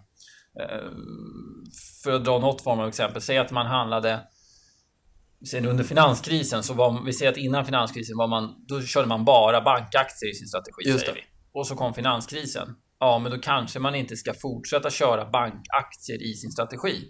Eh, 0.62 0.92
för 2.04 2.12
att 2.12 2.26
dra 2.26 2.40
något 2.40 2.62
form 2.62 2.80
av 2.80 2.88
exempel, 2.88 3.22
säg 3.22 3.38
att 3.38 3.52
man 3.52 3.66
handlade 3.66 4.20
Sen 5.48 5.66
under 5.66 5.84
finanskrisen 5.84 6.64
så 6.64 6.74
var 6.74 7.06
vi 7.06 7.14
ser 7.14 7.30
att 7.30 7.38
innan 7.38 7.66
finanskrisen 7.66 8.18
var 8.18 8.28
man 8.28 8.66
då 8.68 8.82
körde 8.82 9.08
man 9.08 9.26
bara 9.26 9.62
bankaktier 9.62 10.32
i 10.32 10.34
sin 10.34 10.48
strategi 10.48 10.90
Just 10.90 11.00
säger 11.00 11.14
det. 11.14 11.20
vi. 11.20 11.60
Och 11.60 11.68
så 11.68 11.76
kom 11.76 11.94
finanskrisen. 11.94 12.76
Ja, 13.00 13.20
men 13.20 13.32
då 13.32 13.38
kanske 13.38 13.80
man 13.80 13.96
inte 13.96 14.18
ska 14.18 14.34
fortsätta 14.34 14.90
köra 14.90 15.30
bankaktier 15.30 16.24
i 16.24 16.34
sin 16.34 16.52
strategi. 16.52 17.08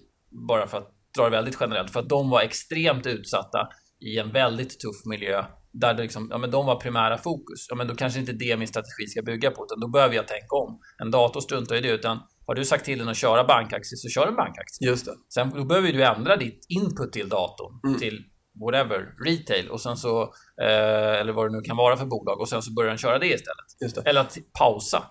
Bara 0.48 0.68
för 0.68 0.78
att 0.78 0.92
dra 1.18 1.24
det 1.24 1.30
väldigt 1.30 1.58
generellt, 1.60 1.92
för 1.92 2.00
att 2.00 2.10
de 2.10 2.30
var 2.30 2.42
extremt 2.42 3.06
utsatta 3.06 3.68
i 4.00 4.20
en 4.20 4.32
väldigt 4.32 4.80
tuff 4.80 5.06
miljö 5.06 5.46
där 5.72 5.94
det 5.94 6.04
liksom, 6.04 6.28
ja, 6.32 6.38
men 6.38 6.52
de 6.52 6.66
var 6.66 6.76
primära 6.76 7.18
fokus. 7.18 7.66
Ja, 7.70 7.76
men 7.76 7.88
då 7.88 7.96
kanske 7.96 8.20
inte 8.20 8.32
det 8.34 8.58
min 8.58 8.68
strategi 8.68 9.08
ska 9.08 9.22
bygga 9.22 9.52
på, 9.52 9.66
utan 9.66 9.80
då 9.80 9.88
behöver 9.88 10.16
jag 10.16 10.28
tänka 10.28 10.56
om. 10.56 10.80
En 10.98 11.12
dator 11.12 11.42
struntar 11.42 11.76
i 11.76 11.82
det, 11.82 11.90
utan 11.90 12.20
har 12.50 12.56
du 12.56 12.66
sagt 12.66 12.86
till 12.86 13.00
den 13.00 13.10
att 13.10 13.18
köra 13.18 13.44
bankaktier 13.44 13.98
så 13.98 14.10
kör 14.10 14.28
en 14.28 14.36
bankaktie. 14.36 14.88
Just 14.88 15.06
det. 15.06 15.16
Sen 15.34 15.50
då 15.50 15.66
behöver 15.66 15.92
du 15.94 16.04
ändra 16.04 16.36
ditt 16.36 16.66
input 16.70 17.12
till 17.14 17.30
datorn 17.30 17.80
Mm. 17.88 18.00
till 18.00 18.18
whatever, 18.66 19.00
retail 19.26 19.70
och 19.70 19.82
sen 19.82 19.98
så, 19.98 20.22
eh, 20.62 21.20
eller 21.20 21.34
vad 21.34 21.46
det 21.52 21.58
nu 21.58 21.62
kan 21.62 21.78
vara 21.78 21.98
för 21.98 22.06
bolag 22.06 22.40
och 22.40 22.50
sen 22.50 22.62
så 22.62 22.74
börjar 22.74 22.90
den 22.90 22.98
köra 22.98 23.20
det 23.20 23.28
istället. 23.28 23.96
Det. 23.96 24.10
Eller 24.10 24.22
att 24.22 24.38
pausa. 24.60 25.04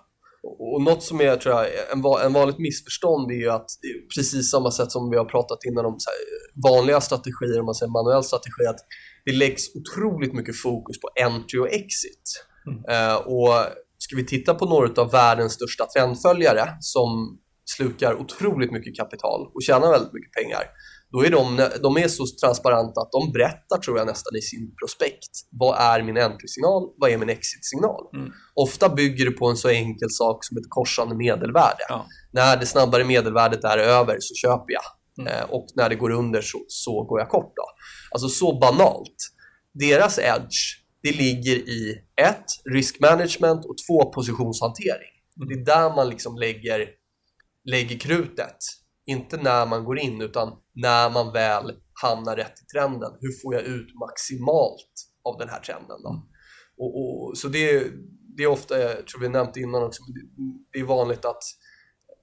Och 0.59 0.81
något 0.81 1.03
som 1.03 1.21
är, 1.21 1.35
tror 1.35 1.55
jag, 1.55 1.65
en, 1.93 2.25
en 2.25 2.33
vanligt 2.33 2.59
missförstånd 2.59 3.31
är 3.31 3.35
ju 3.35 3.49
att 3.49 3.69
precis 4.15 4.51
samma 4.51 4.71
sätt 4.71 4.91
som 4.91 5.09
vi 5.09 5.17
har 5.17 5.25
pratat 5.25 5.59
innan 5.69 5.85
om 5.85 5.97
vanliga 6.69 7.01
strategier, 7.01 7.59
om 7.59 7.65
man 7.65 7.75
säger 7.75 7.91
manuell 7.91 8.23
strategi, 8.23 8.65
att 8.69 8.79
det 9.25 9.31
läggs 9.31 9.63
otroligt 9.75 10.33
mycket 10.33 10.61
fokus 10.61 10.99
på 11.01 11.07
entry 11.25 11.59
och 11.59 11.69
exit. 11.69 12.25
Eh, 12.89 13.15
och 13.15 13.53
ska 14.09 14.15
vi 14.15 14.25
titta 14.25 14.53
på 14.53 14.65
några 14.65 15.01
av 15.01 15.11
världens 15.11 15.53
största 15.53 15.85
trendföljare 15.85 16.77
som 16.79 17.39
slukar 17.75 18.13
otroligt 18.21 18.71
mycket 18.71 18.95
kapital 18.95 19.41
och 19.53 19.61
tjänar 19.63 19.91
väldigt 19.91 20.13
mycket 20.13 20.31
pengar, 20.31 20.63
då 21.11 21.25
är 21.25 21.31
de, 21.31 21.69
de 21.81 21.97
är 21.97 22.07
så 22.07 22.23
transparenta 22.43 23.01
att 23.01 23.11
de 23.11 23.31
berättar 23.31 23.77
tror 23.77 23.97
jag 23.97 24.07
nästan 24.07 24.35
i 24.35 24.41
sin 24.41 24.75
prospekt. 24.75 25.33
Vad 25.51 25.77
är 25.79 26.03
min 26.03 26.17
entry-signal? 26.17 26.83
Vad 26.97 27.11
är 27.11 27.17
min 27.17 27.29
exit-signal? 27.29 28.03
Mm. 28.15 28.31
Ofta 28.55 28.89
bygger 28.89 29.25
det 29.25 29.31
på 29.31 29.47
en 29.47 29.57
så 29.57 29.69
enkel 29.69 30.09
sak 30.09 30.45
som 30.45 30.57
ett 30.57 30.69
korsande 30.69 31.15
medelvärde. 31.15 31.83
Ja. 31.89 32.05
När 32.31 32.57
det 32.57 32.65
snabbare 32.65 33.03
medelvärdet 33.03 33.63
är 33.63 33.77
över 33.77 34.17
så 34.19 34.33
köper 34.35 34.73
jag. 34.73 34.83
Mm. 35.19 35.33
Eh, 35.33 35.49
och 35.49 35.65
när 35.75 35.89
det 35.89 35.95
går 35.95 36.11
under 36.11 36.41
så, 36.41 36.59
så 36.67 37.03
går 37.03 37.19
jag 37.19 37.29
kort. 37.29 37.53
Då. 37.55 37.63
Alltså 38.11 38.29
så 38.29 38.59
banalt. 38.59 39.17
Deras 39.73 40.19
edge, 40.19 40.59
det 41.01 41.11
ligger 41.11 41.55
i 41.55 42.01
ett, 42.21 42.45
risk 42.73 42.99
management 42.99 43.65
och 43.65 43.75
två, 43.87 44.11
positionshantering. 44.11 45.13
Mm. 45.37 45.49
Det 45.49 45.53
är 45.55 45.65
där 45.65 45.95
man 45.95 46.09
liksom 46.09 46.37
lägger, 46.37 46.89
lägger 47.65 47.99
krutet. 47.99 48.57
Inte 49.05 49.37
när 49.37 49.65
man 49.65 49.83
går 49.83 49.99
in, 49.99 50.21
utan 50.21 50.53
när 50.75 51.09
man 51.09 51.33
väl 51.33 51.73
hamnar 52.01 52.35
rätt 52.35 52.61
i 52.61 52.65
trenden. 52.65 53.11
Hur 53.19 53.41
får 53.41 53.53
jag 53.53 53.63
ut 53.63 53.95
maximalt 53.99 54.91
av 55.23 55.37
den 55.37 55.49
här 55.49 55.59
trenden? 55.59 56.01
Då? 56.03 56.09
Mm. 56.09 56.21
Och, 56.77 56.99
och, 56.99 57.37
så 57.37 57.47
det, 57.47 57.83
det 58.37 58.43
är 58.43 58.47
ofta, 58.47 58.79
jag 58.79 59.07
tror 59.07 59.21
vi 59.21 59.29
nämnt 59.29 59.57
innan 59.57 59.83
också, 59.83 60.03
det, 60.73 60.79
är 60.79 60.83
vanligt 60.83 61.25
att, 61.25 61.43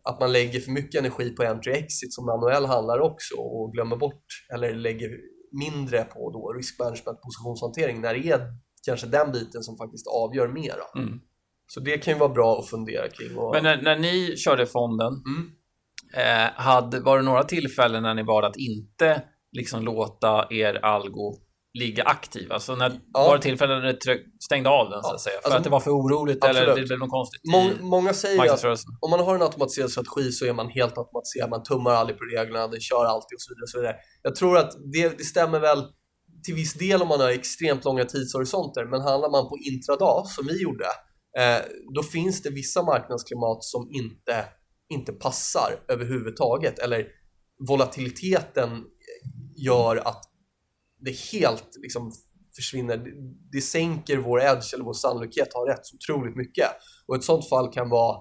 att 0.05 0.21
man 0.21 0.33
lägger 0.33 0.61
för 0.61 0.71
mycket 0.71 0.99
energi 0.99 1.31
på 1.31 1.43
entry 1.43 1.73
exit 1.73 2.15
som 2.15 2.27
manuell 2.27 2.65
handlar 2.67 3.01
också 3.01 3.35
och 3.37 3.73
glömmer 3.73 3.97
bort, 3.97 4.25
eller 4.55 4.75
lägger 4.75 5.11
mindre 5.53 6.05
på 6.05 6.31
då 6.31 6.53
risk 6.53 6.79
management 6.79 7.21
positionshantering 7.23 8.01
när 8.01 8.15
det 8.15 8.29
är 8.29 8.41
kanske 8.87 9.07
den 9.07 9.33
biten 9.33 9.63
som 9.63 9.77
faktiskt 9.77 10.07
avgör 10.07 10.49
mer. 10.49 10.75
Då. 10.95 11.01
Mm. 11.01 11.21
Så 11.69 11.81
det 11.81 11.99
kan 11.99 12.15
ju 12.15 12.21
vara 12.21 12.29
bra 12.29 12.59
att 12.59 12.69
fundera 12.69 13.09
kring. 13.09 13.39
Och, 13.39 13.53
Men 13.55 13.63
när, 13.63 13.83
när 13.83 13.97
ni 13.99 14.37
körde 14.37 14.67
fonden, 14.67 15.13
mm. 15.27 15.51
eh, 16.15 16.53
hade, 16.55 17.01
var 17.01 17.17
det 17.17 17.23
några 17.23 17.45
tillfällen 17.45 18.03
när 18.03 18.15
ni 18.15 18.23
valde 18.23 18.49
att 18.49 18.57
inte 18.57 19.23
liksom 19.53 19.85
låta 19.85 20.47
er 20.51 20.75
algo 20.85 21.35
ligga 21.79 22.03
aktiv? 22.03 22.53
Alltså 22.53 22.75
när, 22.77 23.01
Ja. 23.15 23.27
var 23.27 23.37
det 23.37 23.43
tillfällen 23.43 23.83
när 23.83 23.93
ni 23.93 24.25
stängde 24.41 24.71
av 24.71 24.91
den 24.91 25.03
så 25.03 25.09
Ja. 25.09 25.15
att 25.15 25.21
säga? 25.21 25.41
För 25.41 25.45
Alltså, 25.45 25.59
att 25.59 25.65
det 25.65 25.71
var 25.71 25.81
för 25.81 25.91
oroligt 25.91 26.45
eller 26.45 26.61
absolut. 26.61 26.77
det 26.77 26.87
blev 26.87 26.99
något 26.99 27.11
konstigt 27.11 27.41
Mång, 27.53 27.73
många 27.81 28.13
säger 28.13 28.53
att 28.53 28.85
om 29.01 29.11
man 29.11 29.21
har 29.21 29.35
en 29.35 29.43
automatiserad 29.43 29.91
strategi 29.91 30.33
så 30.33 30.47
är 30.47 30.53
man 30.53 30.69
helt 30.69 30.99
automatiserad, 30.99 31.51
man 31.51 31.63
tummar 31.63 31.91
aldrig 31.91 32.19
på 32.19 32.25
reglerna, 32.25 32.69
den 32.69 32.81
kör 32.81 33.05
alltid 33.05 33.37
och 33.37 33.41
så 33.41 33.55
vidare. 33.55 33.67
Så 33.67 33.79
vidare. 33.79 33.97
Jag 34.23 34.35
tror 34.35 34.59
att 34.59 34.73
det, 34.93 35.19
det 35.19 35.25
stämmer 35.25 35.61
väl 35.61 35.85
till 36.45 36.55
viss 36.55 36.75
del 36.75 37.03
om 37.03 37.09
man 37.09 37.21
har 37.21 37.31
extremt 37.31 37.85
långa 37.85 38.05
tidshorisonter, 38.05 38.85
men 38.85 39.01
handlar 39.01 39.31
man 39.31 39.49
på 39.49 39.59
intradag 39.59 40.27
som 40.27 40.47
vi 40.47 40.63
gjorde, 40.63 40.85
eh, 41.39 41.65
då 41.95 42.03
finns 42.03 42.43
det 42.43 42.51
vissa 42.51 42.83
marknadsklimat 42.83 43.65
som 43.65 43.91
inte, 43.91 44.45
inte 44.89 45.13
passar 45.13 45.81
överhuvudtaget, 45.89 46.79
eller 46.79 47.07
volatiliteten 47.69 48.85
gör 49.57 49.97
att 49.97 50.23
det 51.01 51.17
helt 51.33 51.77
liksom 51.83 52.13
försvinner. 52.57 53.07
Det, 53.53 53.61
sänker 53.61 54.17
vår 54.17 54.41
edge 54.43 54.75
eller 54.75 54.85
vår 54.85 54.93
sannolikhet 54.93 55.49
att 55.49 55.55
ha 55.55 55.69
rätt 55.69 55.87
så 55.87 55.97
otroligt 55.97 56.37
mycket. 56.37 56.67
Och 57.07 57.17
ett 57.17 57.25
sånt 57.25 57.49
fall 57.49 57.73
kan 57.73 57.89
vara 57.89 58.17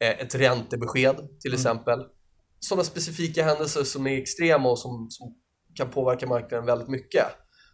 eh, 0.00 0.20
ett 0.20 0.34
räntebesked 0.34 1.16
till 1.16 1.50
Mm. 1.50 1.60
exempel. 1.60 2.00
Sådana 2.60 2.84
specifika 2.84 3.44
händelser 3.44 3.84
som 3.84 4.06
är 4.06 4.18
extrema 4.18 4.70
och 4.70 4.78
som, 4.78 5.06
som 5.10 5.34
kan 5.74 5.90
påverka 5.90 6.26
marknaden 6.26 6.66
väldigt 6.66 6.88
mycket. 6.88 7.24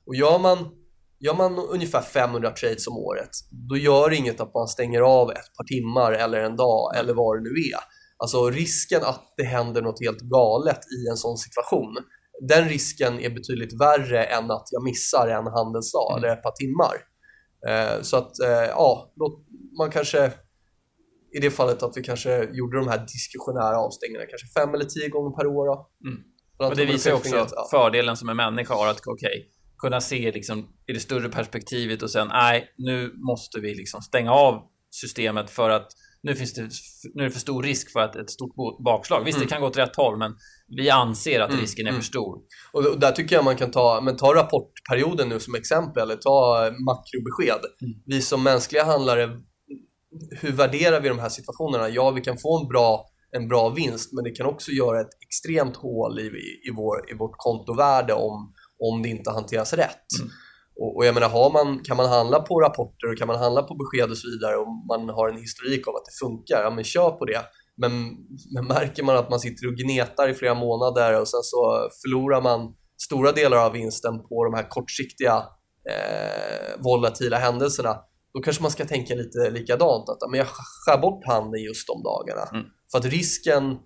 Och 0.07 0.15
gör 0.15 0.39
man, 0.39 0.59
gör 1.21 1.35
man 1.35 1.59
ungefär 1.59 2.03
500 2.03 2.51
trades 2.51 2.87
om 2.87 2.97
året, 2.97 3.31
då 3.69 3.77
gör 3.77 4.11
det 4.11 4.17
inget 4.17 4.41
att 4.41 4.55
man 4.55 4.69
stänger 4.69 5.01
av 5.01 5.31
ett 5.31 5.57
par 5.57 5.65
timmar 5.65 6.13
eller 6.13 6.41
en 6.41 6.57
dag 6.57 6.97
eller 6.97 7.15
vad 7.15 7.37
det 7.37 7.43
nu 7.43 7.51
är. 7.51 7.81
Alltså 8.19 8.51
risken 8.51 9.03
att 9.03 9.35
det 9.37 9.45
händer 9.45 9.83
något 9.83 10.01
helt 10.01 10.21
galet 10.21 10.81
i 10.99 11.09
en 11.11 11.17
sån 11.17 11.37
situation, 11.37 11.97
den 12.49 12.69
risken 12.69 13.21
är 13.21 13.31
betydligt 13.31 13.81
värre 13.81 14.25
än 14.25 14.51
att 14.51 14.69
jag 14.71 14.83
missar 14.83 15.29
en 15.29 15.47
handelsdag 15.47 16.13
Mm. 16.13 16.25
eller 16.25 16.37
ett 16.37 16.43
par 16.43 16.53
timmar. 16.53 16.95
Eh, 17.69 18.03
så 18.03 18.17
att, 18.17 18.41
eh, 18.41 18.49
ja, 18.51 19.13
man 19.79 19.91
kanske 19.91 20.33
i 21.37 21.41
det 21.41 21.51
fallet 21.51 21.83
att 21.83 21.97
vi 21.97 22.03
kanske 22.03 22.45
gjorde 22.53 22.79
de 22.79 22.89
här 22.89 22.99
diskretionära 22.99 23.79
avstängningarna 23.79 24.27
kanske 24.27 24.61
fem 24.61 24.75
eller 24.75 24.85
tio 24.85 25.09
gånger 25.09 25.37
per 25.37 25.47
år. 25.47 25.67
Mm. 26.07 26.19
Att 26.59 26.77
det 26.77 26.85
de 26.85 26.93
visar 26.93 27.13
också 27.13 27.37
ja. 27.37 27.69
fördelen 27.71 28.17
som 28.17 28.29
en 28.29 28.37
människa 28.37 28.75
har 28.75 28.89
att 28.89 29.01
okej, 29.07 29.51
kunna 29.79 30.01
se 30.01 30.33
liksom 30.33 30.69
i 30.87 30.93
det 30.93 31.01
större 31.01 31.29
perspektivet 31.29 32.03
och 32.03 32.11
sen 32.11 32.29
nej, 32.29 32.75
nu 32.77 33.13
måste 33.17 33.61
vi 33.61 33.75
liksom 33.75 34.03
stänga 34.03 34.33
av 34.33 34.63
systemet 34.91 35.51
för 35.51 35.71
att 35.71 35.89
nu, 36.23 36.35
finns 36.35 36.55
det, 36.55 36.69
nu 37.15 37.23
är 37.23 37.27
det 37.27 37.31
för 37.33 37.41
stor 37.41 37.63
risk 37.63 37.93
för 37.93 38.01
att 38.01 38.17
ett 38.17 38.31
stort 38.31 38.55
bakslag. 38.85 39.25
Visst, 39.25 39.37
Mm. 39.37 39.47
det 39.47 39.53
kan 39.53 39.61
gå 39.61 39.67
åt 39.67 39.77
rätt 39.77 39.97
håll, 39.97 40.19
men 40.19 40.37
vi 40.77 40.91
anser 40.91 41.41
att 41.41 41.51
Mm, 41.51 41.61
risken 41.61 41.87
är 41.87 41.91
mm. 41.91 42.01
för 42.01 42.07
stor. 42.07 42.39
Och 42.73 42.87
och 42.87 43.01
där 43.01 43.13
tycker 43.13 43.37
jag 43.37 43.45
man 43.45 43.57
kan 43.57 43.71
ta, 43.71 44.01
men 44.01 44.17
ta 44.17 44.35
rapportperioden 44.35 45.29
nu 45.29 45.41
som 45.41 45.55
exempel, 45.55 46.03
eller 46.03 46.17
ta 46.17 46.67
eh, 46.67 46.73
makrobesked. 46.73 47.61
Mm. 47.83 47.95
Vi 48.07 48.23
som 48.23 48.43
mänskliga 48.43 48.85
handlare, 48.85 49.31
hur 50.41 50.53
värderar 50.53 51.01
vi 51.01 51.09
de 51.09 51.19
här 51.19 51.29
situationerna? 51.29 51.89
Ja, 51.89 52.11
vi 52.11 52.21
kan 52.21 52.39
få 52.39 52.61
en 52.63 52.69
bra, 52.69 53.05
en 53.31 53.49
bra 53.49 53.69
vinst, 53.69 54.13
men 54.13 54.25
det 54.25 54.31
kan 54.31 54.47
också 54.47 54.71
göra 54.71 55.01
ett 55.01 55.11
extremt 55.27 55.77
hål 55.77 56.19
i, 56.19 56.27
i, 56.69 56.71
vår, 56.77 57.11
i 57.11 57.15
vårt 57.15 57.35
kontovärde 57.37 58.13
om, 58.15 58.53
om 58.81 59.03
det 59.03 59.09
inte 59.09 59.31
hanteras 59.31 59.73
rätt. 59.73 60.09
Mm. 60.21 60.31
Och, 60.81 60.97
och 60.97 61.07
jag 61.07 61.15
menar, 61.15 61.29
har 61.29 61.51
man, 61.51 61.81
kan 61.85 61.97
man 61.97 62.09
handla 62.09 62.41
på 62.41 62.61
rapporter 62.61 63.13
och 63.13 63.19
kan 63.19 63.27
man 63.27 63.39
handla 63.39 63.63
på 63.63 63.75
besked 63.75 64.11
och 64.11 64.19
så 64.19 64.29
vidare 64.31 64.57
och 64.57 64.69
man 64.89 65.09
har 65.09 65.29
en 65.29 65.41
historik 65.41 65.89
av 65.89 65.97
att 65.97 66.05
det 66.05 66.27
funkar, 66.27 66.63
ja 66.63 66.71
men 66.71 66.85
kör 66.85 67.11
på 67.11 67.25
det. 67.25 67.41
Men, 67.77 67.93
men 68.55 68.67
märker 68.67 69.03
man 69.03 69.17
att 69.17 69.31
man 69.31 69.41
sitter 69.41 69.67
och 69.67 69.75
gnetar 69.75 70.29
i 70.29 70.35
flera 70.35 70.55
månader 70.55 71.21
och 71.21 71.29
sen 71.29 71.43
så 71.43 71.89
förlorar 72.03 72.43
man 72.43 72.75
stora 73.03 73.33
delar 73.33 73.57
av 73.57 73.73
vinsten 73.73 74.19
på 74.29 74.45
de 74.45 74.55
här 74.55 74.69
kortsiktiga 74.69 75.35
eh, 75.91 76.83
volatila 76.85 77.39
händelserna, 77.39 77.97
då 78.35 78.41
kanske 78.41 78.63
man 78.63 78.71
ska 78.71 78.85
tänka 78.85 79.15
lite 79.15 79.51
likadant. 79.51 80.09
Att 80.09 80.31
men 80.31 80.39
jag 80.39 80.47
skär 80.49 80.99
bort 80.99 81.27
handen 81.27 81.63
just 81.63 81.87
de 81.87 82.03
dagarna. 82.03 82.49
Mm. 82.53 82.67
För 82.93 82.99
att 82.99 83.05
risken 83.05 83.79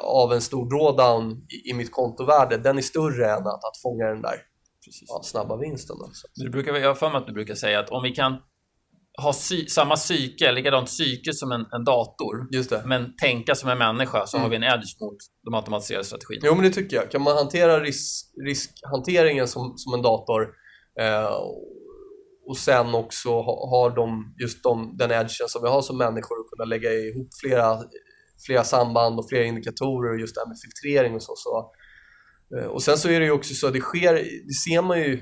av 0.00 0.32
en 0.32 0.40
stor 0.40 0.70
drawdown 0.70 1.32
i, 1.32 1.70
i 1.70 1.74
mitt 1.74 1.92
kontovärde, 1.92 2.56
den 2.56 2.78
är 2.78 2.82
större 2.82 3.26
än 3.30 3.38
att, 3.46 3.64
att 3.64 3.76
fånga 3.82 4.04
den 4.06 4.22
där 4.22 4.34
ja, 5.08 5.20
snabba 5.22 5.56
vinsten. 5.56 5.96
Då. 5.98 6.10
Så. 6.12 6.28
Du 6.34 6.50
brukar, 6.50 6.74
jag 6.74 6.88
har 6.88 6.94
för 6.94 7.08
mig 7.10 7.18
att 7.18 7.26
du 7.26 7.32
brukar 7.32 7.54
säga 7.54 7.80
att 7.80 7.90
om 7.90 8.02
vi 8.02 8.10
kan 8.10 8.36
ha 9.22 9.32
sy- 9.32 9.66
samma 9.66 9.96
psyke, 9.96 10.52
likadant 10.52 10.86
psyke 10.86 11.32
som 11.32 11.52
en, 11.52 11.60
en 11.72 11.84
dator, 11.84 12.48
men 12.88 13.16
tänka 13.16 13.54
som 13.54 13.70
en 13.70 13.78
människa 13.78 14.26
så 14.26 14.36
Mm. 14.36 14.42
har 14.42 14.50
vi 14.50 14.56
en 14.56 14.62
edge 14.62 15.00
mot 15.00 15.16
de 15.44 15.54
automatiserade 15.54 16.04
strategierna. 16.04 16.46
Jo, 16.46 16.54
men 16.54 16.64
det 16.64 16.70
tycker 16.70 16.96
jag. 16.96 17.10
Kan 17.10 17.22
man 17.22 17.36
hantera 17.36 17.80
risk, 17.80 18.26
riskhanteringen 18.46 19.48
som, 19.48 19.72
som 19.76 19.94
en 19.94 20.02
dator 20.02 20.48
eh, 21.00 21.32
och 22.46 22.56
sen 22.56 22.94
också 22.94 23.28
ha, 23.28 23.70
har 23.70 23.90
de, 23.96 24.34
just 24.42 24.62
de, 24.62 24.96
den 24.96 25.10
edgen 25.10 25.48
som 25.48 25.62
vi 25.62 25.68
har 25.68 25.82
som 25.82 25.98
människor 25.98 26.40
och 26.40 26.50
kunna 26.50 26.64
lägga 26.64 26.92
ihop 26.92 27.28
flera, 27.40 27.78
flera 28.46 28.64
samband 28.64 29.18
och 29.18 29.28
flera 29.28 29.44
indikatorer 29.44 30.12
och 30.12 30.20
just 30.20 30.34
det 30.34 30.40
här 30.40 30.48
med 30.48 30.56
filtrering 30.64 31.14
och 31.14 31.22
så. 31.22 31.32
så 31.36 31.72
eh, 32.56 32.66
och 32.66 32.82
sen 32.82 32.98
så 32.98 33.08
är 33.08 33.20
det 33.20 33.26
ju 33.26 33.32
också 33.32 33.54
så 33.54 33.66
att 33.66 33.72
det 33.72 33.80
sker, 33.80 34.14
det 34.46 34.54
ser 34.68 34.82
man 34.82 34.98
ju, 34.98 35.20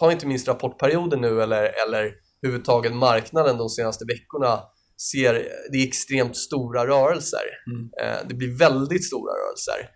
ta 0.00 0.12
inte 0.12 0.26
minst 0.26 0.48
rapportperioden 0.48 1.20
nu 1.20 1.42
eller, 1.42 1.62
eller 1.86 2.12
överhuvudtaget 2.42 2.94
marknaden 2.94 3.58
de 3.58 3.68
senaste 3.68 4.04
veckorna 4.04 4.60
ser, 5.10 5.32
det 5.72 5.78
är 5.78 5.86
extremt 5.86 6.36
stora 6.36 6.86
rörelser. 6.86 7.46
Mm. 7.72 7.90
Eh, 8.02 8.28
det 8.28 8.34
blir 8.34 8.58
väldigt 8.58 9.06
stora 9.06 9.32
rörelser. 9.32 9.90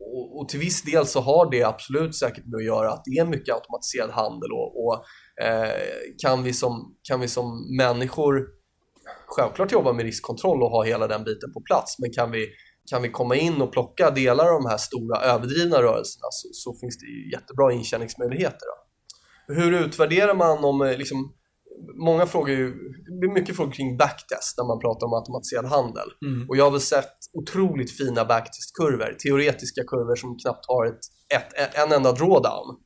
Och, 0.00 0.40
och 0.40 0.48
till 0.48 0.60
viss 0.60 0.82
del 0.82 1.06
så 1.06 1.20
har 1.20 1.50
det 1.50 1.62
absolut 1.62 2.16
säkert 2.16 2.46
med 2.46 2.56
att 2.56 2.64
göra 2.64 2.92
att 2.92 3.02
det 3.04 3.18
är 3.18 3.24
mycket 3.24 3.54
automatiserad 3.54 4.10
handel 4.10 4.52
och, 4.52 4.84
och 4.84 5.04
eh, 5.44 5.72
kan, 6.22 6.42
vi 6.42 6.52
som, 6.52 6.96
kan 7.02 7.20
vi 7.20 7.28
som 7.28 7.76
människor 7.76 8.57
självklart 9.28 9.72
jobba 9.72 9.92
med 9.92 10.04
riskkontroll 10.04 10.62
och 10.62 10.70
ha 10.70 10.84
hela 10.84 11.06
den 11.06 11.24
biten 11.24 11.52
på 11.52 11.60
plats 11.60 11.98
men 11.98 12.12
kan 12.12 12.30
vi, 12.30 12.48
kan 12.90 13.02
vi 13.02 13.08
komma 13.10 13.36
in 13.36 13.62
och 13.62 13.72
plocka 13.72 14.10
delar 14.10 14.44
av 14.46 14.62
de 14.62 14.68
här 14.68 14.76
stora 14.78 15.20
överdrivna 15.20 15.82
rörelserna 15.82 16.28
så, 16.30 16.48
så 16.52 16.74
finns 16.80 16.98
det 16.98 17.06
ju 17.06 17.30
jättebra 17.32 17.72
intjäningsmöjligheter. 17.72 18.66
Då. 18.66 19.54
Hur 19.54 19.84
utvärderar 19.84 20.34
man 20.34 20.64
om 20.64 20.82
eh, 20.82 20.98
liksom, 20.98 21.34
Många 22.04 22.26
frågor, 22.26 22.50
ju- 22.50 22.92
det 23.06 23.18
blir 23.20 23.30
mycket 23.30 23.56
frågor 23.56 23.72
kring 23.72 23.96
backtest 23.96 24.58
när 24.58 24.64
man 24.64 24.78
pratar 24.78 25.06
om 25.06 25.14
automatiserad 25.14 25.66
handel. 25.66 26.08
Mm. 26.26 26.48
Och 26.48 26.56
jag 26.56 26.64
har 26.64 26.70
väl 26.70 26.80
sett 26.80 27.14
otroligt 27.32 27.96
fina 27.96 28.24
backtestkurvor, 28.24 29.16
teoretiska 29.24 29.82
kurvor 29.84 30.16
som 30.16 30.38
knappt 30.38 30.64
har 30.68 30.86
ett, 30.86 31.00
ett, 31.34 31.74
en 31.74 31.92
enda 31.92 32.12
drawdown. 32.12 32.76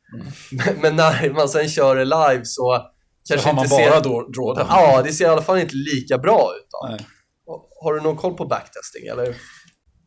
Men, 0.52 0.74
men 0.82 0.96
när 0.96 1.34
man 1.34 1.48
sen 1.48 1.68
kör 1.68 1.96
det 1.96 2.04
live 2.04 2.32
Mm. 2.32 2.44
Så 2.44 2.92
kanske 3.28 3.48
har 3.48 3.54
man 3.54 3.64
inte 3.64 3.76
bara 3.76 4.02
ser... 4.02 4.32
då. 4.32 4.54
Ja, 4.68 5.02
det 5.02 5.12
ser 5.12 5.24
i 5.24 5.28
alla 5.28 5.42
fall 5.42 5.58
inte 5.58 5.74
lika 5.76 6.18
bra 6.18 6.52
ut. 6.56 6.68
Har 7.82 7.94
du 7.94 8.00
någon 8.00 8.16
koll 8.16 8.34
på 8.34 8.46
backtesting 8.46 9.06
eller? 9.06 9.36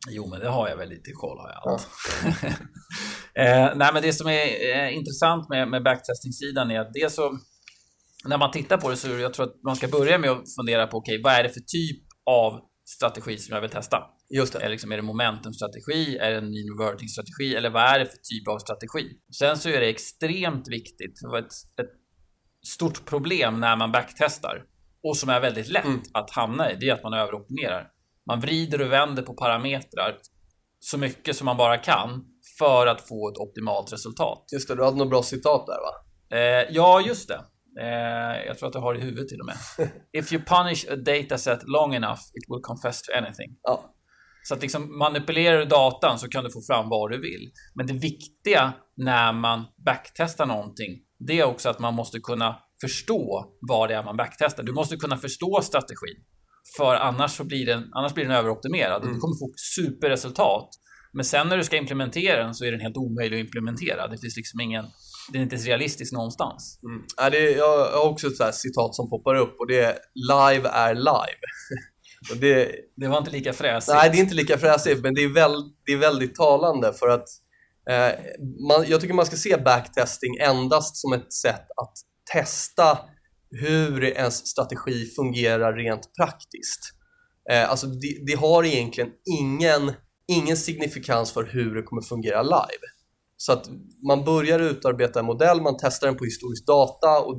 Jo, 0.08 0.26
men 0.26 0.40
det 0.40 0.48
har 0.48 0.68
jag 0.68 0.76
väl 0.76 0.88
lite 0.88 1.10
koll 1.12 1.38
har 1.38 1.48
jag 1.48 1.72
allt. 1.72 1.88
eh, 3.34 3.76
nej, 3.76 3.90
men 3.92 4.02
det 4.02 4.12
som 4.12 4.28
är 4.28 4.76
eh, 4.76 4.96
intressant 4.96 5.48
med, 5.48 5.68
med 5.68 5.82
backtesting-sidan 5.82 6.70
är 6.70 6.80
att 6.80 6.92
det 6.92 7.12
så 7.12 7.38
när 8.24 8.38
man 8.38 8.50
tittar 8.50 8.76
på 8.76 8.90
det 8.90 8.96
så 8.96 9.08
jag 9.08 9.34
tror 9.34 9.46
att 9.46 9.62
man 9.64 9.76
ska 9.76 9.88
börja 9.88 10.18
med 10.18 10.30
att 10.30 10.54
fundera 10.60 10.86
på 10.86 10.96
okej, 10.96 11.20
vad 11.22 11.32
är 11.32 11.42
det 11.42 11.48
för 11.48 11.60
typ 11.60 12.02
av 12.30 12.60
strategi 12.98 13.38
som 13.38 13.54
jag 13.54 13.60
vill 13.60 13.70
testa? 13.70 13.96
Just 14.34 14.52
det. 14.52 14.58
Är, 14.58 14.68
liksom, 14.68 14.92
är 14.92 14.96
det 14.96 15.02
momentumstrategi? 15.02 16.16
Är 16.16 16.30
det 16.30 16.36
en 16.36 16.50
mean 16.50 16.78
reverting 16.78 17.08
strategi? 17.08 17.56
Eller 17.56 17.70
vad 17.70 17.82
är 17.82 17.98
det 17.98 18.06
för 18.06 18.16
typ 18.16 18.48
av 18.48 18.58
strategi? 18.58 19.04
Sen 19.38 19.58
så 19.58 19.68
är 19.68 19.80
det 19.80 19.88
extremt 19.88 20.68
viktigt, 20.68 21.20
för 21.20 21.38
ett, 21.38 21.52
ett 21.80 21.95
stort 22.66 23.04
problem 23.04 23.60
när 23.60 23.76
man 23.76 23.92
backtestar 23.92 24.62
och 25.02 25.16
som 25.16 25.28
är 25.28 25.40
väldigt 25.40 25.68
lätt 25.68 25.84
Mm. 25.84 26.02
att 26.14 26.30
hamna 26.30 26.72
i, 26.72 26.76
det 26.80 26.88
är 26.88 26.94
att 26.94 27.02
man 27.02 27.14
överoptimerar. 27.14 27.88
Man 28.26 28.40
vrider 28.40 28.80
och 28.80 28.92
vänder 28.92 29.22
på 29.22 29.34
parametrar 29.34 30.16
så 30.78 30.98
mycket 30.98 31.36
som 31.36 31.44
man 31.44 31.56
bara 31.56 31.78
kan 31.78 32.24
för 32.58 32.86
att 32.86 33.08
få 33.08 33.28
ett 33.30 33.38
optimalt 33.38 33.92
resultat. 33.92 34.44
Just 34.52 34.68
det, 34.68 34.74
du 34.74 34.84
hade 34.84 34.96
något 34.96 35.10
bra 35.10 35.22
citat 35.22 35.66
där 35.66 35.74
va? 35.80 35.92
Eh, 36.38 36.66
ja, 36.74 37.00
just 37.00 37.28
det. 37.28 37.40
Eh, 37.80 38.46
jag 38.46 38.58
tror 38.58 38.68
att 38.68 38.74
jag 38.74 38.82
har 38.82 38.94
det 38.94 39.00
i 39.00 39.02
huvudet 39.02 39.28
till 39.28 39.40
och 39.40 39.46
med. 39.46 39.56
If 40.22 40.32
you 40.32 40.42
punish 40.44 40.84
a 40.92 40.96
dataset 40.96 41.60
long 41.68 41.94
enough, 41.94 42.20
it 42.20 42.44
will 42.48 42.62
confess 42.62 43.02
to 43.02 43.12
anything. 43.18 43.56
Ja. 43.62 43.92
Så 44.48 44.54
att 44.54 44.62
liksom 44.62 44.98
manipulerar 44.98 45.58
du 45.58 45.64
datan 45.64 46.18
så 46.18 46.28
kan 46.28 46.44
du 46.44 46.50
få 46.50 46.60
fram 46.68 46.88
vad 46.88 47.10
du 47.10 47.20
vill. 47.20 47.50
Men 47.74 47.86
det 47.86 47.92
viktiga 47.92 48.72
när 48.96 49.32
man 49.32 49.64
backtestar 49.84 50.46
någonting, 50.46 50.92
det 51.18 51.40
är 51.40 51.44
också 51.44 51.68
att 51.68 51.78
man 51.78 51.94
måste 51.94 52.20
kunna 52.20 52.56
förstå 52.80 53.44
vad 53.60 53.88
det 53.88 53.94
är 53.94 54.02
man 54.02 54.16
backtestar. 54.16 54.62
Du 54.62 54.72
måste 54.72 54.96
kunna 54.96 55.16
förstå 55.16 55.60
strategin. 55.62 56.24
För 56.76 56.94
annars, 56.94 57.30
så 57.30 57.44
blir 57.44 57.66
den, 57.66 57.90
annars 57.92 58.14
blir 58.14 58.24
den 58.24 58.32
överoptimerad. 58.32 59.02
Mm. 59.02 59.14
Du 59.14 59.20
kommer 59.20 59.38
få 59.38 59.52
superresultat. 59.76 60.68
Men 61.12 61.24
sen 61.24 61.48
när 61.48 61.56
du 61.56 61.64
ska 61.64 61.76
implementera 61.76 62.44
den 62.44 62.54
så 62.54 62.64
är 62.64 62.72
den 62.72 62.80
helt 62.80 62.96
omöjlig 62.96 63.40
att 63.40 63.44
implementera. 63.44 64.08
Det 64.08 64.18
finns 64.18 64.36
liksom 64.36 64.60
ingen... 64.60 64.84
Den 65.32 65.40
är 65.40 65.42
inte 65.42 65.54
ens 65.54 65.66
realistisk 65.66 66.12
någonstans. 66.12 66.80
Mm. 66.88 67.02
Ja, 67.16 67.30
det 67.30 67.38
är, 67.38 67.56
jag 67.56 67.78
har 67.78 68.08
också 68.10 68.26
ett 68.26 68.54
citat 68.54 68.94
som 68.94 69.10
poppar 69.10 69.34
upp 69.34 69.56
och 69.60 69.66
det 69.66 69.80
är 69.80 69.98
“Live 70.14 70.68
är 70.68 70.94
live”. 70.94 71.40
och 72.30 72.36
det, 72.36 72.72
Det 72.96 73.08
var 73.08 73.18
inte 73.18 73.30
lika 73.30 73.52
fräsigt. 73.52 73.94
nej, 73.94 74.10
det 74.10 74.18
är 74.18 74.22
inte 74.22 74.34
lika 74.34 74.58
fräsigt, 74.58 75.02
men 75.02 75.14
det 75.14 75.20
är, 75.24 75.28
väl, 75.28 75.62
det 75.86 75.92
är 75.92 75.96
väldigt 75.96 76.34
talande 76.34 76.92
för 76.92 77.08
att 77.08 77.28
Eh, 77.90 78.12
man, 78.68 78.84
jag 78.88 79.00
tycker 79.00 79.14
man 79.14 79.26
ska 79.26 79.36
se 79.36 79.56
backtesting 79.56 80.36
endast 80.40 80.96
som 80.96 81.12
ett 81.12 81.32
sätt 81.32 81.66
att 81.82 81.92
testa 82.32 82.98
hur 83.50 84.04
ens 84.04 84.46
strategi 84.46 85.06
fungerar 85.06 85.72
rent 85.72 86.14
praktiskt. 86.20 86.80
Eh, 87.50 87.70
alltså 87.70 87.86
det, 87.86 88.24
det 88.26 88.34
har 88.34 88.64
egentligen 88.64 89.10
ingen, 89.40 89.92
ingen 90.28 90.56
signifikans 90.56 91.32
för 91.32 91.44
hur 91.44 91.74
det 91.74 91.82
kommer 91.82 92.02
fungera 92.02 92.42
live. 92.42 92.86
Så 93.36 93.52
att 93.52 93.70
man 94.08 94.24
börjar 94.24 94.58
utarbeta 94.58 95.20
en 95.20 95.26
modell, 95.26 95.62
man 95.62 95.76
testar 95.80 96.06
den 96.06 96.16
på 96.16 96.24
historisk 96.24 96.66
data, 96.66 97.20
och, 97.20 97.34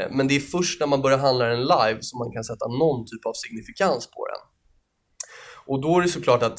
eh, 0.00 0.10
men 0.10 0.28
det 0.28 0.36
är 0.36 0.40
först 0.40 0.80
när 0.80 0.86
man 0.86 1.02
börjar 1.02 1.18
handla 1.18 1.44
den 1.44 1.60
live 1.60 1.98
som 2.00 2.18
man 2.18 2.32
kan 2.32 2.44
sätta 2.44 2.68
någon 2.68 3.06
typ 3.06 3.26
av 3.26 3.32
signifikans 3.32 4.06
på 4.06 4.26
den. 4.26 4.50
Och 5.66 5.80
då 5.80 5.98
är 5.98 6.02
det 6.02 6.08
såklart 6.08 6.42
att 6.42 6.58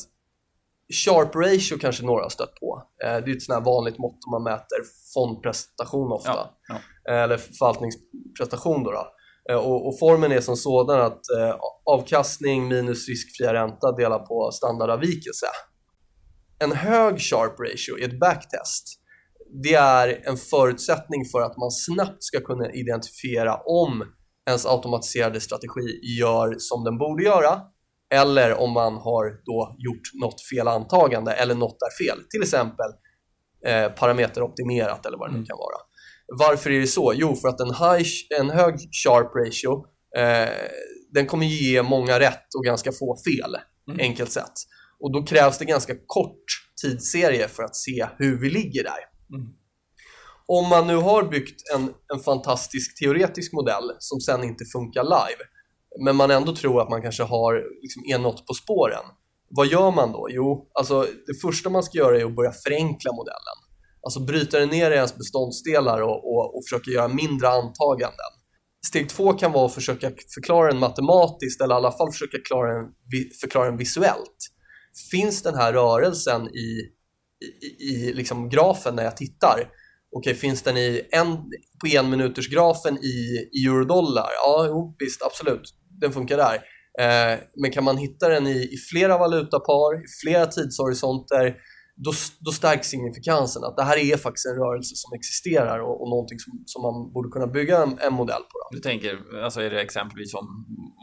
Sharp 0.92 1.36
ratio 1.36 1.78
kanske 1.82 2.06
några 2.06 2.24
har 2.24 2.30
stött 2.30 2.56
på. 2.56 2.84
Eh, 3.04 3.08
Det 3.24 3.32
är 3.32 3.36
ett 3.36 3.44
sånt 3.44 3.66
vanligt 3.66 3.98
mått 4.00 4.20
om 4.28 4.32
man 4.32 4.44
mäter 4.44 4.78
fondprestation 5.14 6.12
ofta. 6.12 6.30
Ja, 6.30 6.56
ja. 6.68 6.76
Eh, 7.14 7.22
Eller 7.24 7.38
förvaltningsprestation 7.38 8.84
då. 8.84 8.92
då. 8.92 9.08
Eh, 9.50 9.58
Och, 9.58 9.88
och 9.88 10.00
formen 10.00 10.32
är 10.32 10.42
som 10.42 10.56
sådan 10.58 11.02
att 11.02 11.22
eh, 11.40 11.56
avkastning 11.86 12.68
minus 12.68 13.08
riskfria 13.10 13.54
ränta 13.54 13.92
delat 13.92 14.26
på 14.28 14.52
standardavvikelse. 14.52 15.46
En 16.60 16.72
hög 16.72 17.20
sharp 17.22 17.60
ratio 17.60 18.00
i 18.00 18.04
ett 18.04 18.20
backtest 18.20 19.02
det 19.64 19.74
är 19.74 20.22
en 20.30 20.38
förutsättning 20.38 21.26
för 21.26 21.42
att 21.42 21.58
man 21.58 21.72
snabbt 21.72 22.24
ska 22.24 22.40
kunna 22.42 22.72
identifiera 22.72 23.56
om 23.66 24.04
ens 24.48 24.66
automatiserade 24.66 25.40
strategi 25.42 26.00
gör 26.20 26.56
som 26.58 26.84
den 26.84 26.98
borde 26.98 27.24
göra 27.24 27.62
eller 28.12 28.54
om 28.60 28.72
man 28.72 28.94
har 28.94 29.26
då 29.46 29.76
gjort 29.80 30.22
något 30.22 30.42
fel 30.42 30.68
antagande 30.68 31.32
eller 31.34 31.56
något 31.56 31.78
är 31.82 32.06
fel. 32.06 32.24
Till 32.30 32.42
exempel 32.42 32.92
eh, 33.66 33.90
parameteroptimerat 33.92 35.06
eller 35.06 35.18
vad 35.18 35.28
det 35.30 35.32
nu 35.32 35.38
Mm. 35.38 35.46
kan 35.48 35.58
vara. 35.58 35.78
Varför 36.50 36.70
är 36.70 36.80
det 36.80 36.88
så? 36.88 37.14
Jo, 37.16 37.36
för 37.36 37.48
att 37.48 37.60
en, 37.60 37.68
high, 37.74 38.10
en 38.40 38.50
hög 38.50 38.76
sharp 39.04 39.32
ratio 39.36 39.86
eh, 40.18 40.50
den 41.14 41.26
kommer 41.28 41.46
ge 41.46 41.84
många 41.84 42.20
rätt 42.20 42.48
och 42.58 42.64
ganska 42.66 42.92
få 42.92 43.18
fel, 43.26 43.56
Mm. 43.88 44.00
enkelt 44.00 44.32
sett. 44.32 44.54
Och 45.00 45.14
då 45.14 45.24
krävs 45.24 45.58
det 45.58 45.66
ganska 45.66 45.94
kort 46.06 46.44
tidsserie 46.82 47.48
för 47.48 47.64
att 47.64 47.76
se 47.76 48.08
hur 48.18 48.40
vi 48.42 48.50
ligger 48.50 48.84
där. 48.84 49.36
Mm. 49.38 49.48
Om 50.48 50.70
man 50.70 50.88
nu 50.88 50.96
har 50.96 51.24
byggt 51.24 51.62
en, 51.76 51.94
en 52.14 52.20
fantastisk 52.20 53.00
teoretisk 53.00 53.54
modell 53.54 53.92
som 54.00 54.20
sen 54.20 54.44
inte 54.44 54.66
funkar 54.74 55.04
live, 55.04 55.44
men 56.00 56.16
man 56.16 56.32
ändå 56.32 56.56
tror 56.56 56.82
att 56.82 56.90
man 56.90 57.02
kanske 57.02 57.24
har 57.24 57.64
liksom, 57.82 58.04
är 58.06 58.20
något 58.20 58.48
på 58.48 58.54
spåren. 58.54 59.04
Vad 59.50 59.68
gör 59.68 59.92
man 59.92 60.12
då? 60.12 60.28
Jo, 60.30 60.72
alltså 60.74 61.08
det 61.28 61.34
första 61.42 61.70
man 61.70 61.84
ska 61.84 61.98
göra 61.98 62.20
är 62.20 62.26
att 62.26 62.36
börja 62.36 62.52
förenkla 62.52 63.12
modellen. 63.12 63.58
Alltså 64.04 64.20
bryta 64.20 64.60
den 64.60 64.70
ner 64.70 64.92
i 64.92 64.96
ens 64.96 65.18
beståndsdelar 65.18 66.02
och, 66.02 66.34
och, 66.34 66.56
och 66.56 66.64
försöka 66.66 66.92
göra 66.92 67.08
mindre 67.08 67.48
antaganden. 67.50 68.32
Steg 68.88 69.10
två 69.10 69.34
kan 69.34 69.52
vara 69.52 69.66
att 69.66 69.74
försöka 69.74 70.12
förklara 70.34 70.68
den 70.68 70.80
matematiskt 70.80 71.62
eller 71.62 71.76
i 71.76 71.78
alla 71.78 71.92
fall 71.92 72.12
försöka 72.12 72.38
klara 72.48 72.74
den, 72.74 72.92
förklara 73.42 73.66
den 73.66 73.78
visuellt. 73.78 74.38
Finns 75.12 75.44
den 75.44 75.56
här 75.56 75.74
rörelsen 75.74 76.48
i, 76.48 76.82
i, 77.66 77.84
i 77.84 78.14
liksom 78.14 78.50
grafen 78.50 78.96
när 78.96 79.04
jag 79.04 79.18
tittar? 79.18 79.70
Okej, 80.16 80.36
finns 80.36 80.62
den 80.62 80.78
i 80.78 81.02
en, 81.12 81.36
på 81.82 81.88
en 81.88 82.10
minuters 82.10 82.50
grafen 82.50 82.98
i, 82.98 83.50
i 83.52 83.66
eurodollar? 83.66 84.30
Ja, 84.44 84.66
jo, 84.68 84.96
visst, 85.00 85.22
absolut. 85.22 85.74
Den 86.02 86.12
funkar 86.12 86.38
där. 86.38 86.56
Eh, 87.00 87.40
men 87.62 87.72
kan 87.72 87.84
man 87.84 87.98
hitta 87.98 88.30
den 88.30 88.48
i, 88.48 88.70
i 88.74 88.78
flera 88.92 89.18
valutapar, 89.18 90.04
i 90.04 90.08
flera 90.24 90.46
tidshorisonter, 90.46 91.56
då, 91.96 92.12
då 92.40 92.52
stärks 92.52 92.88
signifikansen 92.88 93.64
att 93.64 93.78
det 93.78 93.84
här 93.84 93.98
är 93.98 94.18
faktiskt 94.18 94.46
en 94.46 94.56
rörelse 94.56 94.96
som 94.96 95.14
existerar 95.14 95.80
och, 95.80 96.02
och 96.02 96.10
någonting 96.10 96.40
som, 96.40 96.64
som 96.66 96.82
man 96.82 97.14
borde 97.14 97.30
kunna 97.30 97.48
bygga 97.48 97.78
en, 97.84 97.98
en 98.00 98.14
modell 98.14 98.42
på. 98.42 98.56
Då. 98.62 98.68
Du 98.72 98.80
tänker, 98.80 99.44
alltså 99.44 99.62
är 99.62 99.70
det 99.70 99.82
exempelvis 99.82 100.34
om 100.34 100.48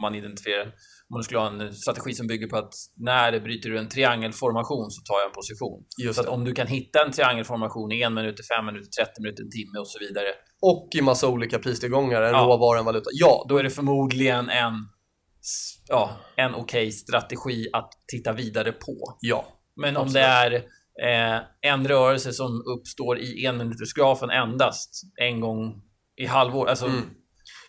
man 0.01 0.15
identifierar, 0.15 0.73
om 1.13 1.17
du 1.19 1.23
skulle 1.23 1.39
ha 1.39 1.47
en 1.47 1.73
strategi 1.73 2.13
som 2.13 2.27
bygger 2.27 2.47
på 2.47 2.57
att 2.57 2.73
när 2.97 3.31
det 3.31 3.39
bryter 3.39 3.69
ur 3.69 3.75
en 3.77 3.89
triangelformation 3.89 4.91
så 4.91 5.01
tar 5.01 5.19
jag 5.19 5.25
en 5.27 5.33
position. 5.33 5.83
Just 6.03 6.15
så 6.15 6.21
att 6.21 6.27
det. 6.27 6.31
om 6.33 6.43
du 6.45 6.53
kan 6.53 6.67
hitta 6.67 7.05
en 7.05 7.11
triangelformation 7.11 7.91
i 7.91 8.01
en 8.01 8.13
minut, 8.13 8.35
fem 8.57 8.65
minuter, 8.65 8.89
30 9.05 9.21
minuter, 9.21 9.43
en 9.43 9.49
timme 9.51 9.79
och 9.79 9.87
så 9.87 9.99
vidare, 9.99 10.27
Och 10.61 10.89
i 10.95 11.01
massa 11.01 11.27
olika 11.27 11.59
pristillgångar, 11.59 12.21
en 12.21 12.31
Ja. 12.33 12.39
råvara, 12.39 12.79
en 12.79 12.85
valuta. 12.85 13.09
Ja, 13.13 13.45
då 13.49 13.57
är 13.57 13.63
det 13.63 13.69
förmodligen 13.69 14.49
en, 14.49 14.73
ja, 15.87 16.11
en 16.35 16.55
okej 16.55 16.91
strategi 16.91 17.67
att 17.73 17.91
titta 18.07 18.33
vidare 18.33 18.71
på. 18.71 19.17
ja. 19.21 19.45
Men 19.75 19.97
om 19.97 20.03
Absolut. 20.03 20.13
det 20.13 21.01
är 21.01 21.35
eh, 21.35 21.41
en 21.61 21.87
rörelse 21.87 22.33
som 22.33 22.63
uppstår 22.77 23.19
i 23.19 23.45
en 23.45 23.57
minutersgrafen 23.57 24.29
endast 24.29 25.01
en 25.21 25.39
gång 25.41 25.81
i 26.21 26.25
halvår, 26.25 26.67
alltså 26.67 26.85
Mm. 26.85 27.01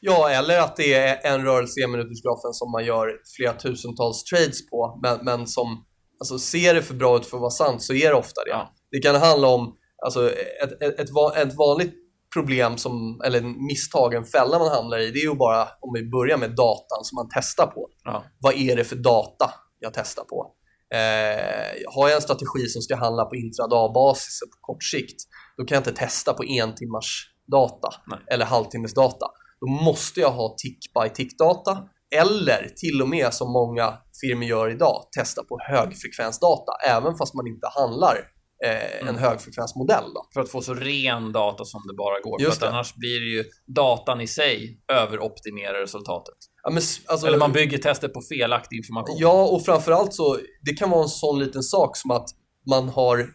Ja, 0.01 0.31
eller 0.31 0.61
att 0.61 0.77
det 0.77 0.95
är 0.95 1.33
en 1.33 1.45
rörelse 1.45 1.81
i 1.81 1.87
minutersgrafen 1.87 2.53
som 2.53 2.71
man 2.71 2.85
gör 2.85 3.09
flera 3.37 3.53
tusentals 3.53 4.25
trades 4.25 4.71
på, 4.71 4.99
men, 5.03 5.19
men 5.25 5.47
som 5.47 5.85
alltså, 6.21 6.39
ser 6.39 6.75
det 6.75 6.83
för 6.83 6.95
bra 6.95 7.17
ut 7.17 7.27
för 7.27 7.37
att 7.37 7.41
vara 7.41 7.51
sant 7.51 7.83
så 7.83 7.93
är 7.95 8.09
det 8.09 8.15
ofta 8.15 8.45
det. 8.45 8.51
Ja. 8.51 8.73
Det 8.91 8.99
kan 8.99 9.15
handla 9.15 9.49
om 9.49 9.75
alltså, 10.05 10.31
ett, 10.63 10.83
ett, 10.83 11.01
ett, 11.01 11.11
va- 11.11 11.35
ett 11.37 11.55
vanligt 11.57 11.95
problem, 12.35 12.77
som, 12.77 13.21
eller 13.25 13.39
en 13.39 13.65
misstag, 13.67 14.15
en 14.15 14.25
fälla 14.25 14.59
man 14.59 14.69
hamnar 14.69 14.99
i, 14.99 15.11
det 15.11 15.19
är 15.19 15.25
ju 15.25 15.35
bara 15.35 15.63
om 15.81 15.91
vi 15.95 16.11
börjar 16.11 16.39
med 16.39 16.51
datan 16.51 17.05
som 17.05 17.17
man 17.17 17.29
testar 17.35 17.67
på. 17.67 17.89
ja, 18.05 18.25
Vad 18.41 18.55
är 18.55 18.77
det 18.77 18.85
för 18.85 18.97
data 18.97 19.51
jag 19.79 19.95
testar 19.95 20.25
på? 20.25 20.55
Eh, 20.95 21.93
har 21.95 22.09
jag 22.09 22.17
en 22.17 22.23
strategi 22.23 22.67
som 22.69 22.83
ska 22.83 22.97
handla 22.97 23.25
på 23.25 23.37
intradag-basis 23.37 24.41
på 24.41 24.57
kort 24.61 24.83
sikt, 24.85 25.21
då 25.57 25.65
kan 25.65 25.75
jag 25.75 25.81
inte 25.81 25.93
testa 25.93 26.35
på 26.35 26.45
en 26.45 26.75
timmars 26.75 27.27
data 27.53 27.89
Nej. 28.07 28.19
eller 28.31 28.45
halvtimmes 28.45 28.95
data. 28.95 29.27
Då 29.61 29.67
måste 29.67 30.21
jag 30.21 30.31
ha 30.31 30.57
tick-by-tick-data 30.59 31.79
eller 32.15 32.69
till 32.77 33.03
och 33.03 33.09
med 33.09 33.35
som 33.35 33.53
många 33.53 33.95
firmor 34.21 34.45
gör 34.45 34.71
idag, 34.71 35.05
testa 35.17 35.45
på 35.45 35.59
högfrekvensdata 35.69 36.73
även 36.89 37.17
fast 37.17 37.35
man 37.35 37.47
inte 37.47 37.67
handlar 37.79 38.17
eh, 38.65 39.01
en 39.01 39.09
Mm. 39.09 39.23
högfrekvensmodell. 39.23 40.05
Då. 40.15 40.29
för 40.35 40.41
att 40.41 40.51
få 40.51 40.61
så 40.63 40.75
ren 40.75 41.33
data 41.33 41.65
som 41.65 41.81
det 41.89 41.95
bara 41.95 42.21
går. 42.21 42.41
Just 42.43 42.59
för 42.61 42.67
annars 42.67 42.95
blir 42.95 43.21
det 43.21 43.27
ju 43.27 43.45
datan 43.67 44.21
i 44.21 44.27
sig 44.27 44.79
överoptimerar 44.93 45.81
resultatet. 45.81 46.35
Ja, 46.63 46.71
men, 46.71 46.83
alltså, 47.07 47.27
Eller 47.27 47.39
man 47.39 47.53
bygger 47.53 47.79
testet 47.79 48.15
på 48.15 48.21
felaktig 48.23 48.77
information. 48.77 49.17
Ja, 49.19 49.45
och 49.47 49.65
framförallt 49.65 50.15
så, 50.15 50.39
det 50.63 50.73
kan 50.73 50.91
vara 50.91 51.03
en 51.03 51.09
sån 51.09 51.39
liten 51.39 51.63
sak 51.63 51.97
som 51.97 52.11
att 52.11 52.29
man 52.71 52.89
har 52.89 53.27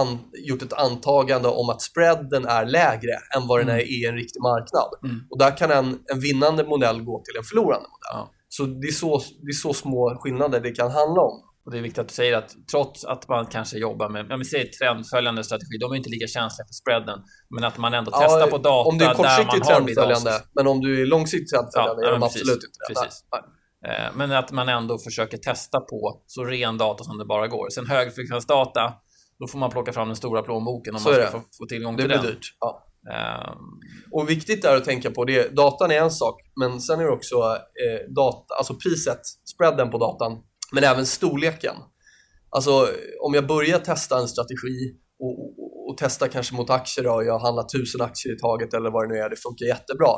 an, 0.00 0.18
gjort 0.48 0.62
ett 0.62 0.72
antagande 0.72 1.48
om 1.48 1.68
att 1.68 1.82
spreaden 1.82 2.46
är 2.46 2.66
lägre 2.66 3.12
än 3.36 3.46
vad 3.48 3.60
den 3.60 3.68
Mm. 3.68 3.80
är 3.80 3.84
i 3.84 4.06
en 4.08 4.14
riktig 4.14 4.40
marknad. 4.42 4.90
Mm. 5.04 5.26
Och 5.30 5.38
där 5.38 5.56
kan 5.56 5.70
en, 5.70 5.98
en 6.12 6.20
vinnande 6.20 6.64
modell 6.64 7.02
gå 7.02 7.22
till 7.24 7.36
en 7.38 7.44
förlorande 7.44 7.88
modell. 7.88 8.12
Ja. 8.12 8.30
Så 8.48 8.62
det 8.66 8.86
är 8.86 8.92
så, 8.92 9.18
det 9.18 9.48
är 9.50 9.52
så 9.52 9.72
små 9.74 10.16
skillnader 10.20 10.60
det 10.60 10.70
kan 10.70 10.90
handla 10.90 11.20
om. 11.22 11.40
Och 11.64 11.70
det 11.72 11.78
är 11.78 11.82
viktigt 11.82 11.98
att 11.98 12.08
du 12.08 12.14
säger 12.14 12.36
att 12.36 12.50
trots 12.70 13.04
att 13.04 13.28
man 13.28 13.46
kanske 13.46 13.78
jobbar 13.78 14.08
med, 14.08 14.32
om 14.32 14.38
vi 14.38 14.44
säger 14.44 14.66
trendföljande 14.66 15.44
strategi, 15.44 15.78
de 15.80 15.92
är 15.92 15.96
inte 15.96 16.08
lika 16.10 16.26
känsliga 16.26 16.66
för 16.66 16.72
spreaden, 16.74 17.18
men 17.54 17.64
att 17.64 17.78
man 17.78 17.94
ändå 17.94 18.10
Ja, 18.14 18.18
testar 18.22 18.46
på 18.50 18.58
data 18.58 18.88
om 18.88 18.98
du 18.98 19.04
är 19.04 19.08
där 19.08 19.16
man 19.16 19.24
kortsiktigt 19.26 19.66
har 19.66 19.74
trendföljande, 19.74 20.30
men 20.54 20.66
om 20.66 20.80
du 20.80 21.02
är 21.02 21.06
långsiktigt 21.06 21.50
trendföljande 21.52 22.02
Ja, 22.02 22.08
är 22.08 22.12
de 22.12 22.18
men 22.20 22.26
absolut 22.26 22.46
precis, 22.46 22.64
inte 22.64 22.78
det. 22.88 22.94
precis. 23.00 23.24
Nej. 23.32 23.42
Eh, 23.86 24.10
men 24.14 24.32
att 24.32 24.52
man 24.52 24.68
ändå 24.68 24.98
försöker 24.98 25.36
testa 25.38 25.80
på 25.80 26.22
så 26.26 26.44
ren 26.44 26.78
data 26.78 27.04
som 27.04 27.18
det 27.18 27.24
bara 27.24 27.48
går. 27.48 27.70
Sen 27.70 27.86
högfrekvensdata, 27.86 28.92
då 29.38 29.46
får 29.46 29.58
man 29.58 29.70
plocka 29.70 29.92
fram 29.92 30.08
den 30.08 30.16
stora 30.16 30.42
plånboken 30.42 30.94
om 30.94 31.00
Så 31.00 31.08
man 31.10 31.20
är 31.20 31.26
ska 31.26 31.36
det. 31.36 31.42
få, 31.42 31.48
få 31.58 31.66
tillgång 31.66 31.96
Det 31.96 32.02
till 32.02 32.08
blir 32.08 32.16
den. 32.18 32.26
dyrt. 32.26 32.46
Ja. 32.60 32.86
Eh, 33.12 33.54
Och 34.10 34.30
viktigt 34.30 34.62
där 34.62 34.76
att 34.76 34.84
tänka 34.84 35.10
på, 35.10 35.24
det, 35.24 35.56
datan 35.56 35.90
är 35.90 35.98
en 36.00 36.10
sak, 36.10 36.40
men 36.60 36.80
sen 36.80 37.00
är 37.00 37.04
det 37.04 37.10
också 37.10 37.36
eh, 37.36 38.14
data, 38.14 38.54
alltså 38.58 38.74
priset, 38.74 39.20
spreaden 39.54 39.90
på 39.90 39.98
datan, 39.98 40.32
men 40.72 40.84
även 40.84 41.06
storleken. 41.06 41.74
Alltså 42.50 42.88
om 43.22 43.34
jag 43.34 43.46
börjar 43.46 43.78
testa 43.78 44.18
en 44.18 44.28
strategi 44.28 44.94
och, 45.18 45.38
och, 45.40 45.90
och 45.90 45.98
testa 45.98 46.28
kanske 46.28 46.54
mot 46.54 46.70
aktier 46.70 47.04
då, 47.04 47.22
jag 47.24 47.38
handlar 47.38 47.62
tusen 47.62 48.00
aktier 48.00 48.34
i 48.34 48.38
taget 48.38 48.74
eller 48.74 48.90
vad 48.90 49.08
det 49.08 49.14
nu 49.14 49.20
är, 49.20 49.30
det 49.30 49.36
funkar 49.36 49.66
jättebra. 49.66 50.08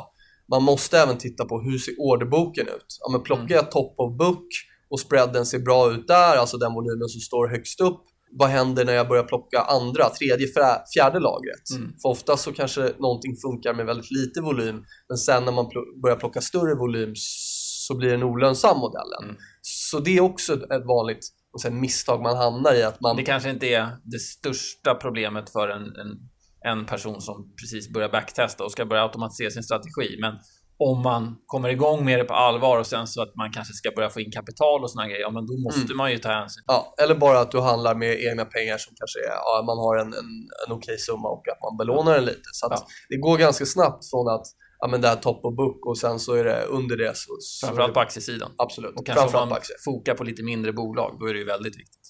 Man 0.51 0.63
måste 0.63 0.99
även 0.99 1.17
titta 1.17 1.45
på 1.45 1.61
hur 1.61 1.77
ser 1.77 1.93
orderboken 1.99 2.67
ut? 2.67 2.85
Ja, 2.99 3.11
men 3.11 3.21
plockar 3.23 3.55
jag 3.55 3.71
top 3.71 3.95
of 3.99 4.17
book 4.17 4.47
och 4.89 4.99
spreaden 4.99 5.45
ser 5.45 5.59
bra 5.59 5.91
ut 5.91 6.07
där, 6.07 6.37
alltså 6.37 6.57
den 6.57 6.73
volymen 6.73 7.07
som 7.09 7.21
står 7.21 7.47
högst 7.47 7.81
upp, 7.81 8.01
vad 8.31 8.49
händer 8.49 8.85
när 8.85 8.93
jag 8.93 9.07
börjar 9.07 9.23
plocka 9.23 9.59
andra, 9.61 10.09
tredje, 10.09 10.47
fjär- 10.47 10.81
fjärde 10.93 11.19
lagret? 11.19 11.69
Mm. 11.75 11.93
För 12.01 12.09
ofta 12.09 12.37
så 12.37 12.53
kanske 12.53 12.81
någonting 12.99 13.35
funkar 13.35 13.73
med 13.73 13.85
väldigt 13.85 14.11
lite 14.11 14.41
volym, 14.41 14.85
men 15.09 15.17
sen 15.17 15.45
när 15.45 15.51
man 15.51 15.65
pl- 15.65 16.01
börjar 16.01 16.15
plocka 16.15 16.41
större 16.41 16.75
volym 16.75 17.13
så 17.15 17.97
blir 17.97 18.09
den 18.09 18.23
olönsam 18.23 18.79
modellen. 18.79 19.23
Mm. 19.23 19.35
Så 19.61 19.99
det 19.99 20.17
är 20.17 20.21
också 20.21 20.53
ett 20.53 20.85
vanligt 20.85 21.33
sen, 21.61 21.79
misstag 21.79 22.21
man 22.21 22.37
hamnar 22.37 22.73
i. 22.73 22.83
att 22.83 23.01
man 23.01 23.15
det 23.15 23.23
kanske 23.23 23.49
inte 23.49 23.67
är 23.67 23.97
det 24.03 24.19
största 24.19 24.95
problemet 24.95 25.49
för 25.49 25.69
en, 25.69 25.81
en, 25.81 26.29
en 26.71 26.85
person 26.85 27.21
som 27.21 27.53
precis 27.61 27.93
börjar 27.93 28.09
backtesta 28.09 28.63
och 28.63 28.71
ska 28.71 28.85
börja 28.85 29.03
automatisera 29.03 29.51
sin 29.51 29.63
strategi. 29.63 30.17
Men 30.21 30.33
om 30.79 31.01
man 31.01 31.35
kommer 31.45 31.69
igång 31.69 32.05
med 32.05 32.19
det 32.19 32.23
på 32.23 32.33
allvar 32.33 32.79
och 32.79 32.87
sen 32.87 33.07
så 33.07 33.21
att 33.21 33.35
man 33.35 33.51
kanske 33.51 33.73
ska 33.73 33.91
börja 33.95 34.09
få 34.09 34.19
in 34.21 34.31
kapital 34.31 34.83
och 34.83 34.91
såna 34.91 35.07
grejer, 35.07 35.21
ja 35.21 35.29
men 35.31 35.45
då 35.45 35.53
måste 35.57 35.81
Mm. 35.81 35.97
man 35.97 36.11
ju 36.11 36.17
ta 36.17 36.29
hänsyn. 36.29 36.63
Ja, 36.67 36.93
eller 37.01 37.15
bara 37.15 37.39
att 37.39 37.51
du 37.51 37.59
handlar 37.61 37.95
med 37.95 38.19
egna 38.23 38.45
pengar 38.45 38.77
som 38.77 38.93
kanske 38.99 39.19
är, 39.19 39.29
ja, 39.35 39.63
man 39.65 39.77
har 39.77 39.97
en, 39.97 40.13
en, 40.13 40.29
en 40.67 40.73
okej 40.73 40.97
summa 40.97 41.27
och 41.29 41.43
att 41.47 41.61
man 41.61 41.77
belånar 41.77 42.13
den 42.13 42.25
lite. 42.25 42.49
Så 42.53 42.67
Ja. 42.71 42.87
det 43.09 43.17
går 43.17 43.37
ganska 43.37 43.65
snabbt 43.65 44.09
från 44.09 44.27
att 44.27 44.45
ja, 44.79 44.87
men 44.87 45.01
det 45.01 45.07
här 45.07 45.15
top 45.15 45.45
of 45.45 45.55
book 45.55 45.85
och 45.87 45.97
sen 45.97 46.19
så 46.19 46.33
är 46.33 46.43
det 46.43 46.61
under 46.63 46.97
det 46.97 47.17
så... 47.17 47.31
så 47.39 47.65
Framförallt 47.67 47.89
är 47.89 47.93
på 47.93 47.99
aktiesidan. 47.99 48.51
Absolut. 48.57 48.95
Och 48.99 49.05
kanske 49.05 49.23
om 49.23 49.29
Framförallt 49.31 49.49
på 49.49 49.53
man 49.89 49.95
fokar 49.95 50.13
på 50.15 50.23
lite 50.23 50.43
mindre 50.43 50.73
bolag, 50.73 51.17
då 51.19 51.25
är 51.25 51.33
det 51.33 51.39
ju 51.39 51.45
väldigt 51.45 51.75
viktigt. 51.79 52.07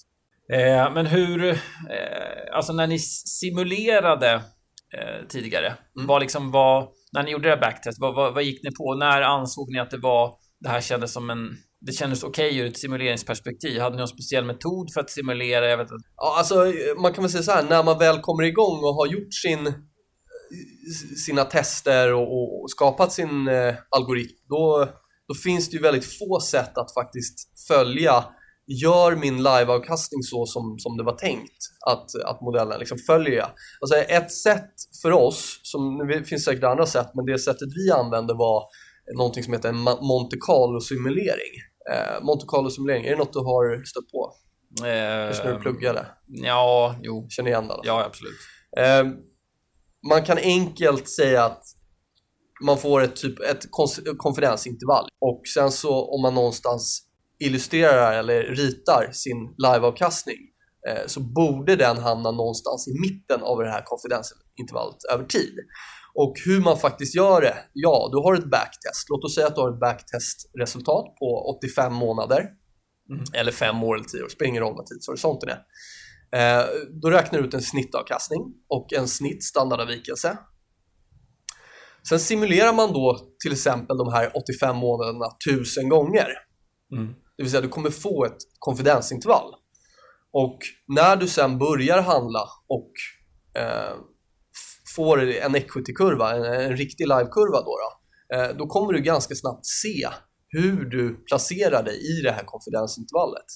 Eh, 0.52 0.92
men 0.94 1.06
hur, 1.06 1.44
eh, 1.48 1.56
alltså 2.56 2.72
när 2.72 2.86
ni 2.86 2.98
simulerade 2.98 4.32
eh, 4.98 5.26
tidigare, 5.28 5.66
Mm. 5.96 6.06
vad 6.06 6.20
liksom 6.20 6.50
var, 6.50 6.88
när 7.12 7.22
ni 7.22 7.30
gjorde 7.30 7.48
det 7.48 7.54
här 7.54 7.60
backtest, 7.60 7.98
vad, 8.00 8.14
vad, 8.14 8.34
vad 8.34 8.42
gick 8.42 8.64
ni 8.64 8.70
på? 8.70 8.94
När 8.94 9.22
ansåg 9.22 9.72
ni 9.72 9.78
att 9.78 9.90
det 9.90 9.98
var, 9.98 10.34
det 10.60 10.68
här 10.68 10.80
kändes 10.80 11.12
som 11.12 11.30
en, 11.30 11.56
det 11.80 11.92
kändes 11.92 12.22
okej 12.22 12.58
ur 12.58 12.66
ett 12.66 12.78
simuleringsperspektiv? 12.78 13.80
Hade 13.80 13.96
ni 13.96 13.98
någon 13.98 14.08
speciell 14.08 14.44
metod 14.44 14.92
för 14.92 15.00
att 15.00 15.10
simulera? 15.10 15.68
Jag 15.68 15.76
vet 15.76 15.90
inte. 15.90 16.08
Ja, 16.16 16.34
alltså, 16.38 16.72
man 17.02 17.12
kan 17.12 17.24
väl 17.24 17.30
säga 17.30 17.42
så 17.42 17.52
här, 17.52 17.62
när 17.62 17.84
man 17.84 17.98
väl 17.98 18.20
kommer 18.20 18.42
igång 18.42 18.78
och 18.84 18.94
har 18.94 19.06
gjort 19.06 19.34
sin, 19.34 19.72
sina 21.26 21.44
tester 21.44 22.14
och, 22.14 22.22
och, 22.22 22.62
och 22.62 22.70
skapat 22.70 23.12
sin 23.12 23.48
eh, 23.48 23.74
algoritm, 23.90 24.36
då, 24.48 24.88
då 25.28 25.34
finns 25.34 25.70
det 25.70 25.76
ju 25.76 25.82
väldigt 25.82 26.18
få 26.18 26.40
sätt 26.40 26.78
att 26.78 26.94
faktiskt 26.94 27.66
följa 27.68 28.24
Gör 28.82 29.16
min 29.16 29.36
liveavkastning 29.36 30.22
så 30.22 30.46
som, 30.46 30.78
som 30.78 30.96
det 30.96 31.04
var 31.04 31.16
tänkt 31.16 31.58
att, 31.86 32.14
att 32.24 32.40
modellen 32.40 32.78
liksom 32.78 32.98
följer? 32.98 33.46
Alltså 33.80 33.96
ett 33.96 34.32
sätt 34.32 34.70
för 35.02 35.12
oss, 35.12 35.60
som 35.62 35.98
det 36.08 36.24
finns 36.24 36.44
säkert 36.44 36.64
andra 36.64 36.86
sätt, 36.86 37.10
men 37.14 37.24
det 37.26 37.38
sättet 37.38 37.68
vi 37.76 37.90
använde 37.90 38.34
var 38.34 38.62
någonting 39.16 39.42
som 39.44 39.52
heter 39.52 39.68
en 39.68 39.78
Monte 39.80 40.36
Carlo-simulering. 40.36 41.52
Eh, 41.92 42.22
Monte 42.24 42.46
Carlo-simulering, 42.46 43.04
är 43.04 43.10
det 43.10 43.16
något 43.16 43.32
du 43.32 43.38
har 43.38 43.84
stött 43.84 44.10
på? 44.12 44.32
Kanske 44.80 45.44
när 45.44 45.50
du 45.50 45.56
Eh, 45.56 45.60
pluggade? 45.60 46.06
ja, 46.26 46.96
jo. 47.02 47.26
Känner 47.30 47.50
igen 47.50 47.68
det? 47.68 47.74
alltså. 47.74 47.88
Ja, 47.88 48.04
absolut. 48.04 48.38
Eh, 48.76 49.06
man 50.08 50.22
kan 50.24 50.38
enkelt 50.38 51.08
säga 51.08 51.44
att 51.44 51.62
man 52.64 52.78
får 52.78 53.02
ett, 53.02 53.16
typ, 53.16 53.40
ett 53.40 53.66
konfidensintervall 54.18 55.08
och 55.20 55.42
sen 55.54 55.70
så 55.72 56.14
om 56.14 56.22
man 56.22 56.34
någonstans 56.34 57.07
illustrerar 57.40 58.18
eller 58.18 58.42
ritar 58.42 59.10
sin 59.12 59.54
liveavkastning 59.58 60.36
eh, 60.88 61.06
så 61.06 61.20
borde 61.20 61.76
den 61.76 61.98
hamna 61.98 62.30
någonstans 62.30 62.88
i 62.88 63.00
mitten 63.00 63.42
av 63.42 63.58
det 63.58 63.70
här 63.70 63.82
konfidensintervallet 63.84 65.04
över 65.12 65.24
tid. 65.24 65.54
Och 66.14 66.34
hur 66.46 66.60
man 66.60 66.78
faktiskt 66.78 67.14
gör 67.16 67.40
det? 67.40 67.54
Ja, 67.72 68.08
du 68.12 68.18
har 68.18 68.34
ett 68.34 68.50
backtest. 68.50 69.08
Låt 69.08 69.24
oss 69.24 69.34
säga 69.34 69.46
att 69.46 69.54
du 69.54 69.60
har 69.60 69.72
ett 69.72 69.80
backtestresultat 69.80 71.04
på 71.18 71.56
85 71.58 71.94
månader 71.94 72.44
Mm. 73.10 73.24
eller 73.34 73.52
5 73.52 73.82
år 73.82 73.94
eller 73.94 74.04
10 74.04 74.22
år, 74.22 74.28
spelar 74.28 74.48
ingen 74.48 74.62
roll 74.62 74.74
vad 74.76 74.86
tidshorisonten 74.86 75.48
är. 75.48 75.58
Eh, 76.38 76.64
då 77.02 77.10
räknar 77.10 77.38
du 77.38 77.46
ut 77.46 77.54
en 77.54 77.62
snittavkastning 77.62 78.40
och 78.68 78.92
en 78.92 79.08
snitt 79.08 79.44
standardavvikelse. 79.44 80.38
Sen 82.08 82.20
simulerar 82.20 82.72
man 82.72 82.92
då 82.92 83.18
till 83.42 83.52
exempel 83.52 83.96
de 83.98 84.12
här 84.12 84.32
85 84.36 84.76
månaderna 84.76 85.26
1000 85.48 85.88
gånger. 85.88 86.28
Mm. 86.96 87.14
Det 87.38 87.42
vill 87.42 87.50
säga 87.50 87.60
du 87.60 87.68
kommer 87.68 87.90
få 87.90 88.24
ett 88.24 88.36
konfidensintervall. 88.58 89.54
Och 90.32 90.58
när 90.88 91.16
du 91.16 91.28
sen 91.28 91.58
börjar 91.58 92.02
handla 92.02 92.44
och 92.68 92.92
eh, 93.62 93.94
får 94.96 95.22
en 95.22 95.54
equity-kurva, 95.54 96.36
en, 96.36 96.44
en 96.44 96.76
riktig 96.76 97.08
live-kurva 97.08 97.60
då, 97.60 97.74
då, 97.82 97.90
eh, 98.36 98.56
då 98.56 98.66
kommer 98.66 98.92
du 98.92 99.00
ganska 99.00 99.34
snabbt 99.34 99.66
se 99.66 100.08
hur 100.48 100.84
du 100.84 101.24
placerar 101.24 101.82
dig 101.82 101.96
i 102.12 102.22
det 102.22 102.30
här 102.30 102.44
konfidensintervallet. 102.44 103.46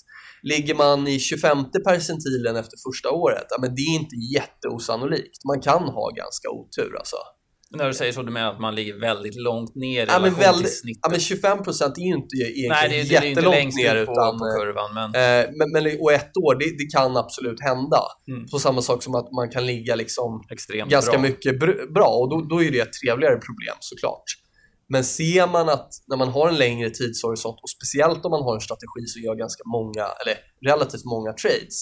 Ligger 0.43 0.75
man 0.75 1.09
i 1.09 1.19
25 1.19 1.65
percentilen 1.89 2.57
efter 2.57 2.77
första 2.89 3.11
året, 3.11 3.47
ja, 3.51 3.57
men 3.61 3.75
det 3.75 3.83
är 3.83 3.95
inte 4.01 4.17
jätteosannolikt. 4.35 5.45
Man 5.51 5.61
kan 5.61 5.83
ha 5.83 6.11
ganska 6.11 6.49
otur 6.51 6.97
alltså. 6.99 7.17
När 7.77 7.87
du 7.89 7.95
säger 7.95 8.13
så, 8.13 8.23
du 8.23 8.33
menar 8.33 8.53
att 8.53 8.61
man 8.61 8.75
ligger 8.75 9.01
väldigt 9.01 9.35
långt 9.35 9.75
ner 9.75 10.03
i 10.07 10.11
Ja, 10.11 10.19
men, 10.21 10.35
väldigt, 10.35 10.67
till 10.67 10.77
snittet? 10.77 11.01
ja, 11.03 11.09
men 11.11 11.19
25% 11.19 11.93
är 11.97 12.01
ju 12.01 12.15
inte 12.15 12.37
egentligen 12.37 12.69
Nej, 12.69 12.89
det, 12.89 13.01
är- 13.01 13.05
det 13.09 13.17
är 13.17 13.23
ju 13.23 13.29
inte 13.29 13.41
jättelångt 13.41 13.57
längst 13.57 13.79
ner 13.79 14.07
på, 14.07 14.13
utan 14.13 14.39
på 14.39 14.45
kurvan, 14.61 14.91
men... 14.95 15.09
Eh, 15.15 15.51
men, 15.59 15.73
men, 15.73 16.01
och 16.01 16.13
ett 16.13 16.37
år, 16.37 16.55
det, 16.61 16.65
det 16.79 16.89
kan 16.99 17.17
absolut 17.17 17.61
hända. 17.63 18.01
Mm. 18.29 18.47
På 18.49 18.59
samma 18.59 18.83
sak 18.83 19.03
som 19.03 19.15
att 19.15 19.33
man 19.33 19.51
kan 19.51 19.67
ligga 19.67 19.95
liksom 19.95 20.43
extremt 20.51 20.91
ganska 20.91 21.13
bra. 21.13 21.21
mycket 21.21 21.55
br- 21.63 21.93
bra 21.93 22.09
och 22.21 22.31
då, 22.31 22.41
då 22.57 22.63
är 22.63 22.71
det 22.71 22.81
ett 22.81 22.93
trevligare 23.05 23.37
problem 23.37 23.77
såklart. 23.81 24.25
Men 24.89 25.05
ser 25.05 25.47
man 25.47 25.69
att 25.69 25.89
när 26.09 26.17
man 26.17 26.29
har 26.29 26.49
en 26.49 26.57
längre 26.57 26.91
tidshorisont 26.91 27.59
och 27.63 27.71
speciellt 27.71 28.25
om 28.25 28.31
man 28.31 28.43
har 28.43 28.55
en 28.55 28.61
strategi 28.61 29.03
som 29.07 29.23
gör 29.23 29.35
ganska 29.35 29.63
många, 29.77 30.05
eller 30.21 30.37
relativt 30.71 31.05
många 31.05 31.33
trades, 31.33 31.79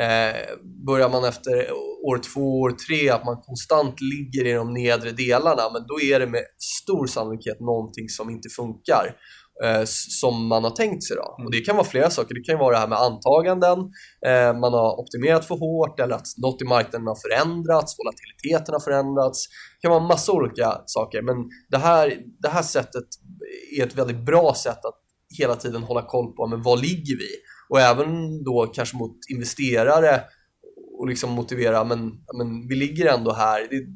eh, 0.00 0.56
börjar 0.86 1.08
man 1.08 1.24
efter 1.24 1.72
år 2.04 2.18
två, 2.34 2.60
år 2.60 2.70
tre 2.70 3.10
att 3.10 3.24
man 3.24 3.42
konstant 3.42 4.00
ligger 4.00 4.46
i 4.46 4.52
de 4.52 4.74
nedre 4.74 5.10
delarna, 5.10 5.62
men 5.72 5.86
då 5.88 6.00
är 6.00 6.20
det 6.20 6.26
med 6.26 6.44
stor 6.82 7.06
sannolikhet 7.06 7.60
någonting 7.60 8.08
som 8.08 8.30
inte 8.30 8.48
funkar 8.48 9.16
eh, 9.64 9.82
som 10.20 10.46
man 10.46 10.64
har 10.64 10.70
tänkt 10.70 11.04
sig. 11.04 11.16
Då. 11.16 11.44
Och 11.44 11.50
det 11.50 11.60
kan 11.60 11.76
vara 11.76 11.86
flera 11.86 12.10
saker. 12.10 12.34
Det 12.34 12.40
kan 12.40 12.58
vara 12.58 12.74
det 12.74 12.80
här 12.80 12.88
med 12.88 12.98
antaganden, 12.98 13.78
eh, 14.26 14.60
man 14.60 14.72
har 14.72 15.00
optimerat 15.00 15.44
för 15.44 15.54
hårt 15.54 16.00
eller 16.00 16.14
att 16.14 16.26
något 16.42 16.62
i 16.62 16.64
marknaden 16.64 17.06
har 17.06 17.18
förändrats, 17.28 17.96
volatiliteten 17.98 18.72
har 18.74 18.80
förändrats. 18.80 19.48
Det 19.48 19.88
kan 19.88 19.90
vara 19.90 20.08
massa 20.08 20.32
olika 20.32 20.82
saker, 20.86 21.22
men 21.22 21.36
det 21.68 21.78
här, 21.78 22.16
det 22.42 22.48
här 22.48 22.62
sättet 22.62 23.04
är 23.78 23.86
ett 23.86 23.94
väldigt 23.94 24.26
bra 24.26 24.54
sätt 24.54 24.84
att 24.84 25.00
hela 25.38 25.56
tiden 25.56 25.82
hålla 25.82 26.02
koll 26.02 26.32
på 26.32 26.46
men 26.46 26.62
vad 26.62 26.80
ligger 26.80 27.16
vi? 27.16 27.30
Och 27.70 27.80
även 27.80 28.44
då 28.44 28.66
kanske 28.74 28.96
mot 28.96 29.16
investerare 29.32 30.20
och 30.98 31.08
liksom 31.08 31.30
motivera, 31.30 31.84
men, 31.84 31.98
men 32.38 32.68
vi 32.68 32.76
ligger 32.76 33.14
ändå 33.14 33.32
här. 33.32 33.60
Det, 33.70 33.86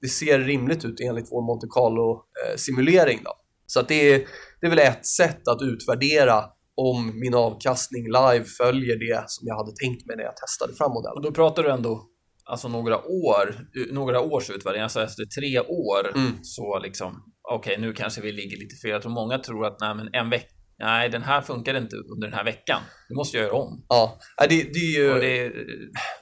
det 0.00 0.08
ser 0.08 0.38
rimligt 0.38 0.84
ut 0.84 1.00
enligt 1.00 1.28
vår 1.30 1.46
Monte 1.46 1.66
Carlo-simulering. 1.66 3.20
Då. 3.24 3.32
Så 3.66 3.80
att 3.80 3.88
det, 3.88 4.12
är, 4.12 4.18
det 4.60 4.66
är 4.66 4.70
väl 4.70 4.78
ett 4.78 5.06
sätt 5.06 5.48
att 5.48 5.62
utvärdera 5.62 6.44
om 6.76 7.20
min 7.20 7.34
avkastning 7.34 8.04
live 8.04 8.44
följer 8.44 8.98
det 8.98 9.24
som 9.26 9.46
jag 9.48 9.56
hade 9.56 9.72
tänkt 9.82 10.06
mig 10.06 10.16
när 10.16 10.24
jag 10.24 10.36
testade 10.36 10.74
fram 10.74 10.90
Och 10.90 10.94
modellen. 10.94 11.22
då 11.22 11.32
pratar 11.32 11.62
du 11.62 11.70
ändå 11.70 12.08
alltså 12.44 12.68
några 12.68 12.98
år, 13.06 13.56
några 13.92 14.20
års 14.20 14.50
utvärdering, 14.50 14.82
alltså 14.82 15.02
efter 15.02 15.24
tre 15.24 15.60
år 15.60 16.16
Mm. 16.16 16.32
så 16.42 16.78
liksom, 16.78 17.22
okej 17.52 17.76
nu 17.80 17.92
kanske 17.92 18.20
vi 18.20 18.32
ligger 18.32 18.56
lite 18.56 18.76
fel. 18.76 18.90
Jag 18.90 19.02
tror 19.02 19.12
många 19.12 19.38
tror 19.38 19.66
att 19.66 19.80
nej 19.80 19.94
men 19.94 20.08
en 20.12 20.30
vecka, 20.30 20.53
nej 20.78 21.08
den 21.08 21.22
här 21.22 21.42
funkar 21.42 21.74
inte 21.74 21.96
under 21.96 22.26
den 22.28 22.36
här 22.36 22.44
veckan. 22.44 22.80
Nu 23.08 23.14
måste 23.14 23.36
jag 23.36 23.46
göra 23.46 23.56
om. 23.56 23.84
Ja, 23.88 24.18
det, 24.38 24.46
det 24.48 24.78
är 24.78 24.98
ju... 24.98 25.20
Det, 25.20 25.52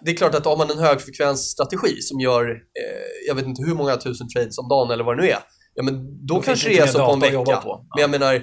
det 0.00 0.11
är 0.11 0.16
klart 0.16 0.34
att 0.34 0.44
har 0.44 0.57
man 0.57 0.70
en 0.70 0.78
högfrekvensstrategi 0.78 2.00
som 2.00 2.20
gör, 2.20 2.50
eh, 2.50 3.28
jag 3.28 3.34
vet 3.34 3.46
inte 3.46 3.62
hur 3.62 3.74
många 3.74 3.96
tusen 3.96 4.28
trades 4.28 4.59
om 4.59 4.68
dagen 4.68 4.90
eller 4.90 5.05
vad 5.05 5.16
det 5.16 5.22
nu 5.22 5.28
är, 5.28 5.38
ja 5.74 5.82
men 5.82 6.26
då, 6.26 6.34
Då 6.34 6.42
kanske 6.42 6.68
det 6.68 6.78
är 6.78 6.86
så 6.86 7.07
på 7.07 7.12
en 7.12 7.20
vecka. 7.20 7.38
på. 7.38 7.68
Ja. 7.68 7.86
Men 7.94 8.00
jag 8.00 8.11
menar, 8.11 8.34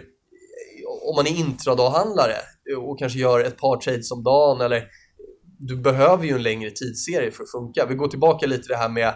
om 1.09 1.15
man 1.15 1.27
är 1.27 1.39
intradaghandlare 1.39 2.35
och 2.77 2.99
kanske 2.99 3.19
gör 3.19 3.39
ett 3.39 3.57
par 3.57 3.77
trades 3.81 4.11
om 4.11 4.23
dagen 4.23 4.61
eller 4.61 4.83
du 5.59 5.77
behöver 5.77 6.25
ju 6.25 6.35
en 6.35 6.43
längre 6.43 6.71
tidsserie 6.71 7.31
för 7.31 7.43
att 7.43 7.51
funka. 7.51 7.85
Vi 7.85 7.95
går 7.95 8.07
tillbaka 8.07 8.45
lite 8.45 8.61
till 8.61 8.69
det 8.69 8.77
här 8.77 8.89
med 8.89 9.13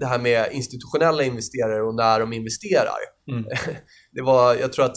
det 0.00 0.06
här 0.06 0.18
med 0.18 0.48
institutionella 0.52 1.22
investerare 1.22 1.82
och 1.82 1.94
när 1.94 2.20
de 2.20 2.32
investerar. 2.32 2.98
Mm. 3.30 3.44
Det 4.12 4.22
var, 4.22 4.54
jag 4.54 4.72
tror 4.72 4.84
att 4.84 4.96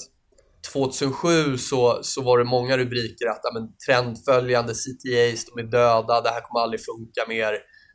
2007 0.74 1.58
så, 1.58 2.00
så 2.02 2.22
var 2.22 2.38
det 2.38 2.44
många 2.44 2.78
rubriker 2.78 3.28
att 3.28 3.40
ja, 3.44 3.52
men, 3.54 3.70
trendföljande 3.88 4.74
CTAs, 4.74 5.46
de 5.46 5.60
är 5.62 5.72
döda, 5.72 6.22
det 6.22 6.30
här 6.30 6.42
kommer 6.42 6.64
aldrig 6.64 6.82
funka 6.86 7.26
mer. 7.28 7.54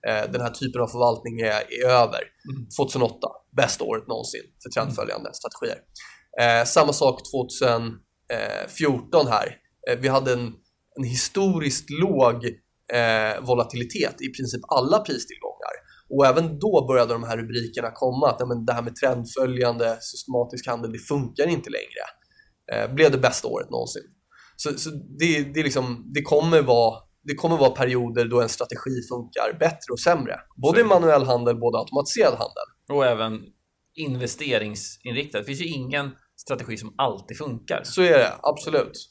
Eh, 0.09 0.31
den 0.33 0.41
här 0.41 0.51
typen 0.51 0.81
av 0.83 0.87
förvaltning 0.87 1.41
är, 1.41 1.63
är 1.81 1.87
över. 1.89 2.21
Mm. 2.51 2.67
2008, 2.79 3.29
bästa 3.57 3.85
året 3.85 4.09
någonsin 4.09 4.43
för 4.63 4.71
trendföljande 4.71 5.31
strategier. 5.35 5.79
Eh, 6.41 6.65
samma 6.65 6.93
sak 6.93 7.21
2014 7.33 9.27
här. 9.27 9.57
Eh, 9.91 9.99
vi 9.99 10.09
hade 10.09 10.33
en, 10.33 10.53
en 10.97 11.05
historiskt 11.05 11.91
låg 11.91 12.45
eh, 12.93 13.41
volatilitet 13.41 14.23
i 14.23 14.29
princip 14.29 14.61
alla 14.77 14.99
pristillgångar. 14.99 15.75
Och 16.11 16.27
även 16.27 16.59
då 16.59 16.87
började 16.89 17.13
de 17.13 17.25
här 17.25 17.37
rubrikerna 17.37 17.91
komma 17.91 18.31
att 18.31 18.49
men, 18.49 18.65
det 18.67 18.73
här 18.73 18.83
med 18.83 18.97
trendföljande 18.97 19.97
systematisk 20.01 20.67
handel, 20.67 20.93
det 20.93 20.99
funkar 20.99 21.47
inte 21.47 21.71
längre. 21.71 22.05
Eh, 22.73 22.95
blev 22.95 23.11
det 23.11 23.19
bästa 23.19 23.49
året 23.49 23.71
någonsin. 23.71 24.03
Så, 24.57 24.79
så 24.79 24.91
det, 25.19 25.43
det, 25.55 25.63
liksom, 25.63 26.11
det, 26.15 26.23
kommer 26.23 26.63
vara, 26.63 26.99
det 27.23 27.35
kommer 27.35 27.57
vara 27.57 27.71
perioder 27.71 28.25
då 28.25 28.41
en 28.41 28.49
strategi 28.49 29.03
funkar 29.09 29.59
bättre 29.59 29.93
och 29.93 30.01
sämre. 30.01 30.41
Både 30.63 30.81
i 30.81 30.85
manuell 30.85 31.25
handel, 31.25 31.57
både 31.57 31.79
automatiserad 31.79 32.33
handel. 32.33 32.67
Och 32.89 33.07
även 33.07 33.41
investeringsinriktad. 33.95 35.39
Det 35.39 35.45
finns 35.45 35.61
ju 35.61 35.67
ingen 35.67 36.11
strategi 36.37 36.77
som 36.77 36.95
alltid 36.99 37.39
funkar. 37.39 37.81
Så 37.85 38.03
är 38.03 38.19
det, 38.19 38.33
absolut. 38.43 39.11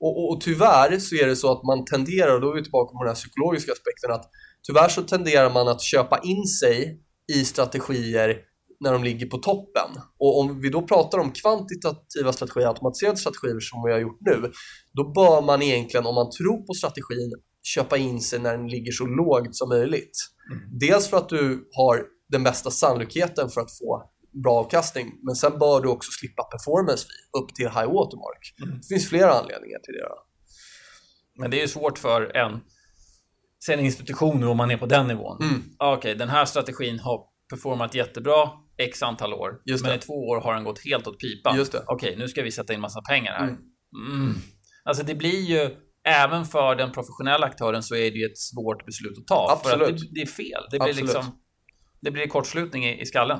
Och, 0.00 0.18
och, 0.18 0.32
och, 0.32 0.40
tyvärr 0.40 0.98
så 0.98 1.14
är 1.14 1.26
det 1.26 1.36
så 1.36 1.52
att 1.52 1.64
man 1.64 1.84
tenderar, 1.84 2.34
och 2.34 2.40
då 2.40 2.50
är 2.50 2.54
vi 2.54 2.62
tillbaka 2.62 2.92
på 2.92 3.04
den 3.04 3.08
här 3.08 3.14
psykologiska 3.14 3.72
aspekten, 3.72 4.10
att 4.10 4.30
tyvärr 4.66 4.88
så 4.88 5.02
tenderar 5.02 5.50
man 5.50 5.68
att 5.68 5.82
köpa 5.82 6.18
in 6.18 6.44
sig 6.44 7.00
i 7.32 7.44
strategier 7.44 8.38
när 8.84 8.92
de 8.92 9.04
ligger 9.04 9.26
på 9.26 9.38
toppen. 9.38 9.90
Och 10.18 10.40
om 10.40 10.60
vi 10.60 10.68
då 10.68 10.82
pratar 10.82 11.18
om 11.18 11.32
kvantitativa 11.32 12.32
strategier, 12.32 12.68
automatiserade 12.68 13.16
strategier 13.16 13.60
som 13.60 13.82
vi 13.86 13.92
har 13.92 14.00
gjort 14.00 14.18
nu, 14.20 14.52
då 14.92 15.12
bör 15.12 15.42
man 15.42 15.62
egentligen, 15.62 16.06
om 16.06 16.14
man 16.14 16.30
tror 16.30 16.66
på 16.66 16.74
strategin, 16.74 17.32
köpa 17.62 17.96
in 17.96 18.20
sig 18.20 18.38
när 18.38 18.56
den 18.56 18.68
ligger 18.68 18.92
så 18.92 19.06
lågt 19.06 19.56
som 19.56 19.68
möjligt. 19.68 20.16
Mm. 20.52 20.78
Dels 20.78 21.08
för 21.08 21.16
att 21.16 21.28
du 21.28 21.68
har 21.76 22.02
den 22.28 22.44
bästa 22.44 22.70
sannolikheten 22.70 23.50
för 23.50 23.60
att 23.60 23.78
få 23.78 24.10
bra 24.42 24.52
avkastning, 24.52 25.12
men 25.22 25.34
sen 25.36 25.58
bör 25.58 25.80
du 25.80 25.88
också 25.88 26.10
slippa 26.12 26.42
performance 26.42 27.06
upp 27.38 27.54
till 27.54 27.68
high 27.68 27.92
watermark. 27.96 28.54
Mm. 28.62 28.78
Det 28.78 28.86
finns 28.94 29.08
flera 29.08 29.32
anledningar 29.32 29.78
till 29.78 29.94
det. 29.94 30.08
Men 31.38 31.50
det 31.50 31.56
är 31.56 31.60
ju 31.60 31.68
svårt 31.68 31.98
för 31.98 32.36
en, 32.36 32.60
sen 33.66 33.80
institutioner 33.80 34.48
om 34.48 34.56
man 34.56 34.70
är 34.70 34.76
på 34.76 34.86
den 34.86 35.08
nivån. 35.08 35.42
Mm. 35.42 35.62
Okej, 35.78 35.98
okay, 35.98 36.14
den 36.14 36.28
här 36.28 36.44
strategin 36.44 36.98
har 36.98 37.20
performat 37.50 37.94
jättebra 37.94 38.50
x 38.78 39.02
antal 39.02 39.34
år, 39.34 39.60
men 39.82 39.92
i 39.94 39.98
två 39.98 40.12
år 40.12 40.40
har 40.40 40.54
den 40.54 40.64
gått 40.64 40.84
helt 40.84 41.06
åt 41.06 41.18
pipan. 41.18 41.60
Okej, 41.60 41.80
okay, 41.88 42.16
nu 42.16 42.28
ska 42.28 42.42
vi 42.42 42.50
sätta 42.50 42.74
in 42.74 42.80
massa 42.80 43.00
pengar 43.08 43.32
här. 43.32 43.48
Mm. 43.48 43.58
Mm. 44.12 44.34
Alltså 44.84 45.04
det 45.04 45.14
blir 45.14 45.40
ju, 45.40 45.70
även 46.08 46.44
för 46.44 46.76
den 46.76 46.92
professionella 46.92 47.46
aktören 47.46 47.82
så 47.82 47.94
är 47.94 48.10
det 48.10 48.18
ju 48.18 48.26
ett 48.26 48.38
svårt 48.38 48.86
beslut 48.86 49.18
att 49.18 49.26
ta. 49.26 49.48
Absolut. 49.50 49.86
För 49.86 49.94
att 49.94 50.00
det, 50.00 50.06
det 50.14 50.20
är 50.20 50.26
fel. 50.26 50.62
Det 50.70 50.78
blir 50.78 50.88
Absolut. 50.88 51.14
liksom, 51.14 51.38
det 52.00 52.10
blir 52.10 52.26
kortslutning 52.26 52.84
i, 52.86 53.00
i 53.00 53.06
skallen. 53.06 53.38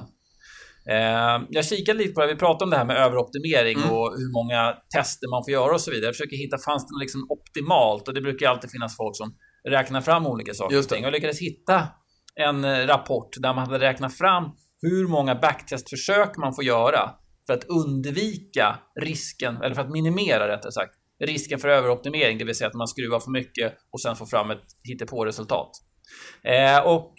Eh, 0.91 1.47
jag 1.51 1.65
kikade 1.65 1.99
lite 1.99 2.13
på 2.13 2.21
det, 2.21 2.27
vi 2.27 2.37
pratade 2.37 2.65
om 2.65 2.71
det 2.71 2.77
här 2.77 2.85
med 2.85 2.97
överoptimering 2.97 3.79
mm. 3.79 3.91
och 3.91 4.13
hur 4.19 4.33
många 4.33 4.75
tester 4.97 5.31
man 5.31 5.45
får 5.45 5.53
göra 5.53 5.75
och 5.75 5.81
så 5.81 5.91
vidare. 5.91 6.07
Jag 6.07 6.15
försöker 6.15 6.37
hitta, 6.37 6.59
fanns 6.59 6.87
det 6.87 7.01
liksom 7.01 7.27
optimalt? 7.31 8.09
Och 8.09 8.15
det 8.15 8.21
brukar 8.21 8.49
alltid 8.49 8.71
finnas 8.71 8.97
folk 8.97 9.17
som 9.17 9.37
räknar 9.69 10.01
fram 10.01 10.27
olika 10.27 10.55
saker 10.55 10.79
och 10.79 10.89
ting. 10.89 11.03
Jag 11.03 11.13
lyckades 11.13 11.41
hitta 11.41 11.89
en 12.35 12.65
eh, 12.65 12.87
rapport 12.87 13.29
där 13.39 13.55
man 13.55 13.67
hade 13.67 13.79
räknat 13.79 14.15
fram 14.15 14.45
hur 14.85 15.09
många 15.09 15.35
backtestförsök 15.35 16.37
man 16.37 16.55
får 16.55 16.65
göra 16.65 17.11
för 17.47 17.55
att 17.55 17.65
undvika 17.65 18.79
risken, 19.01 19.57
eller 19.57 19.75
för 19.75 19.83
att 19.83 19.91
minimera 19.91 20.49
rättare 20.49 20.73
sagt, 20.73 20.95
risken 21.25 21.59
för 21.59 21.69
överoptimering, 21.69 22.39
det 22.39 22.45
vill 22.45 22.55
säga 22.55 22.69
att 22.69 22.75
man 22.75 22.89
skruvar 22.89 23.21
för 23.21 23.31
mycket 23.31 23.75
och 23.91 24.01
sen 24.01 24.17
får 24.17 24.27
fram 24.27 24.51
ett 24.51 24.65
hittepå-resultat. 24.89 25.71
Eh, 26.43 26.87
och 26.87 27.15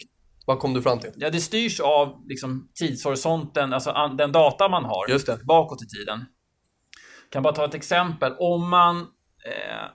vad 0.46 0.60
kom 0.60 0.74
du 0.74 0.82
fram 0.82 1.00
till? 1.00 1.12
Ja, 1.16 1.30
det 1.30 1.42
styrs 1.42 1.80
av 1.80 2.28
liksom, 2.28 2.70
tidshorisonten, 2.80 3.74
alltså 3.74 4.16
den 4.18 4.32
data 4.32 4.70
man 4.70 4.86
har 4.86 5.10
Just 5.10 5.26
det. 5.28 5.40
bakåt 5.44 5.84
i 5.84 5.88
tiden. 5.88 6.26
Jag 7.24 7.32
kan 7.32 7.44
bara 7.44 7.54
ta 7.54 7.66
ett 7.66 7.74
exempel. 7.74 8.34
Om 8.40 8.70
man 8.70 8.98
eh, 9.00 9.86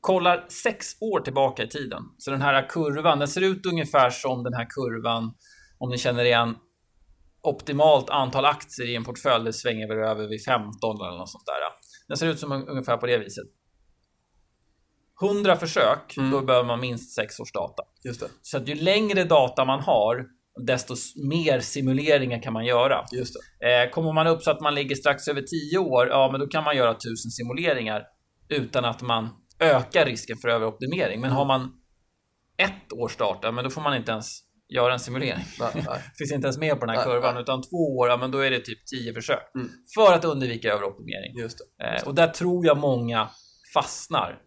kollar 0.00 0.46
sex 0.48 0.86
år 1.00 1.20
tillbaka 1.20 1.62
i 1.62 1.68
tiden, 1.68 2.02
så 2.18 2.30
den 2.30 2.42
här 2.42 2.68
kurvan, 2.68 3.18
den 3.18 3.28
ser 3.28 3.40
ut 3.40 3.66
ungefär 3.66 4.10
som 4.10 4.42
den 4.44 4.54
här 4.54 4.66
kurvan, 4.70 5.34
om 5.78 5.90
ni 5.90 5.98
känner 5.98 6.24
igen 6.24 6.56
optimalt 7.42 8.10
antal 8.10 8.44
aktier 8.44 8.86
i 8.88 8.96
en 8.96 9.04
portfölj, 9.04 9.44
det 9.44 9.52
svänger 9.52 9.88
väl 9.88 9.98
över 9.98 10.28
vid 10.28 10.44
15 10.44 10.96
eller 10.96 11.18
något 11.18 11.30
sånt 11.30 11.46
där. 11.46 11.54
Den 12.08 12.16
ser 12.16 12.26
ut 12.26 12.38
som 12.38 12.52
ungefär 12.52 12.96
på 12.96 13.06
det 13.06 13.18
viset. 13.18 13.46
100 15.22 15.56
försök, 15.56 16.16
mm. 16.16 16.30
då 16.30 16.40
behöver 16.40 16.66
man 16.66 16.80
minst 16.80 17.14
6 17.14 17.40
års 17.40 17.52
data. 17.52 17.82
Just 18.04 18.20
det. 18.20 18.26
Så 18.42 18.56
att 18.56 18.68
ju 18.68 18.74
längre 18.74 19.24
data 19.24 19.64
man 19.64 19.80
har, 19.80 20.26
desto 20.66 20.94
mer 21.28 21.60
simuleringar 21.60 22.42
kan 22.42 22.52
man 22.52 22.64
göra. 22.64 23.04
Just 23.12 23.34
det. 23.60 23.82
Eh, 23.82 23.90
kommer 23.90 24.12
man 24.12 24.26
upp 24.26 24.42
så 24.42 24.50
att 24.50 24.60
man 24.60 24.74
ligger 24.74 24.96
strax 24.96 25.28
över 25.28 25.42
10 25.42 25.78
år, 25.78 26.08
ja 26.08 26.28
men 26.32 26.40
då 26.40 26.46
kan 26.46 26.64
man 26.64 26.76
göra 26.76 26.90
1000 26.90 27.30
simuleringar 27.30 28.04
utan 28.48 28.84
att 28.84 29.02
man 29.02 29.28
ökar 29.60 30.06
risken 30.06 30.36
för 30.36 30.48
överoptimering. 30.48 31.20
Men 31.20 31.30
har 31.30 31.44
man 31.44 31.72
ett 32.56 32.92
års 32.92 33.16
data, 33.16 33.52
men 33.52 33.64
då 33.64 33.70
får 33.70 33.80
man 33.80 33.96
inte 33.96 34.12
ens 34.12 34.40
göra 34.70 34.92
en 34.92 35.00
simulering. 35.00 35.44
Nej. 35.74 35.84
Finns 36.18 36.32
inte 36.32 36.46
ens 36.46 36.58
med 36.58 36.80
på 36.80 36.86
den 36.86 36.96
här 36.96 37.04
kurvan, 37.04 37.36
utan 37.36 37.62
två 37.62 37.96
år, 37.98 38.08
ja, 38.08 38.16
men 38.16 38.30
då 38.30 38.38
är 38.38 38.50
det 38.50 38.60
typ 38.60 38.86
10 38.86 39.14
försök. 39.14 39.54
Mm. 39.54 39.70
För 39.94 40.14
att 40.14 40.24
undvika 40.24 40.72
överoptimering. 40.72 41.38
Just 41.38 41.58
det, 41.58 41.64
just 41.64 41.68
det. 41.78 42.02
Eh, 42.02 42.08
och 42.08 42.14
där 42.14 42.28
tror 42.28 42.66
jag 42.66 42.78
många 42.78 43.28
fastnar. 43.74 44.38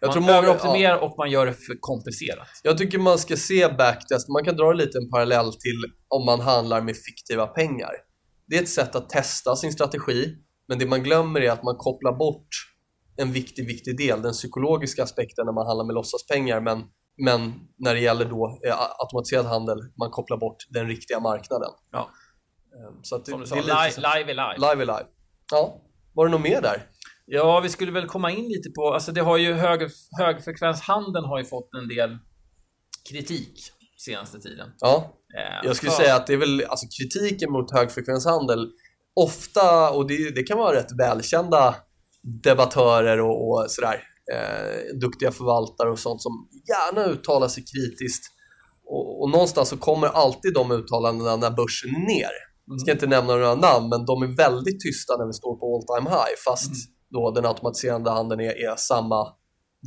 Jag 0.00 0.08
man 0.08 0.12
tror 0.12 0.22
många, 0.22 0.38
överoptimerar 0.38 0.96
ja. 0.96 1.00
och 1.00 1.14
man 1.18 1.30
gör 1.30 1.46
det 1.46 1.52
för 1.52 1.76
komplicerat. 1.80 2.48
Jag 2.62 2.78
tycker 2.78 2.98
man 2.98 3.18
ska 3.18 3.36
se 3.36 3.68
backtest. 3.68 4.28
Man 4.28 4.44
kan 4.44 4.56
dra 4.56 4.70
en 4.70 4.76
liten 4.76 5.10
parallell 5.10 5.52
till 5.52 5.84
om 6.08 6.26
man 6.26 6.40
handlar 6.40 6.80
med 6.80 6.96
fiktiva 6.96 7.46
pengar. 7.46 7.90
Det 8.46 8.56
är 8.56 8.62
ett 8.62 8.68
sätt 8.68 8.94
att 8.94 9.08
testa 9.08 9.56
sin 9.56 9.72
strategi, 9.72 10.36
men 10.68 10.78
det 10.78 10.86
man 10.86 11.02
glömmer 11.02 11.40
är 11.40 11.50
att 11.50 11.62
man 11.62 11.76
kopplar 11.76 12.12
bort 12.12 12.48
en 13.16 13.32
viktig, 13.32 13.66
viktig 13.66 13.96
del, 13.96 14.22
den 14.22 14.32
psykologiska 14.32 15.02
aspekten 15.02 15.46
när 15.46 15.52
man 15.52 15.66
handlar 15.66 15.84
med 15.84 15.94
låtsaspengar, 15.94 16.60
men, 16.60 16.78
men 17.24 17.52
när 17.78 17.94
det 17.94 18.00
gäller 18.00 18.24
då 18.24 18.60
eh, 18.66 18.76
automatiserad 18.98 19.46
handel, 19.46 19.78
man 19.98 20.10
kopplar 20.10 20.36
bort 20.36 20.56
den 20.70 20.88
riktiga 20.88 21.20
marknaden. 21.20 21.70
Ja. 21.92 22.10
Ehm, 22.74 23.02
så 23.02 23.16
att 23.16 23.24
det, 23.24 23.30
Som 23.30 23.40
du 23.40 23.46
sa, 23.46 23.54
live, 23.54 23.96
live 23.96 24.32
är 24.32 24.34
live. 24.34 24.54
Live 24.56 24.82
är 24.82 24.86
live. 24.86 25.06
Ja. 25.52 25.80
Var 26.14 26.26
det 26.26 26.30
något 26.30 26.40
mer 26.40 26.62
där? 26.62 26.86
Ja, 27.26 27.60
vi 27.60 27.68
skulle 27.68 27.92
väl 27.92 28.06
komma 28.06 28.30
in 28.30 28.48
lite 28.48 28.70
på, 28.70 28.94
alltså 28.94 29.12
det 29.12 29.20
har 29.20 29.36
ju 29.36 29.52
hög, 29.52 29.88
högfrekvenshandeln 30.18 31.24
har 31.24 31.38
ju 31.38 31.44
fått 31.44 31.74
en 31.74 31.88
del 31.88 32.18
kritik 33.10 33.72
senaste 33.98 34.40
tiden. 34.40 34.72
Ja, 34.78 35.12
eh, 35.38 35.66
jag 35.66 35.76
skulle 35.76 35.92
säga 35.92 36.16
att 36.16 36.26
det 36.26 36.32
är 36.32 36.36
väl, 36.36 36.64
alltså 36.68 36.86
kritiken 36.98 37.52
mot 37.52 37.72
högfrekvenshandel 37.72 38.70
ofta, 39.14 39.90
och 39.90 40.06
det, 40.06 40.34
det 40.34 40.42
kan 40.42 40.58
vara 40.58 40.76
rätt 40.76 40.98
välkända 40.98 41.74
debattörer 42.22 43.20
och, 43.20 43.48
och 43.48 43.70
sådär, 43.70 44.02
eh, 44.32 44.98
duktiga 45.00 45.30
förvaltare 45.30 45.90
och 45.90 45.98
sånt 45.98 46.22
som 46.22 46.32
gärna 46.68 47.04
uttalar 47.04 47.48
sig 47.48 47.64
kritiskt. 47.74 48.24
Och, 48.84 49.22
och 49.22 49.30
någonstans 49.30 49.68
så 49.68 49.76
kommer 49.76 50.06
alltid 50.06 50.54
de 50.54 50.70
uttalandena 50.70 51.36
när 51.36 51.50
börsen 51.50 51.90
är 51.90 52.06
ner. 52.14 52.30
Jag 52.66 52.80
ska 52.80 52.90
mm. 52.90 52.96
inte 52.96 53.06
nämna 53.06 53.32
några 53.32 53.54
namn, 53.54 53.88
men 53.88 54.06
de 54.06 54.22
är 54.22 54.36
väldigt 54.36 54.80
tysta 54.80 55.16
när 55.16 55.26
vi 55.26 55.32
står 55.32 55.56
på 55.56 55.64
all 55.74 55.84
time 55.86 56.10
high, 56.10 56.36
fast 56.46 56.66
mm 56.66 57.00
då 57.10 57.30
den 57.30 57.46
automatiserande 57.46 58.10
handeln 58.10 58.40
är, 58.40 58.70
är 58.70 58.76
samma 58.76 59.28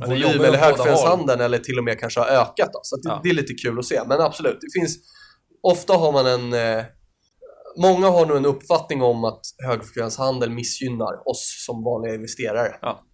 volym 0.06 0.40
eller 0.40 0.58
högfrekvenshandeln 0.58 1.40
eller 1.40 1.58
till 1.58 1.78
och 1.78 1.84
med 1.84 2.00
kanske 2.00 2.20
har 2.20 2.26
ökat. 2.26 2.70
Då. 2.72 2.80
Så 2.82 2.96
det, 2.96 3.08
ja. 3.08 3.20
det, 3.22 3.28
är 3.28 3.34
lite 3.34 3.54
kul 3.54 3.78
att 3.78 3.84
se. 3.84 4.00
Men 4.06 4.20
absolut, 4.20 4.58
det 4.60 4.80
finns 4.80 4.96
ofta 5.62 5.92
har 5.92 6.12
man 6.12 6.26
en 6.26 6.52
eh, 6.52 6.84
Många 7.76 8.08
har 8.08 8.26
nog 8.26 8.36
en 8.36 8.46
uppfattning 8.46 9.02
om 9.02 9.24
att 9.24 9.40
högfrekvenshandel 9.66 10.50
missgynnar 10.50 11.28
oss 11.30 11.64
som 11.66 11.84
vanliga 11.84 12.14
investerare. 12.14 12.78
Ja. 12.82 13.04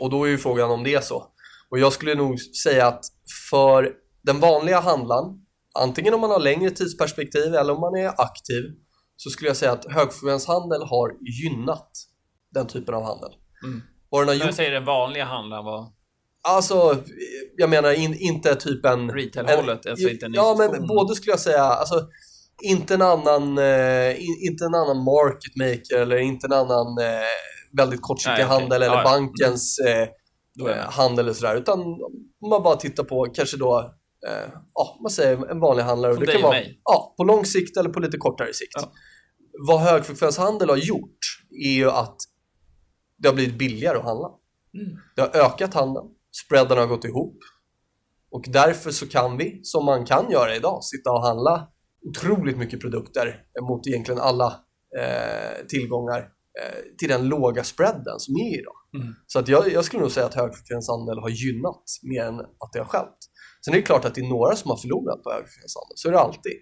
Och 0.00 0.10
då 0.10 0.24
är 0.24 0.28
ju 0.28 0.38
frågan 0.38 0.70
om 0.70 0.84
det 0.84 0.94
är 0.94 1.00
så. 1.00 1.26
Och 1.70 1.78
jag 1.78 1.92
skulle 1.92 2.14
nog 2.14 2.40
säga 2.40 2.86
att 2.86 3.04
för 3.50 3.92
den 4.22 4.40
vanliga 4.40 4.80
handlaren, 4.80 5.24
antingen 5.78 6.14
om 6.14 6.20
man 6.20 6.30
har 6.30 6.40
längre 6.40 6.70
tidsperspektiv 6.70 7.54
eller 7.54 7.72
om 7.72 7.80
man 7.80 7.94
är 7.94 8.20
aktiv, 8.20 8.64
så 9.16 9.30
skulle 9.30 9.50
jag 9.50 9.56
säga 9.56 9.72
att 9.72 9.92
högfrekvenshandel 9.92 10.82
har 10.82 11.12
gynnat 11.42 11.90
den 12.54 12.66
typen 12.66 12.94
av 12.94 13.02
handel. 13.02 13.30
Mm. 13.64 13.82
Vad 14.10 14.26
den 14.26 14.38
gjort... 14.38 14.54
säger 14.54 14.70
den 14.70 14.84
vanliga 14.84 15.24
handeln 15.24 15.64
var? 15.64 15.86
Alltså, 16.42 16.96
jag 17.56 17.70
menar 17.70 17.92
in, 17.92 18.14
inte 18.14 18.54
typ 18.54 18.84
en... 18.84 19.10
Retail-hållet, 19.10 19.86
alltså 19.86 20.08
inte 20.08 20.26
en 20.26 20.32
Ja, 20.34 20.56
men 20.58 20.86
både 20.86 21.14
skulle 21.14 21.32
jag 21.32 21.40
säga, 21.40 21.62
alltså 21.62 22.08
inte 22.62 22.94
en 22.94 23.02
annan, 23.02 23.58
eh, 23.58 24.10
inte 24.46 24.64
en 24.64 24.74
annan 24.74 25.04
market 25.04 25.56
maker 25.56 25.96
eller 26.02 26.16
inte 26.16 26.46
en 26.46 26.52
annan 26.52 26.98
eh, 26.98 27.59
väldigt 27.76 28.02
kortsiktig 28.02 28.42
handel 28.42 28.66
okay. 28.66 28.86
eller 28.86 28.96
ja, 28.96 29.04
bankens 29.04 29.78
eh, 29.78 30.08
handel 30.88 31.24
eller 31.24 31.34
sådär, 31.34 31.56
utan 31.56 31.78
man 32.50 32.62
bara 32.62 32.76
tittar 32.76 33.04
på 33.04 33.26
kanske 33.34 33.56
då 33.56 33.94
eh, 34.28 34.52
ja, 34.74 34.98
man 35.02 35.10
säger 35.10 35.50
en 35.50 35.60
vanlig 35.60 35.82
handlare. 35.82 36.14
Som 36.14 36.24
det 36.24 36.32
kan 36.32 36.42
vara 36.42 36.52
mig. 36.52 36.80
ja, 36.84 37.14
på 37.16 37.24
lång 37.24 37.44
sikt 37.44 37.76
eller 37.76 37.90
på 37.90 38.00
lite 38.00 38.16
kortare 38.16 38.54
sikt. 38.54 38.72
Ja. 38.76 38.92
Vad 39.68 39.80
högfrekvenshandel 39.80 40.68
har 40.68 40.76
gjort 40.76 41.18
är 41.64 41.72
ju 41.72 41.90
att 41.90 42.16
det 43.18 43.28
har 43.28 43.34
blivit 43.34 43.58
billigare 43.58 43.98
att 43.98 44.04
handla. 44.04 44.28
Mm. 44.74 44.98
Det 45.16 45.22
har 45.22 45.36
ökat 45.46 45.74
handeln, 45.74 46.06
spreaden 46.46 46.78
har 46.78 46.86
gått 46.86 47.04
ihop 47.04 47.38
och 48.30 48.44
därför 48.48 48.90
så 48.90 49.08
kan 49.08 49.36
vi, 49.36 49.60
som 49.62 49.84
man 49.84 50.06
kan 50.06 50.30
göra 50.30 50.56
idag, 50.56 50.84
sitta 50.84 51.10
och 51.10 51.22
handla 51.22 51.68
otroligt 52.08 52.56
mycket 52.56 52.80
produkter 52.80 53.44
mot 53.62 53.86
egentligen 53.86 54.20
alla 54.20 54.46
eh, 54.98 55.66
tillgångar 55.68 56.18
eh, 56.18 56.24
till 56.98 57.08
den 57.08 57.28
låga 57.28 57.64
spreaden 57.64 58.18
som 58.18 58.34
är 58.36 58.58
idag. 58.60 58.74
Mm. 59.02 59.14
Så 59.26 59.38
att 59.38 59.48
jag, 59.48 59.72
jag 59.72 59.84
skulle 59.84 60.02
nog 60.02 60.10
säga 60.12 60.26
att 60.26 60.34
högfrekvenshandel 60.34 61.18
har 61.18 61.28
gynnat 61.28 61.82
mer 62.02 62.24
än 62.24 62.40
att 62.40 62.70
det 62.72 62.78
har 62.78 62.86
stjälpt. 62.86 63.18
Sen 63.64 63.74
är 63.74 63.78
det 63.78 63.82
klart 63.82 64.04
att 64.04 64.14
det 64.14 64.20
är 64.20 64.28
några 64.28 64.56
som 64.56 64.70
har 64.70 64.76
förlorat 64.78 65.22
på 65.22 65.30
högfrekvenshandel, 65.30 65.92
så 65.94 66.08
är 66.08 66.12
det 66.12 66.18
alltid. 66.20 66.52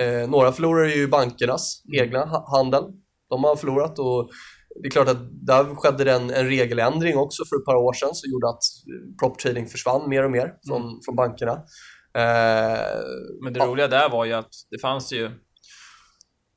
Eh, 0.00 0.30
några 0.30 0.52
förlorar 0.52 0.84
ju 0.86 1.08
bankernas 1.08 1.82
Mm. 1.84 2.04
egna 2.06 2.24
ha- 2.24 2.56
handel. 2.58 2.84
De 3.30 3.44
har 3.44 3.56
förlorat 3.56 3.98
och 3.98 4.30
det 4.82 4.86
är 4.88 4.90
klart 4.90 5.08
att 5.08 5.46
där 5.46 5.74
skedde 5.74 6.04
det 6.04 6.12
en, 6.12 6.30
en 6.30 6.46
regeländring 6.46 7.16
också 7.16 7.42
för 7.44 7.56
ett 7.56 7.64
par 7.64 7.74
år 7.76 7.92
sedan 7.92 8.14
som 8.14 8.30
gjorde 8.30 8.48
att 8.48 8.54
eh, 8.54 9.16
prop 9.20 9.38
trading 9.38 9.66
försvann 9.66 10.08
mer 10.08 10.24
och 10.24 10.30
mer 10.30 10.54
från, 10.68 10.82
Mm. 10.82 10.98
från 11.04 11.16
bankerna. 11.16 11.52
Eh, 12.18 13.00
Men 13.42 13.52
det 13.52 13.58
ja, 13.60 13.66
roliga 13.66 13.88
där 13.88 14.08
var 14.08 14.24
ju 14.24 14.32
att 14.32 14.50
det 14.70 14.78
fanns 14.78 15.12
ju 15.12 15.30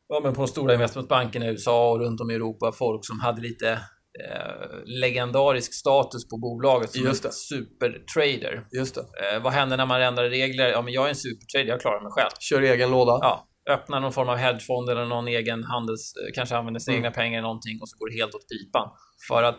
ja, 0.10 0.20
men 0.24 0.34
på 0.34 0.41
de 0.41 0.47
stora 0.47 0.74
investmentbankerna 0.74 1.45
i 1.45 1.49
USA 1.49 1.91
och 1.91 1.99
runt 1.99 2.22
om 2.22 2.32
i 2.32 2.34
Europa 2.34 2.72
folk 2.72 3.05
som 3.05 3.20
hade 3.20 3.41
lite 3.41 3.72
eh, 3.72 4.80
legendarisk 4.86 5.74
status 5.74 6.30
på 6.30 6.38
bolaget 6.38 6.91
som 6.91 7.03
Just 7.03 7.24
det. 7.24 7.32
supertrader. 7.34 8.66
Just 8.72 8.95
det. 8.95 9.01
Eh, 9.36 9.43
vad 9.43 9.53
händer 9.53 9.78
när 9.78 9.86
man 9.86 10.01
ändrar 10.01 10.30
regler? 10.30 10.68
Ja, 10.68 10.82
men 10.82 10.93
jag 10.93 11.05
är 11.05 11.10
en 11.10 11.16
supertrader, 11.16 11.68
jag 11.70 11.82
klarar 11.82 12.01
mig 12.03 12.12
själv. 12.12 12.30
Kör 12.39 12.62
egen 12.62 12.91
låda. 12.91 13.20
Ja, 13.22 13.45
öppnar 13.72 13.99
någon 13.99 14.14
form 14.14 14.30
av 14.30 14.38
hedgefond 14.38 14.89
eller 14.89 15.05
någon 15.05 15.28
egen 15.28 15.64
handels... 15.64 16.14
eh, 16.16 16.34
Kanske 16.36 16.55
använder 16.57 16.80
sina 16.80 16.97
Mm. 16.97 17.05
egna 17.05 17.12
pengar 17.16 17.39
i 17.39 17.41
någonting 17.41 17.78
och 17.82 17.89
så 17.89 17.97
går 17.97 18.10
det 18.10 18.16
helt 18.16 18.36
åt 18.36 18.47
pipan. 18.49 18.88
För 19.28 19.43
att 19.43 19.55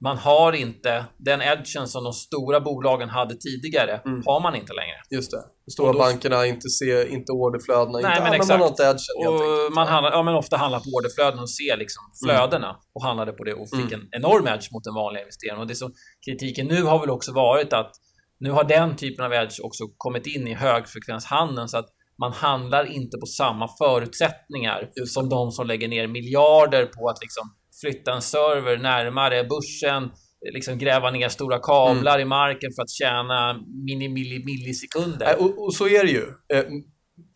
man 0.00 0.16
har 0.18 0.52
inte 0.52 1.04
den 1.18 1.42
edgen 1.42 1.88
som 1.88 2.04
de 2.04 2.12
stora 2.12 2.60
bolagen 2.60 3.08
hade 3.08 3.34
tidigare, 3.36 4.00
Mm. 4.06 4.22
har 4.26 4.40
man 4.40 4.54
inte 4.54 4.72
längre. 4.72 4.96
Just 5.10 5.30
det. 5.30 5.42
De 5.66 5.70
stora 5.70 5.92
då- 5.92 5.98
bankerna 5.98 6.46
inte 6.46 6.68
ser 6.68 7.06
inte 7.12 7.32
orderflödena, 7.32 7.98
Nej, 7.98 8.10
inte, 8.10 8.22
men 8.22 8.32
exakt. 8.34 8.58
man 8.60 8.68
inte 8.68 8.82
edgen. 8.82 9.28
Och 9.28 9.72
man 9.72 9.86
handlar, 9.88 10.12
ja, 10.12 10.22
men 10.22 10.34
ofta 10.34 10.56
handlar 10.56 10.78
på 10.80 10.84
orderflöden 10.98 11.38
och 11.38 11.50
ser 11.50 11.76
liksom 11.76 12.02
flödena 12.24 12.76
och 12.94 13.02
handlade 13.02 13.32
på 13.32 13.44
det 13.44 13.54
och 13.54 13.68
fick 13.70 13.92
Mm. 13.92 14.00
en 14.12 14.20
enorm 14.20 14.46
edge 14.46 14.68
mot 14.72 14.84
den 14.84 14.94
vanliga 14.94 15.22
investeraren. 15.22 15.60
Och 15.60 15.66
det 15.66 15.74
som 15.74 15.92
kritiken 16.26 16.66
nu 16.66 16.82
har 16.82 16.98
väl 17.00 17.10
också 17.10 17.32
varit 17.32 17.72
att 17.72 17.92
nu 18.38 18.50
har 18.50 18.64
den 18.64 18.96
typen 18.96 19.24
av 19.24 19.32
edge 19.32 19.60
också 19.62 19.84
kommit 19.96 20.26
in 20.26 20.48
i 20.48 20.54
högfrekvenshandeln 20.54 21.68
så 21.68 21.78
att 21.78 21.88
man 22.18 22.32
handlar 22.32 22.84
inte 22.92 23.16
på 23.18 23.26
samma 23.26 23.68
förutsättningar 23.78 24.90
som 25.06 25.28
de 25.28 25.50
som 25.52 25.66
lägger 25.66 25.88
ner 25.88 26.06
miljarder 26.06 26.86
på 26.86 27.08
att 27.08 27.18
liksom 27.22 27.44
flytta 27.80 28.12
en 28.14 28.22
server 28.22 28.78
närmare 28.78 29.44
börsen, 29.44 30.10
liksom 30.54 30.78
gräva 30.78 31.10
ner 31.10 31.28
stora 31.28 31.58
kablar 31.58 32.20
i 32.20 32.24
marken 32.24 32.70
för 32.76 32.82
att 32.82 32.90
tjäna 32.90 33.60
mini, 33.86 34.08
milli, 34.08 34.44
millisekunder. 34.44 35.26
Nej, 35.26 35.36
och, 35.38 35.64
och 35.64 35.74
så 35.74 35.88
är 35.88 36.04
det 36.04 36.10
ju. 36.10 36.26
Eh, 36.54 36.64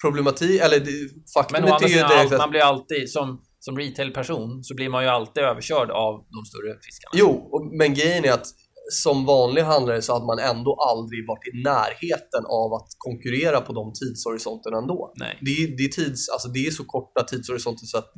problematik, 0.03 0.61
eller 0.61 0.81
det, 0.81 0.91
Men 0.91 1.23
faktumet 1.35 1.71
å 1.71 1.75
andra 1.75 1.89
sidan, 1.89 2.11
direkt 2.11 2.39
man 2.39 2.51
blir 2.51 2.61
alltid, 2.61 3.11
som, 3.11 3.43
som 3.61 3.79
retailperson, 3.79 4.65
så 4.65 4.75
blir 4.75 4.89
man 4.89 5.03
ju 5.03 5.09
alltid 5.09 5.43
överkörd 5.43 5.91
av 5.91 6.15
de 6.15 6.45
större 6.45 6.79
fiskarna. 6.83 7.13
Jo, 7.15 7.31
men 7.79 7.95
grejen 7.95 8.25
är 8.25 8.33
att 8.33 8.47
som 8.91 9.27
vanlig 9.27 9.63
handlare 9.63 10.03
så 10.03 10.13
hade 10.13 10.27
man 10.27 10.39
ändå 10.39 10.75
aldrig 10.91 11.27
varit 11.27 11.47
i 11.55 11.63
närheten 11.63 12.45
av 12.47 12.75
att 12.75 12.89
konkurrera 12.99 13.61
på 13.61 13.73
de 13.73 13.93
tidshorisonterna 14.01 14.79
ändå. 14.79 15.13
Nej. 15.17 15.39
Det 15.41 15.51
är, 15.51 15.77
det 15.77 15.85
är, 15.85 15.89
tids, 15.89 16.29
alltså 16.29 16.49
det 16.49 16.67
är 16.67 16.71
så 16.71 16.85
korta 16.85 17.23
tidshorisonter 17.23 17.87
så 17.87 17.99
att 17.99 18.13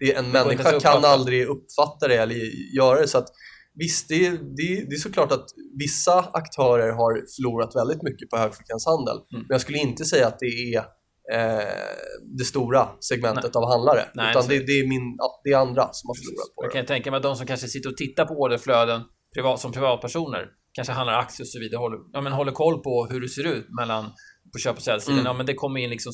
det, 0.00 0.14
en 0.14 0.30
människa 0.30 0.80
kan 0.80 1.04
aldrig 1.04 1.46
uppfatta 1.46 2.08
det 2.08 2.16
eller 2.16 2.36
göra 2.76 3.00
det. 3.00 3.08
Så 3.08 3.18
att, 3.18 3.28
visst, 3.74 4.08
det 4.08 4.26
är, 4.26 4.32
det, 4.32 4.88
det 4.88 4.94
är 4.94 4.98
såklart 4.98 5.32
att 5.32 5.46
vissa 5.78 6.18
aktörer 6.32 6.92
har 6.92 7.12
förlorat 7.36 7.76
väldigt 7.76 8.02
mycket 8.02 8.30
på 8.30 8.36
högfrekvenshandel. 8.36 9.16
Mm. 9.16 9.42
Men 9.48 9.54
jag 9.54 9.60
skulle 9.60 9.78
inte 9.78 10.04
säga 10.04 10.26
att 10.26 10.38
det 10.38 10.74
är 10.74 10.78
eh, 11.32 11.64
det 12.38 12.44
stora 12.44 12.88
segmentet 13.00 13.56
av 13.56 13.68
handlare. 13.72 14.08
Nej, 14.14 14.30
utan 14.30 14.48
det, 14.48 14.58
det, 14.58 14.72
är 14.72 14.88
min, 14.88 15.14
ja, 15.18 15.40
det 15.44 15.50
är 15.50 15.58
andra 15.58 15.88
som 15.92 16.08
har 16.08 16.14
förlorat 16.14 16.54
på 16.54 16.64
Jag 16.64 16.70
det. 16.70 16.74
kan 16.74 16.86
tänka 16.86 17.10
mig 17.10 17.16
att 17.16 17.22
de 17.22 17.36
som 17.36 17.46
kanske 17.46 17.68
sitter 17.68 17.90
och 17.90 17.96
tittar 17.96 18.24
på 18.24 18.34
orderflöden 18.34 19.00
privat, 19.34 19.60
som 19.60 19.72
privatpersoner, 19.72 20.46
kanske 20.72 20.92
handlar 20.92 21.14
aktier 21.14 21.44
och 21.44 21.48
så 21.48 21.58
vidare, 21.58 21.78
håller, 21.78 21.98
ja, 22.12 22.20
men 22.20 22.32
håller 22.32 22.52
koll 22.52 22.82
på 22.82 23.06
hur 23.10 23.20
det 23.20 23.28
ser 23.28 23.46
ut 23.46 23.66
mellan 23.80 24.04
på 24.52 24.58
köp 24.58 24.76
och 24.76 24.82
säljsidan. 24.82 25.18
Mm. 25.18 25.26
Ja, 25.26 25.32
men 25.32 25.46
det 25.46 25.54
kommer 25.54 25.80
in 25.80 25.90
liksom 25.90 26.12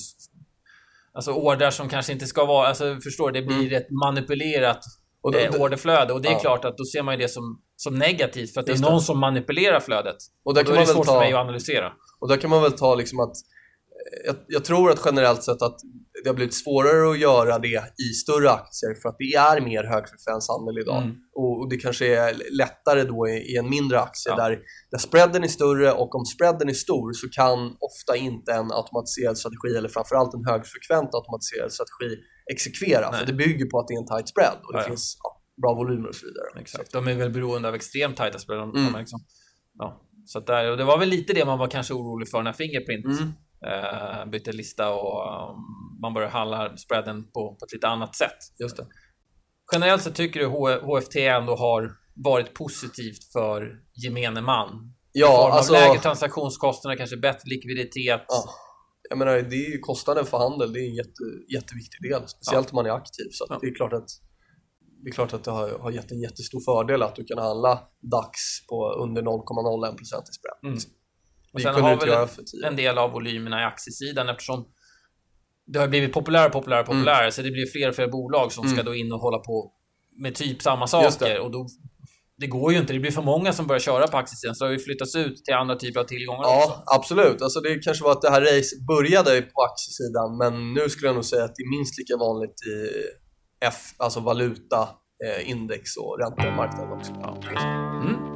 Alltså 1.17 1.33
ordrar 1.33 1.71
som 1.71 1.89
kanske 1.89 2.13
inte 2.13 2.27
ska 2.27 2.45
vara, 2.45 2.69
alltså 2.69 2.97
förstår 3.05 3.31
det 3.33 3.43
blir 3.43 3.73
ett 3.73 3.91
manipulerat 3.91 4.81
Mm. 4.87 5.21
Och 5.21 5.33
då- 5.33 5.39
eh, 5.57 5.63
orderflöde 5.63 6.13
och 6.13 6.23
det 6.23 6.29
är 6.29 6.33
Ja. 6.33 6.39
klart 6.39 6.65
att 6.65 6.77
då 6.79 6.85
ser 6.85 7.03
man 7.03 7.15
ju 7.15 7.21
det 7.23 7.29
som, 7.29 7.61
som 7.77 7.95
negativt 7.95 8.55
för 8.55 8.61
att 8.61 8.67
det 8.67 8.71
är 8.71 8.75
Just 8.75 8.85
det. 8.85 8.91
någon 8.91 9.01
som 9.01 9.19
manipulerar 9.19 9.81
flödet. 9.81 10.17
Och 10.45 10.55
där 10.55 10.61
Och 10.61 10.65
då 10.65 10.71
kan 10.73 10.77
är 10.77 10.81
det 10.81 10.87
väl 10.87 10.95
svårt 10.95 11.07
för 11.07 11.13
ta... 11.13 11.21
mig 11.21 11.33
att 11.33 11.39
analysera. 11.39 11.93
Och 12.21 12.29
där 12.29 12.37
kan 12.37 12.51
man 12.51 12.63
väl 12.63 12.73
ta 12.73 12.95
liksom 12.95 13.21
att 13.21 13.33
jag, 14.27 14.37
jag 14.47 14.65
tror 14.65 14.91
att 14.91 15.01
generellt 15.05 15.43
sett 15.43 15.63
att 15.63 15.77
det 16.23 16.29
har 16.31 16.35
blivit 16.35 16.55
svårare 16.55 17.11
att 17.11 17.19
göra 17.19 17.59
det 17.59 17.83
i 18.07 18.09
större 18.25 18.51
aktier 18.51 18.95
för 19.03 19.09
att 19.09 19.17
det 19.19 19.35
är 19.35 19.61
mer 19.61 19.85
högfrekvenshandel 19.85 20.79
idag. 20.83 21.03
Mm. 21.03 21.17
Och, 21.35 21.61
och 21.61 21.69
det 21.71 21.77
kanske 21.77 22.07
är 22.17 22.35
lättare 22.63 23.03
då 23.05 23.29
i, 23.29 23.33
i 23.53 23.57
en 23.57 23.71
mindre 23.71 24.01
aktie 24.01 24.33
Ja. 24.33 24.37
där, 24.37 24.59
där 24.91 24.99
spreaden 24.99 25.45
är 25.45 25.49
större 25.49 25.93
och 25.93 26.15
om 26.15 26.25
spreaden 26.25 26.69
är 26.69 26.73
stor 26.87 27.13
så 27.13 27.29
kan 27.29 27.59
ofta 27.89 28.17
inte 28.17 28.53
en 28.53 28.73
automatiserad 28.73 29.39
strategi 29.39 29.77
eller 29.79 29.89
framförallt 29.89 30.35
en 30.35 30.45
högfrekvent 30.53 31.11
automatiserad 31.15 31.73
strategi 31.73 32.11
exekvera. 32.53 33.11
Nej. 33.11 33.21
För 33.21 33.27
det 33.27 33.33
bygger 33.33 33.67
på 33.67 33.79
att 33.79 33.89
det 33.89 33.95
är 33.95 33.99
en 33.99 34.07
tight 34.07 34.29
spread 34.29 34.59
och 34.67 34.73
det 34.73 34.79
Ja, 34.79 34.83
ja. 34.83 34.89
finns 34.89 35.17
bra 35.63 35.75
volymer 35.75 36.09
och 36.09 36.15
så 36.15 36.27
vidare. 36.27 36.61
Exakt. 36.61 36.93
De 36.93 37.09
är 37.09 37.15
väl 37.15 37.31
beroende 37.31 37.69
av 37.69 37.75
extremt 37.75 38.17
tajta 38.17 38.39
spel. 38.39 38.57
De, 38.57 38.71
Mm. 38.77 39.01
liksom, 39.01 39.21
ja. 39.79 40.03
Så 40.27 40.41
där, 40.41 40.71
och 40.71 40.77
det 40.77 40.85
var 40.85 40.99
väl 40.99 41.09
lite 41.09 41.33
det 41.33 41.45
man 41.45 41.59
var 41.59 41.69
kanske 41.69 41.95
orolig 41.95 42.29
för 42.31 42.43
när 42.43 42.53
Fingerprint 42.53 43.07
Mm. 43.07 43.33
eh, 43.67 44.31
bytte 44.31 44.53
lista 44.53 44.91
och 44.91 45.51
um, 45.51 45.57
man 46.03 46.15
började 46.15 46.33
handla 46.33 46.77
spreaden 46.77 47.25
på, 47.25 47.57
på 47.61 47.65
ett 47.67 47.73
lite 47.73 47.89
annat 47.89 48.17
sätt. 48.17 48.39
Just 48.63 48.77
det. 48.77 48.87
Generellt 49.73 50.03
så 50.03 50.11
tycker 50.11 50.41
du 50.41 50.47
HFT 50.79 51.17
ändå 51.17 51.57
har 51.57 51.97
varit 52.15 52.55
positivt 52.55 53.33
för 53.33 53.81
gemene 54.05 54.41
man? 54.41 54.95
Ja, 55.13 55.51
alltså... 55.53 55.73
lägre 55.73 56.01
transaktionskostnader, 56.01 56.97
kanske 56.97 57.17
bättre 57.17 57.43
likviditet. 57.45 58.25
Ja. 58.29 58.45
Jag 59.09 59.19
menar, 59.19 59.33
det 59.33 59.57
är 59.57 59.71
ju 59.71 59.79
kostnaden 59.79 60.25
för 60.25 60.39
handel, 60.39 60.73
det 60.73 60.81
är 60.81 60.89
en 60.89 60.95
jätte, 60.95 61.23
jätteviktig 61.55 62.11
del, 62.11 62.29
speciellt 62.29 62.71
om 62.71 62.77
man 62.77 62.87
är 62.87 62.91
aktiv. 62.91 63.25
Så 63.31 63.47
Ja. 63.49 63.59
det 63.61 63.67
är 63.67 63.75
klart 63.75 63.93
att 63.93 64.09
det 65.05 65.11
är 65.11 65.13
klart 65.13 65.33
att 65.33 65.45
det 65.45 65.51
har, 65.51 65.79
har 65.79 65.91
gett 65.91 66.11
en 66.13 66.21
jättestor 66.21 66.61
fördel 66.61 67.03
att 67.03 67.17
du 67.17 67.25
kan 67.25 67.39
handla 67.39 67.81
DAX 68.01 68.33
på 68.69 68.93
under 68.93 69.23
0,01% 69.23 69.95
i 69.95 70.03
spread. 70.05 70.59
Mm. 70.63 70.75
Liksom. 70.75 70.93
Och 71.53 71.61
sen 71.61 71.75
har 71.75 71.97
väl 71.97 72.29
tio 72.29 72.67
en 72.67 72.77
del 72.77 72.99
av 72.99 73.11
volymerna 73.11 73.61
i 73.61 73.65
aktiesidan 73.65 74.29
eftersom 74.29 74.69
det 75.67 75.79
har 75.79 75.89
blivit 75.89 76.13
populärare 76.13 76.47
och 76.47 76.53
populärare 76.53 76.83
och 76.83 76.87
populärare 76.87 77.33
så 77.33 77.43
det 77.43 77.51
blir 77.51 77.67
fler 77.67 77.89
och 77.89 77.95
fler 77.95 78.09
bolag 78.09 78.53
som 78.53 78.65
ska 78.65 78.81
Mm. 78.81 78.85
då 78.85 78.95
in 78.95 79.13
och 79.13 79.21
hålla 79.21 79.39
på 79.39 79.73
med 80.23 80.35
typ 80.35 80.63
samma 80.63 80.87
saker 80.87 81.41
och 81.41 81.51
då 81.51 81.67
det 82.39 82.47
går 82.47 82.73
ju 82.73 82.79
inte, 82.79 82.93
det 82.93 82.99
blir 83.01 83.11
för 83.11 83.23
många 83.23 83.53
som 83.53 83.67
börjar 83.67 83.81
köra 83.81 84.07
på 84.07 84.17
aktiesidan 84.17 84.55
så 84.55 84.65
det 84.65 84.69
har 84.69 84.73
ju 84.73 84.79
flyttats 84.79 85.17
ut 85.17 85.45
till 85.45 85.55
andra 85.55 85.77
typer 85.77 86.01
av 86.01 86.05
tillgångar 86.05 86.41
också. 86.41 86.51
Ja, 86.55 86.85
absolut. 86.97 87.43
Alltså 87.43 87.61
det 87.61 87.79
kanske 87.79 88.05
var 88.05 88.13
att 88.13 88.23
det 88.23 88.31
här 88.31 88.41
racet 88.41 88.87
började 88.87 89.43
på 89.43 89.63
aktiesidan, 89.63 90.37
men 90.39 90.75
nu 90.75 90.89
skulle 90.89 91.09
jag 91.09 91.15
nog 91.15 91.25
säga 91.25 91.45
att 91.45 91.55
det 91.57 91.63
är 91.63 91.79
minst 91.79 91.99
lika 91.99 92.17
vanligt 92.17 92.57
i 92.67 92.77
F, 93.65 93.75
alltså 93.99 94.21
valuta, 94.21 94.89
eh, 95.27 95.51
index 95.51 95.97
och 95.97 96.19
räntemarknaden 96.21 96.93
också. 96.93 97.13
Ja. 97.23 97.39
Mm. 98.03 98.36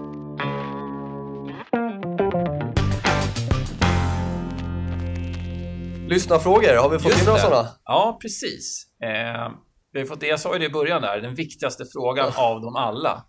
Lyssnarfrågor, 6.10 6.76
har 6.76 6.88
vi 6.90 6.98
fått 6.98 7.08
Just 7.12 7.20
in 7.22 7.26
några 7.26 7.38
det. 7.38 7.44
sådana? 7.44 7.68
Ja, 7.84 8.18
precis. 8.22 8.86
Eh, 9.02 9.50
vi 9.92 10.00
har 10.00 10.06
fått 10.06 10.20
det, 10.20 10.26
jag 10.26 10.40
sa 10.40 10.52
ju 10.52 10.58
det 10.58 10.64
i 10.64 10.70
början 10.70 11.02
där, 11.02 11.20
den 11.20 11.34
viktigaste 11.34 11.84
frågan 11.92 12.32
av 12.36 12.60
dem 12.60 12.76
alla. 12.76 13.24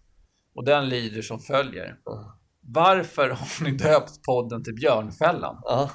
Och 0.56 0.66
den 0.66 0.90
lyder 0.90 1.22
som 1.22 1.40
följer. 1.40 1.96
Varför 2.74 3.30
har 3.30 3.64
ni 3.64 3.72
döpt 3.72 4.24
podden 4.26 4.64
till 4.64 4.74
Björnfällan? 4.76 5.58
Ja. 5.64 5.90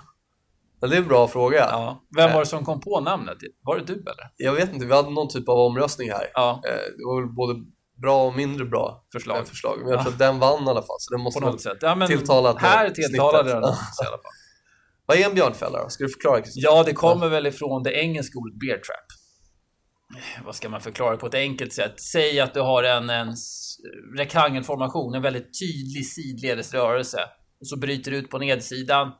Ja, 0.80 0.88
Det 0.88 0.96
är 0.96 1.00
en 1.00 1.08
bra 1.08 1.28
fråga. 1.28 1.58
Ja. 1.70 2.04
Vem 2.16 2.32
var 2.32 2.40
det 2.40 2.46
som 2.46 2.64
kom 2.64 2.80
på 2.80 3.00
namnet? 3.00 3.36
Var 3.62 3.76
det 3.78 3.84
du 3.84 3.92
eller? 3.94 4.30
Jag 4.36 4.52
vet 4.52 4.72
inte, 4.74 4.86
vi 4.86 4.94
hade 4.94 5.10
någon 5.10 5.28
typ 5.28 5.48
av 5.48 5.58
omröstning 5.58 6.10
här. 6.10 6.26
Ja, 6.34 6.60
Eh, 6.64 6.70
Det 6.98 7.04
var 7.06 7.20
väl 7.20 7.30
både 7.30 7.54
bra 8.02 8.26
och 8.26 8.34
mindre 8.34 8.64
bra 8.64 9.04
förslag. 9.12 9.38
eh, 9.38 9.44
förslag. 9.44 9.78
Men 9.82 9.88
jag 9.92 10.00
tror 10.02 10.12
att 10.12 10.18
den 10.18 10.38
vann 10.38 10.66
i 10.66 10.70
alla 10.70 10.82
fall, 10.82 10.96
så 10.98 11.14
den 11.14 11.20
måste 11.20 11.40
På 11.40 11.46
något 11.46 11.60
sätt. 11.60 11.78
Ja, 11.80 11.94
men 11.94 12.08
tilltalat 12.08 12.58
här 12.58 12.90
tilltalade 12.90 13.50
den 13.52 13.64
oss 13.64 14.00
i 14.02 14.06
alla 14.06 14.16
fall. 14.16 14.32
Vad 15.06 15.16
är 15.16 15.24
en 15.28 15.34
björnfälla 15.34 15.82
då? 15.82 15.88
Ska 15.88 16.04
du 16.04 16.10
förklara 16.10 16.42
Christian? 16.42 16.62
Ja, 16.74 16.82
det 16.82 16.92
kommer 16.92 17.28
väl 17.28 17.46
ifrån 17.46 17.82
det 17.82 17.92
engelska 17.92 18.38
ordet 18.38 18.58
bear 18.60 18.76
trap. 18.78 19.06
Vad 20.44 20.54
ska 20.54 20.68
man 20.68 20.80
förklara 20.80 21.16
på 21.16 21.26
ett 21.26 21.34
enkelt 21.34 21.72
sätt? 21.72 22.00
Säg 22.00 22.40
att 22.40 22.54
du 22.54 22.60
har 22.60 22.82
en, 22.82 23.10
en 23.10 23.34
rektangelformation, 24.16 25.14
en 25.14 25.22
väldigt 25.22 25.50
tydlig 25.60 26.06
sidledes 26.06 26.74
rörelse. 26.74 27.20
Och 27.60 27.68
så 27.68 27.76
bryter 27.76 28.10
du 28.10 28.16
ut 28.16 28.30
på 28.30 28.38
nedsidan. 28.38 29.12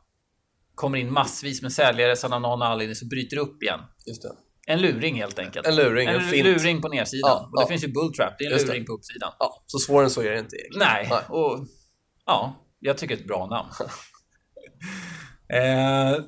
Kommer 0.75 0.97
in 0.97 1.13
massvis 1.13 1.61
med 1.61 1.73
säljare, 1.73 2.15
sen 2.15 2.33
av 2.33 2.41
någon 2.41 2.61
anledning 2.61 2.95
så 2.95 3.07
bryter 3.07 3.35
du 3.35 3.41
upp 3.41 3.63
igen. 3.63 3.79
Just 4.07 4.21
det. 4.21 4.31
En 4.67 4.81
luring 4.81 5.15
helt 5.15 5.39
enkelt. 5.39 5.67
En 5.67 5.75
luring, 5.75 6.07
en, 6.07 6.15
En 6.15 6.21
fint. 6.21 6.45
luring 6.45 6.81
på 6.81 6.87
nedsidan. 6.87 7.29
Ja, 7.29 7.49
och 7.51 7.57
det 7.57 7.63
ja. 7.63 7.67
finns 7.67 7.83
ju 7.83 7.87
bulltrap, 7.87 8.33
det 8.37 8.43
är 8.43 8.47
en 8.47 8.53
Just 8.53 8.67
det. 8.67 8.73
luring 8.73 8.85
på 8.85 8.93
uppsidan. 8.93 9.31
Ja, 9.39 9.63
så 9.65 9.79
svårare 9.79 10.03
än 10.05 10.09
så 10.09 10.21
är 10.21 10.31
det 10.31 10.39
inte 10.39 10.55
egentligen. 10.55 10.87
Nej, 10.87 11.07
Nej. 11.09 11.21
och 11.29 11.59
ja, 12.25 12.55
jag 12.79 12.97
tycker 12.97 13.15
ett 13.15 13.27
bra 13.27 13.47
namn. 13.47 13.69
eh, 15.49 16.23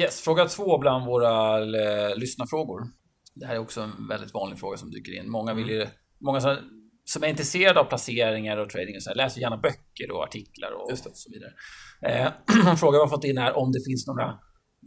yes, 0.00 0.20
fråga 0.20 0.48
två 0.48 0.78
bland 0.78 1.06
våra 1.06 1.58
eh, 1.58 2.16
lyssnarfrågor. 2.16 2.82
Det 3.34 3.46
här 3.46 3.54
är 3.54 3.58
också 3.58 3.80
en 3.80 4.08
väldigt 4.08 4.34
vanlig 4.34 4.58
fråga 4.58 4.76
som 4.76 4.90
dyker 4.90 5.18
in. 5.18 5.30
Många 5.30 5.54
vill 5.54 5.68
ju, 5.68 5.86
många 6.20 6.40
som, 6.40 6.56
som 7.04 7.22
är 7.24 7.28
intresserade 7.28 7.80
av 7.80 7.84
placeringar 7.84 8.56
och 8.56 8.70
trading 8.70 8.96
och 8.96 9.02
så 9.02 9.10
här, 9.10 9.16
läser 9.16 9.40
gärna 9.40 9.56
böcker 9.56 10.10
och 10.10 10.24
artiklar 10.24 10.70
och, 10.72 10.90
det. 10.90 10.96
så 10.96 11.30
vidare. 11.32 11.52
Eh, 12.06 12.32
en 12.70 12.76
fråga 12.76 12.98
vi 12.98 13.02
har 13.02 13.08
fått 13.08 13.24
in 13.24 13.38
är 13.38 13.56
om 13.56 13.72
det 13.72 13.84
finns 13.84 14.06
några 14.06 14.38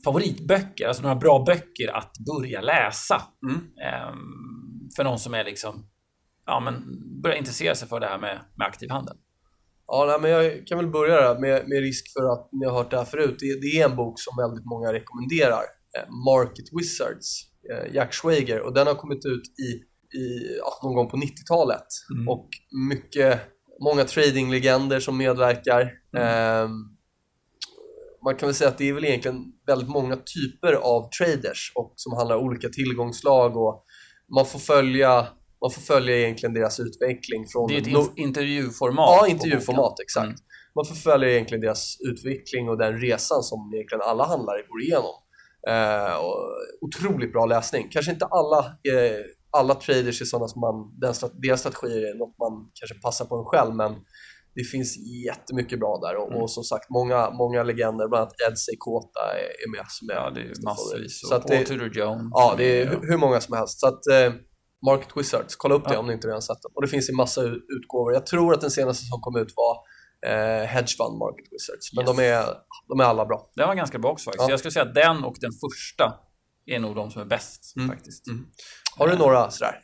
favoritböcker, 0.04 0.88
alltså 0.88 1.04
några 1.04 1.16
bra 1.16 1.44
böcker 1.46 1.96
att 1.96 2.14
börja 2.18 2.62
läsa. 2.62 3.22
Mm. 3.48 3.58
Eh, 3.58 4.14
för 4.96 5.04
någon 5.04 5.20
som 5.20 5.34
är 5.34 5.44
liksom, 5.44 5.90
ja 6.46 6.60
men 6.60 6.84
börjar 7.22 7.38
intressera 7.38 7.76
sig 7.76 7.88
för 7.88 8.00
det 8.00 8.08
här 8.08 8.20
med, 8.20 8.40
med 8.56 8.68
aktiv 8.68 8.90
handel. 8.90 9.18
Ja, 9.88 10.06
nej, 10.06 10.20
men 10.22 10.32
jag 10.32 10.68
kan 10.68 10.78
väl 10.78 10.88
börja 10.88 11.40
med, 11.40 11.70
med 11.70 11.80
risk 11.80 12.14
för 12.14 12.34
att 12.34 12.50
ni 12.52 12.66
har 12.66 12.74
hört 12.74 12.92
det 12.92 12.98
här 12.98 13.06
förut. 13.06 13.36
Det, 13.40 13.62
det 13.62 13.80
är 13.82 13.90
en 13.90 13.96
bok 13.96 14.20
som 14.20 14.38
väldigt 14.38 14.66
många 14.66 14.94
rekommenderar. 14.94 15.64
Eh, 15.98 16.10
Market 16.10 16.66
Wizards, 16.80 17.28
eh, 17.72 17.96
Jack 17.96 18.14
Schwager. 18.14 18.62
Och 18.62 18.74
den 18.74 18.88
har 18.88 18.96
kommit 18.96 19.26
ut 19.26 19.44
i, 19.60 19.70
i 20.18 20.58
ja, 20.60 20.80
någon 20.84 20.96
gång 20.96 21.10
på 21.10 21.18
90-talet. 21.18 21.88
Mm. 22.16 22.30
Och 22.30 22.50
mycket, 22.90 23.40
många 23.84 24.04
tradinglegender 24.04 25.00
som 25.00 25.18
medverkar. 25.18 25.92
Mm. 26.18 26.28
Eh, 26.28 26.70
man 28.24 28.36
kan 28.36 28.48
väl 28.48 28.56
säga 28.56 28.70
att 28.70 28.78
det 28.78 28.90
är 28.90 28.94
väl 28.94 29.06
egentligen 29.06 29.44
väldigt 29.68 29.90
många 29.90 30.16
typer 30.16 30.74
av 30.74 31.10
traders 31.10 31.72
och 31.76 31.94
som 31.96 32.18
handlar 32.18 32.36
om 32.36 32.46
olika 32.46 32.70
tillgångslag 32.70 33.58
och 33.58 33.84
man 34.36 34.46
får 34.46 34.60
följa 34.60 35.28
man 35.64 35.72
får 35.72 35.82
följa 35.82 36.18
egentligen 36.18 36.54
deras 36.54 36.80
utveckling 36.80 37.48
från 37.48 37.68
Det 37.68 37.76
är 37.78 37.82
ett 37.82 37.88
in- 37.88 38.14
intervjuformat. 38.16 39.10
Ja, 39.10 39.28
intervjuformat, 39.28 40.00
exakt. 40.00 40.26
Mm. 40.26 40.36
Man 40.76 40.86
förföljer 40.86 41.30
egentligen 41.30 41.62
deras 41.62 41.98
utveckling 42.10 42.70
och 42.70 42.78
den 42.78 42.98
resan 43.02 43.44
som 43.44 43.72
egentligen 43.76 44.02
alla 44.02 44.24
handlare 44.26 44.62
går 44.70 44.82
igenom. 44.82 45.16
Eh, 45.68 46.16
och 46.26 46.36
otroligt 46.82 47.32
bra 47.32 47.46
läsning. 47.46 47.88
Kanske 47.92 48.12
inte 48.12 48.26
alla, 48.26 48.60
eh, 48.66 49.20
alla 49.58 49.76
traders 49.76 50.22
är 50.22 50.26
sådana 50.26 50.48
som 50.48 50.62
man, 50.62 50.76
den, 51.00 51.14
deras 51.42 51.60
strategier 51.60 52.10
är 52.12 52.18
något 52.18 52.36
man 52.40 52.54
kanske 52.74 52.96
passar 53.02 53.26
på 53.26 53.36
en 53.36 53.46
själv, 53.46 53.76
men 53.76 53.92
det 54.56 54.64
finns 54.64 54.98
jättemycket 55.26 55.80
bra 55.80 56.00
där 56.04 56.16
och, 56.16 56.28
Mm. 56.32 56.42
och 56.42 56.52
som 56.52 56.64
sagt 56.64 56.90
många, 56.90 57.30
många 57.30 57.64
legender, 57.64 58.08
bland 58.08 58.22
annat 58.22 58.34
Ed 58.50 58.58
Seikota 58.60 59.20
är, 59.40 59.46
är 59.68 59.72
med. 59.72 59.86
Som 59.90 60.10
är 60.10 60.14
Ja, 60.14 60.30
det 60.36 60.42
är 60.42 60.64
massvis. 60.64 61.22
Så 61.30 61.36
att 61.36 61.48
Paul 61.48 61.58
det, 61.60 61.66
Tudor 61.66 61.98
Jones. 61.98 62.32
ja, 62.32 62.54
det 62.58 62.82
är 62.82 62.86
hu- 62.86 63.06
hur 63.10 63.18
många 63.18 63.42
som 63.42 63.58
helst. 63.58 63.80
Så 63.80 63.88
att, 63.88 64.08
eh, 64.08 64.34
Market 64.86 65.18
Wizards, 65.18 65.56
kolla 65.56 65.76
upp 65.76 65.88
det 65.88 65.94
Ja. 65.94 66.00
om 66.00 66.08
ni 66.08 66.14
inte 66.14 66.28
redan 66.28 66.42
sett 66.42 66.62
den. 66.62 66.72
Och 66.76 66.82
det 66.82 66.88
finns 66.88 67.10
i 67.10 67.14
massa 67.14 67.42
utgåvor. 67.78 68.14
Jag 68.14 68.26
tror 68.26 68.54
att 68.54 68.62
den 68.62 68.72
senaste 68.72 69.06
som 69.06 69.22
kom 69.22 69.36
ut 69.38 69.54
var 69.56 69.78
eh, 70.32 70.66
Hedge 70.66 70.98
Fund 70.98 71.18
Market 71.18 71.46
Wizards. 71.52 71.94
Men 71.96 72.08
Yes. 72.08 72.18
de, 72.18 72.24
är, 72.24 72.46
de 72.88 73.00
är 73.00 73.04
alla 73.04 73.26
bra. 73.26 73.52
Den 73.56 73.68
var 73.68 73.76
ganska 73.76 74.00
bra 74.00 74.12
också 74.12 74.26
faktiskt. 74.30 74.44
Ja. 74.48 74.50
Jag 74.50 74.60
skulle 74.60 74.72
säga 74.72 74.86
att 74.86 74.96
den 74.96 75.24
och 75.24 75.36
den 75.42 75.52
första 75.52 76.20
är 76.66 76.80
nog 76.80 76.96
de 76.96 77.12
som 77.12 77.22
är 77.22 77.26
bäst 77.26 77.74
Mm. 77.78 77.90
faktiskt. 77.90 78.28
Mm. 78.28 78.46
Har 78.98 79.08
du 79.08 79.18
några 79.18 79.52
sådär? 79.52 79.80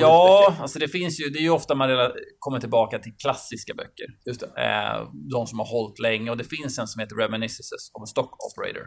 Ja, 0.00 0.56
alltså 0.60 0.78
det 0.78 0.88
finns 0.88 1.20
ju, 1.20 1.24
det 1.30 1.38
är 1.38 1.42
ju 1.42 1.50
ofta 1.50 1.74
man 1.74 1.88
kommer 2.38 2.60
tillbaka 2.60 2.98
till 2.98 3.12
klassiska 3.22 3.74
böcker. 3.74 4.06
Just. 4.26 4.42
Eh, 4.42 5.08
de 5.32 5.46
som 5.46 5.58
har 5.58 5.66
hållit 5.66 5.98
länge 5.98 6.30
och 6.30 6.36
det 6.36 6.44
finns 6.44 6.78
en 6.78 6.86
som 6.88 7.00
heter 7.00 7.16
Reminiscences 7.16 7.90
of 7.94 8.02
a 8.02 8.06
Stock 8.06 8.30
Operator. 8.46 8.82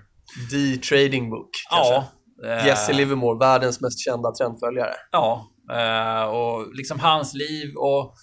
The 0.52 0.78
Trading 0.78 1.30
Book 1.30 1.50
kanske? 1.70 1.94
Ja. 1.94 2.08
Eh, 2.46 2.66
Jesse 2.68 2.94
Livermore, 2.94 3.40
världens 3.40 3.82
mest 3.82 4.00
kända 4.06 4.32
trendföljare. 4.32 4.94
Ja, 5.12 5.52
eh, 5.72 6.24
och 6.24 6.76
liksom 6.76 7.00
hans 7.00 7.34
liv 7.34 7.76
och 7.78 8.14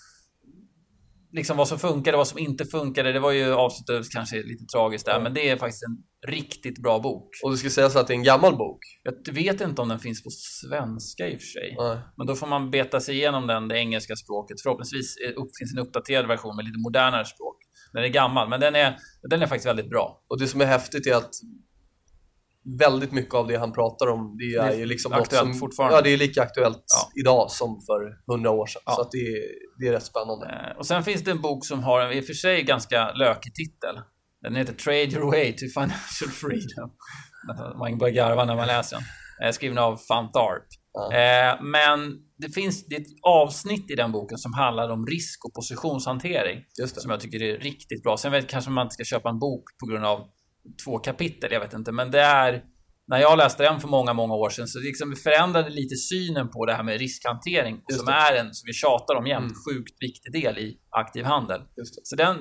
liksom 1.32 1.56
vad 1.56 1.68
som 1.68 1.78
funkade 1.78 2.16
och 2.16 2.18
vad 2.18 2.28
som 2.28 2.38
inte 2.38 2.64
funkade. 2.64 3.12
Det 3.12 3.20
var 3.20 3.30
ju 3.30 3.54
avslutades 3.54 4.08
kanske 4.08 4.36
lite 4.36 4.64
tragiskt 4.64 5.06
där, 5.06 5.12
Ja. 5.12 5.20
men 5.20 5.34
det 5.34 5.48
är 5.48 5.56
faktiskt 5.56 5.82
en 5.82 5.96
riktigt 6.32 6.82
bra 6.82 6.98
bok. 6.98 7.28
Och 7.44 7.50
du 7.50 7.56
ska 7.56 7.70
säga 7.70 7.90
så 7.90 7.98
att 7.98 8.06
det 8.06 8.12
är 8.12 8.16
en 8.16 8.22
gammal 8.22 8.56
bok? 8.56 8.78
Jag 9.02 9.34
vet 9.34 9.60
inte 9.60 9.82
om 9.82 9.88
den 9.88 9.98
finns 9.98 10.22
på 10.22 10.30
svenska 10.30 11.28
i 11.28 11.36
och 11.36 11.40
för 11.40 11.46
sig. 11.46 11.76
Nej. 11.78 11.98
Men 12.16 12.26
då 12.26 12.34
får 12.34 12.46
man 12.46 12.70
beta 12.70 13.00
sig 13.00 13.14
igenom 13.14 13.46
den, 13.46 13.68
det 13.68 13.76
engelska 13.78 14.16
språket. 14.16 14.60
Förhoppningsvis 14.62 15.16
upp, 15.36 15.48
finns 15.58 15.72
en 15.76 15.78
uppdaterad 15.78 16.26
version 16.26 16.56
med 16.56 16.64
lite 16.64 16.78
modernare 16.78 17.24
språk. 17.24 17.56
Den 17.92 18.04
är 18.04 18.08
gammal, 18.08 18.48
men 18.48 18.60
den 18.60 18.74
är, 18.74 18.96
den 19.30 19.42
är 19.42 19.46
faktiskt 19.46 19.66
väldigt 19.66 19.90
bra. 19.90 20.24
Och 20.28 20.38
det 20.40 20.46
som 20.46 20.60
är 20.60 20.66
häftigt 20.66 21.06
är 21.06 21.14
att 21.14 21.30
väldigt 22.78 23.12
mycket 23.12 23.34
av 23.34 23.46
det 23.46 23.56
han 23.56 23.72
pratar 23.72 24.06
om 24.06 24.36
det 24.38 24.44
är 24.44 24.70
Det 24.76 24.82
är 24.82 24.86
liksom 24.86 25.12
aktuellt 25.12 25.50
som, 25.50 25.58
fortfarande. 25.60 25.96
Ja, 25.96 26.02
det 26.02 26.10
är 26.10 26.16
lika 26.16 26.42
aktuellt 26.42 26.84
Ja. 26.96 27.20
idag 27.20 27.50
som 27.50 27.80
för 27.86 28.32
hundra 28.32 28.50
år 28.50 28.66
sedan. 28.66 28.82
Ja. 28.86 28.92
Så 28.94 29.08
det, 29.12 29.18
är, 29.18 29.42
det 29.78 29.86
är 29.88 29.92
rätt 29.92 30.02
spännande. 30.06 30.46
Eh, 30.46 30.78
Och 30.78 30.86
sen 30.86 31.02
finns 31.04 31.24
det 31.24 31.30
en 31.30 31.40
bok 31.40 31.64
som 31.66 31.82
har 31.82 32.00
en 32.00 32.12
i 32.12 32.20
och 32.20 32.24
för 32.24 32.34
sig 32.34 32.62
ganska 32.62 33.12
lökig 33.12 33.54
titel. 33.54 34.00
Den 34.42 34.54
heter 34.56 34.72
Trade 34.72 35.04
Your 35.04 35.26
Way 35.26 35.52
to 35.52 35.64
Financial 35.74 36.30
Freedom. 36.30 36.90
Man 37.78 37.98
börjar 37.98 38.14
garva 38.14 38.44
när 38.44 38.56
man 38.56 38.66
läser 38.66 38.96
den. 38.96 39.04
Eh, 39.48 39.52
Skriven 39.52 39.78
av 39.78 39.96
Fantarp. 39.96 40.66
Ja. 40.92 41.12
Eh, 41.12 41.62
Men 41.62 42.16
det 42.38 42.50
finns 42.54 42.86
det 42.86 42.94
ett 42.96 43.06
avsnitt 43.22 43.90
i 43.90 43.94
den 43.94 44.12
boken 44.12 44.38
som 44.38 44.54
handlar 44.54 44.88
om 44.90 45.06
risk 45.06 45.44
och 45.44 45.54
positionshantering. 45.54 46.58
Som 46.86 47.10
jag 47.10 47.20
tycker 47.20 47.42
är 47.42 47.58
riktigt 47.58 48.02
bra. 48.02 48.16
Sen 48.16 48.32
vet 48.32 48.48
kanske 48.48 48.70
man 48.70 48.86
inte 48.86 48.94
ska 48.94 49.04
köpa 49.04 49.28
en 49.28 49.38
bok 49.38 49.64
på 49.80 49.86
grund 49.86 50.04
av 50.06 50.18
två 50.84 50.98
kapitel, 50.98 51.52
jag 51.52 51.60
vet 51.60 51.72
inte. 51.72 51.92
Men 51.92 52.10
det 52.10 52.20
är, 52.20 52.62
när 53.06 53.18
jag 53.18 53.38
läste 53.38 53.62
den 53.62 53.80
för 53.80 53.88
många, 53.88 54.12
många 54.12 54.34
år 54.34 54.50
sedan 54.50 54.68
så 54.68 54.78
liksom 54.78 55.16
förändrade 55.16 55.70
lite 55.70 55.96
synen 55.96 56.48
på 56.48 56.66
det 56.66 56.72
här 56.72 56.82
med 56.82 56.98
riskhantering. 56.98 57.80
Som 57.92 58.08
är 58.08 58.32
en, 58.34 58.54
som 58.54 58.66
vi 58.66 58.72
tjatar 58.72 59.14
om 59.14 59.26
jämt, 59.26 59.42
Mm. 59.52 59.54
sjukt 59.68 59.96
viktig 60.02 60.32
del 60.32 60.58
i 60.58 60.78
aktiv 60.90 61.24
handel. 61.24 61.60
Så 62.02 62.16
den, 62.16 62.36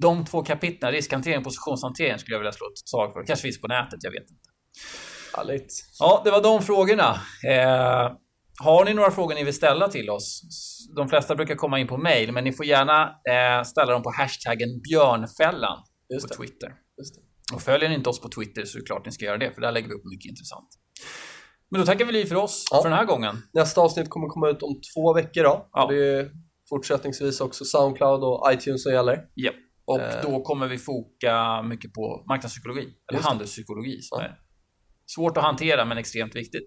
de 0.00 0.24
två 0.24 0.42
kapitlen, 0.42 0.92
riskhantering 0.92 1.38
och 1.38 1.44
positionshantering, 1.44 2.18
skulle 2.18 2.34
jag 2.34 2.40
vilja 2.40 2.52
slå 2.52 2.66
ett 2.66 2.88
slag 2.88 3.12
för. 3.12 3.26
Kanske 3.26 3.42
finns 3.42 3.60
på 3.60 3.68
nätet, 3.68 3.98
jag 4.02 4.10
vet 4.10 4.30
inte. 4.30 4.42
Härligt. 5.36 5.72
Ja, 5.98 6.22
det 6.24 6.30
var 6.30 6.42
de 6.42 6.62
frågorna. 6.62 7.20
Eh, 7.50 8.12
har 8.60 8.84
ni 8.84 8.94
några 8.94 9.10
frågor 9.10 9.34
ni 9.34 9.44
vill 9.44 9.54
ställa 9.54 9.88
till 9.88 10.10
oss? 10.10 10.42
De 10.96 11.08
flesta 11.08 11.34
brukar 11.34 11.54
komma 11.54 11.78
in 11.78 11.86
på 11.86 11.96
mail, 11.96 12.32
men 12.32 12.44
ni 12.44 12.52
får 12.52 12.66
gärna 12.66 13.02
eh, 13.02 13.62
ställa 13.64 13.92
dem 13.92 14.02
på 14.02 14.10
hashtaggen 14.18 14.80
björnfällan 14.90 15.78
på. 16.28 16.34
Twitter. 16.34 16.68
Och 17.54 17.62
följer 17.62 17.88
ni 17.88 17.94
inte 17.94 18.08
oss 18.10 18.20
på 18.20 18.28
Twitter 18.28 18.64
så 18.64 18.78
är 18.78 18.80
det 18.80 18.86
klart 18.86 19.06
ni 19.06 19.12
ska 19.12 19.24
göra 19.24 19.38
det, 19.38 19.52
för 19.54 19.60
där 19.60 19.72
lägger 19.72 19.88
vi 19.88 19.94
upp 19.94 20.04
mycket 20.04 20.30
intressant. 20.30 20.68
Men 21.70 21.80
då 21.80 21.86
tackar 21.86 22.04
vi 22.04 22.26
för 22.26 22.36
oss 22.36 22.64
Ja. 22.70 22.82
för 22.82 22.88
den 22.88 22.98
här 22.98 23.04
gången. 23.04 23.36
Nästa 23.52 23.80
avsnitt 23.80 24.10
kommer 24.10 24.28
komma 24.28 24.48
ut 24.48 24.62
om 24.62 24.80
två 24.94 25.14
veckor 25.14 25.42
då. 25.42 25.68
Ja. 25.72 25.86
Det 25.90 25.96
är 26.18 26.30
fortsättningsvis 26.68 27.40
också 27.40 27.64
Soundcloud 27.64 28.22
och 28.24 28.52
iTunes 28.52 28.82
som 28.82 28.92
gäller. 28.92 29.24
Japp. 29.36 29.54
Och 29.84 30.00
Eh. 30.00 30.22
då 30.22 30.42
kommer 30.42 30.68
vi 30.68 30.78
foka 30.78 31.62
mycket 31.62 31.92
på 31.92 32.24
marknadspsykologi, 32.28 32.88
eller 33.12 33.22
handelspsykologi, 33.22 34.02
som 34.02 34.18
Ja. 34.20 34.24
är 34.26 34.38
svårt 35.06 35.36
att 35.36 35.42
hantera 35.44 35.84
men 35.84 35.98
extremt 35.98 36.36
viktigt. 36.36 36.66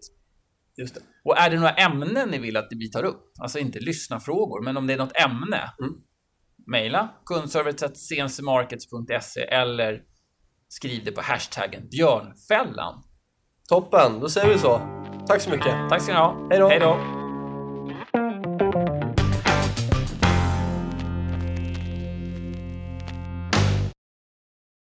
Just 0.78 0.96
det. 0.96 1.02
Och 1.24 1.38
är 1.38 1.50
det 1.50 1.56
några 1.56 1.72
ämnen 1.74 2.30
ni 2.30 2.38
vill 2.40 2.58
att 2.58 2.68
vi 2.72 2.92
tar 2.92 3.04
upp, 3.04 3.32
alltså 3.42 3.60
inte 3.60 3.80
lyssna 3.80 4.20
frågor, 4.20 4.64
men 4.64 4.78
om 4.78 4.88
det 4.88 4.94
är 4.94 4.98
något 4.98 5.18
ämne, 5.26 5.72
Mm. 5.80 5.94
mejla 6.68 7.10
kundservice.cncmarkets.se 7.26 9.42
eller 9.42 10.02
skriv 10.72 11.04
det 11.06 11.12
på 11.12 11.22
hashtaggen 11.22 11.90
björnfällan. 11.90 13.04
Toppen, 13.70 14.20
då 14.20 14.30
säger 14.30 14.48
vi 14.48 14.58
så. 14.58 14.82
Tack 15.28 15.42
så 15.42 15.50
mycket. 15.50 15.90
Tack 15.90 16.02
ska 16.02 16.14
ni 16.14 16.20
ha. 16.20 16.48
Hej 16.50 16.80
då. 16.80 17.21